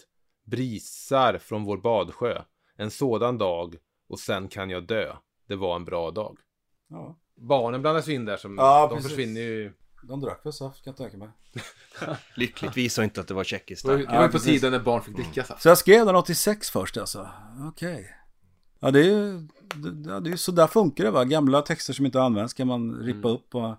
[0.43, 2.41] Brisar från vår badsjö.
[2.77, 3.75] En sådan dag.
[4.07, 5.15] Och sen kan jag dö.
[5.47, 6.37] Det var en bra dag.
[6.89, 7.19] Ja.
[7.35, 8.57] Barnen blandas in där som...
[8.57, 9.11] Ja, de precis.
[9.11, 9.73] försvinner ju...
[10.03, 11.29] De drack väl saft kan jag tänka mig.
[12.35, 13.85] Lyckligtvis och inte att det var tjeckiskt.
[13.85, 15.61] Det var ju på tiden när barn fick dricka saft.
[15.61, 17.29] Så jag skrev den 86 först alltså.
[17.69, 18.20] Okej.
[18.83, 19.47] Ja, det är ju
[20.05, 21.23] ja, det är så där funkar det va.
[21.23, 23.75] Gamla texter som inte används kan man rippa upp och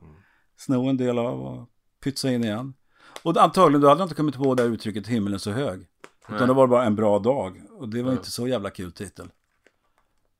[0.56, 1.68] sno en del av och
[2.04, 2.74] pytsa in igen.
[3.22, 5.86] Och antagligen då hade jag inte kommit på det här uttrycket himlen så hög.
[6.28, 7.62] Utan det var bara en bra dag.
[7.70, 9.28] Och det var inte så jävla kul titel.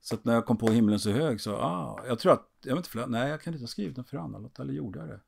[0.01, 2.77] Så när jag kom på himlen så hög så, ah, jag tror att, jag vet
[2.77, 5.21] inte, för, nej jag kan inte ha skrivit den för Anna-Lotta, eller gjorde jag det?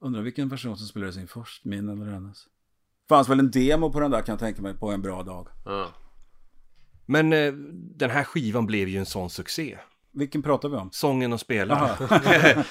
[0.00, 2.46] Undrar vilken version som spelades in först, min eller hennes.
[3.08, 5.48] Fanns väl en demo på den där kan jag tänka mig, på en bra dag.
[5.64, 5.88] Ja.
[7.06, 7.52] Men eh,
[7.96, 9.78] den här skivan blev ju en sån succé.
[10.12, 10.88] Vilken pratar vi om?
[10.92, 11.90] Sången och spelar.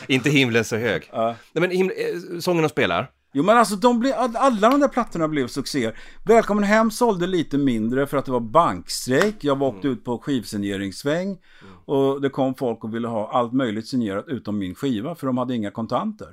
[0.11, 1.09] inte himlen så hög.
[1.11, 1.35] Ja.
[1.53, 1.91] Nej men him-
[2.33, 3.11] eh, sången och spelar.
[3.35, 5.97] Jo men alltså de blev, alla de där plattorna blev succéer.
[6.25, 9.35] Välkommen hem sålde lite mindre för att det var bankstrejk.
[9.43, 11.37] Jag var åkte ut på skivsigneringssväng.
[11.85, 15.37] Och det kom folk och ville ha allt möjligt signerat utom min skiva för de
[15.37, 16.27] hade inga kontanter.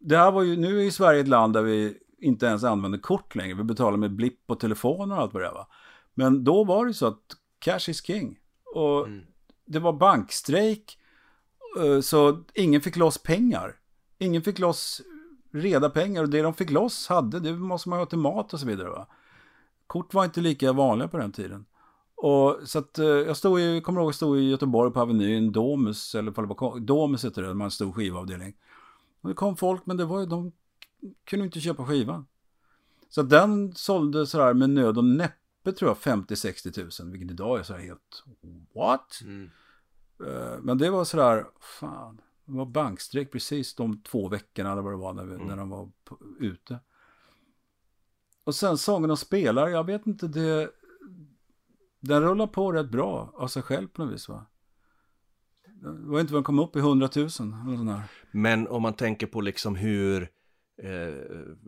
[0.00, 2.98] Det här var ju, nu är ju Sverige ett land där vi inte ens använder
[2.98, 3.54] kort längre.
[3.54, 5.66] Vi betalar med blipp på telefon och allt vad det är va.
[6.18, 8.38] Men då var det så att cash is king.
[8.74, 9.08] Och
[9.64, 10.98] det var bankstrejk.
[11.78, 13.76] eh, Så ingen fick loss pengar.
[14.18, 15.02] Ingen fick loss
[15.52, 18.60] reda pengar och det de fick loss hade, det måste man ha till mat och
[18.60, 18.88] så vidare.
[18.88, 19.06] Va?
[19.86, 21.66] Kort var inte lika vanliga på den tiden.
[22.14, 25.52] Och så att eh, jag stod i, kommer ihåg, jag stod i Göteborg på Avenyn,
[25.52, 28.54] Domus, eller det var, Domus heter det, de har en stor skivavdelning.
[29.20, 30.52] Och det kom folk, men det var ju, de
[31.24, 32.26] kunde inte köpa skivan.
[33.08, 35.34] Så den sålde sådär med nöd och näppe
[35.68, 38.24] uppe tror jag 50-60 000, vilket idag är så här helt
[38.74, 39.20] what?
[40.26, 44.92] Eh, Men det var sådär, fan, det var bankstreck precis de två veckorna eller vad
[44.92, 46.78] det var när, vi, när de var på, ute.
[48.44, 50.70] Och sen sången och spelar, jag vet inte, det,
[52.00, 54.46] den rullar på rätt bra av sig själv på något vis va.
[55.82, 58.02] Det var inte vad den kom upp i 100 000 eller sån här.
[58.30, 60.28] Men om man tänker på liksom hur
[60.82, 61.14] eh,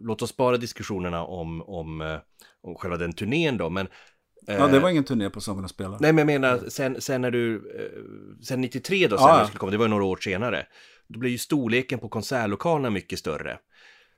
[0.02, 2.18] Låt oss spara diskussionerna om, om, eh,
[2.62, 3.88] om själva den turnén då men
[4.46, 5.98] Ja, det var ingen turné på Sången och spelar.
[6.00, 9.40] Nej men jag menar sen, sen när du eh, Sen 93 då sen Ja, när
[9.40, 10.66] du skulle komma Det var ju några år senare
[11.08, 13.58] Då blev ju storleken på konsertlokalerna mycket större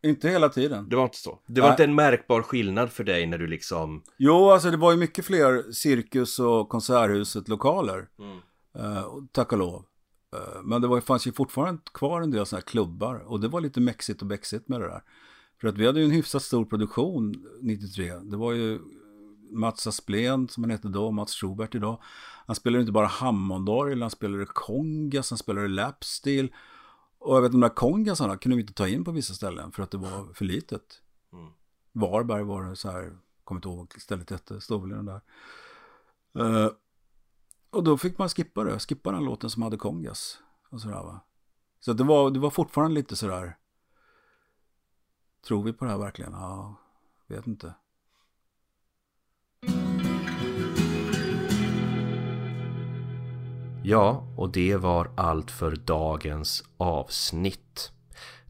[0.03, 0.89] Inte hela tiden.
[0.89, 1.73] Det var inte så Det var Nej.
[1.75, 5.25] inte en märkbar skillnad för dig när du liksom Jo, alltså det var ju mycket
[5.25, 8.07] fler cirkus och konserthuset lokaler.
[8.19, 8.37] Mm.
[8.79, 9.85] Eh, tack och lov.
[10.33, 13.15] Eh, men det var, fanns ju fortfarande kvar en del sådana här klubbar.
[13.15, 15.03] Och det var lite mexigt och bexigt med det där.
[15.61, 18.15] För att vi hade ju en hyfsat stor produktion 93.
[18.19, 18.81] Det var ju
[19.51, 22.03] Mats Asplén som han hette då, Mats Schubert idag.
[22.47, 26.53] Han spelade inte bara Hammondorgel, han spelade kongas, han spelade lapsteel.
[27.19, 29.83] Och jag vet de där kongasarna kunde vi inte ta in på vissa ställen för
[29.83, 31.03] att det var för litet.
[31.33, 31.53] Mm.
[31.93, 35.21] Varberg var det så här, kommer inte ihåg stället hette, Storleden där.
[36.39, 36.71] Eh,
[37.73, 40.39] och då fick man skippa det, skippa den låten som hade kongas.
[40.71, 41.21] Och sådär, va?
[41.81, 43.57] Så det var, det var fortfarande lite sådär,
[45.47, 46.33] tror vi på det här verkligen?
[46.33, 46.77] Ja,
[47.27, 47.75] vet inte.
[53.85, 57.93] Ja, och det var allt för dagens avsnitt.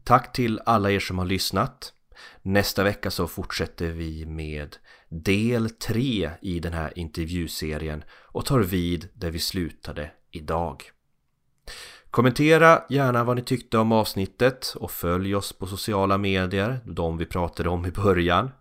[0.03, 1.93] Tack till alla er som har lyssnat.
[2.41, 4.77] Nästa vecka så fortsätter vi med
[5.21, 10.83] del 3 i den här intervjuserien och tar vid där vi slutade idag.
[12.11, 17.25] Kommentera gärna vad ni tyckte om avsnittet och följ oss på sociala medier, de vi
[17.25, 18.51] pratade om i början.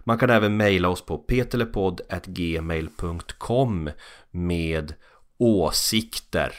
[0.00, 3.90] Man kan även mejla oss på peterlepodd.gmail.com
[4.30, 4.94] med
[5.38, 6.54] åsikter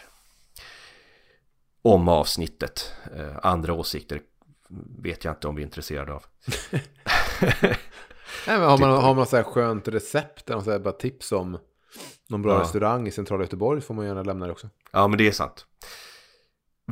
[1.81, 2.93] om avsnittet.
[3.15, 4.21] Eh, andra åsikter
[4.99, 6.23] vet jag inte om vi är intresserade av.
[8.47, 11.31] Nej, men har man, har man så här skönt recept eller så här bara tips
[11.31, 11.57] om
[12.29, 12.61] någon bra Ja.
[12.61, 14.69] restaurang i centrala Göteborg får man gärna lämna det också.
[14.91, 15.65] Ja, men det är sant.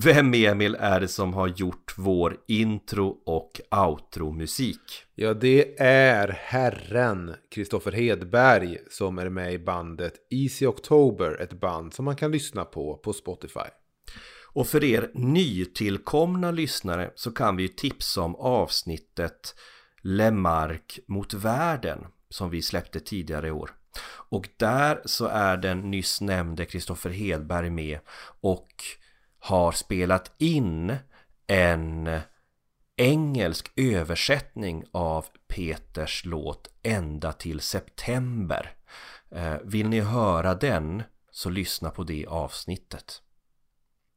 [0.04, 5.04] Vem Emil är det som har gjort vår intro och outro-musik?
[5.16, 11.94] Ja, det är herren Kristoffer Hedberg som är med i bandet Easy October, ett band
[11.94, 13.60] som man kan lyssna på på Spotify.
[14.54, 19.56] Och för er nytillkomna lyssnare så kan vi ju tipsa om avsnittet
[20.04, 23.72] Lemark mot världen som vi släppte tidigare i år.
[24.30, 28.00] Och där så är den nyss nämnde Kristoffer Hedberg med
[28.42, 28.68] och
[29.40, 30.96] har spelat in
[31.48, 32.20] en
[32.98, 38.76] engelsk översättning av Peters låt Ända till september.
[39.32, 43.22] Eh, vill ni höra den så lyssna på det avsnittet.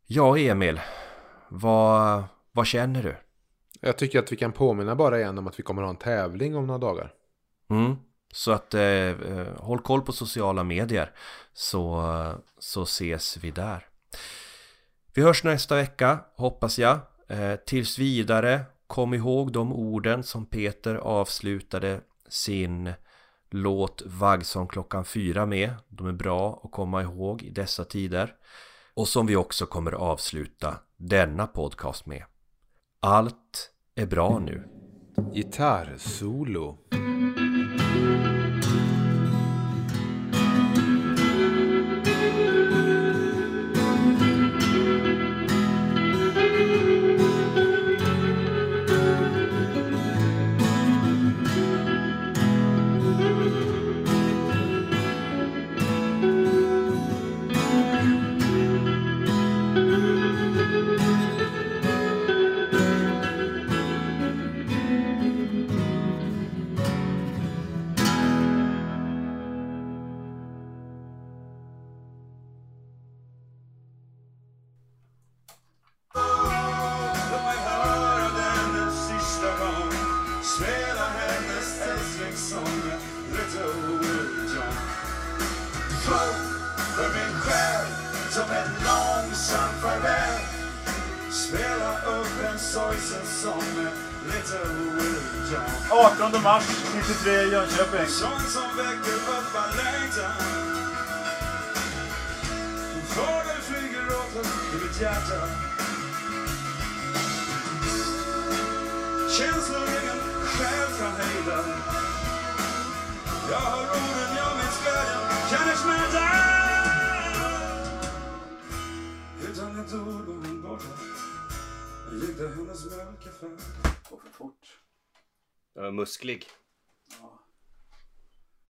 [0.06, 0.80] Ja, Emil.
[1.48, 3.16] Vad, vad känner du?
[3.86, 6.56] Jag tycker att vi kan påminna bara igen om att vi kommer ha en tävling
[6.56, 7.12] om några dagar.
[7.70, 7.96] Mm.
[8.32, 11.10] Så att eh, eh, håll koll på sociala medier
[11.52, 12.04] så,
[12.58, 13.86] så ses vi där.
[15.14, 16.98] Vi hörs nästa vecka, hoppas jag.
[17.28, 22.92] Eh, tills vidare, kom ihåg de orden som Peter avslutade sin
[23.50, 25.74] låt Vaggsång klockan fyra med.
[25.88, 28.34] De är bra att komma ihåg i dessa tider.
[28.94, 32.24] Och som vi också kommer avsluta denna podcast med.
[33.00, 34.62] Allt är bra nu.
[35.32, 36.78] Gitarrsolo.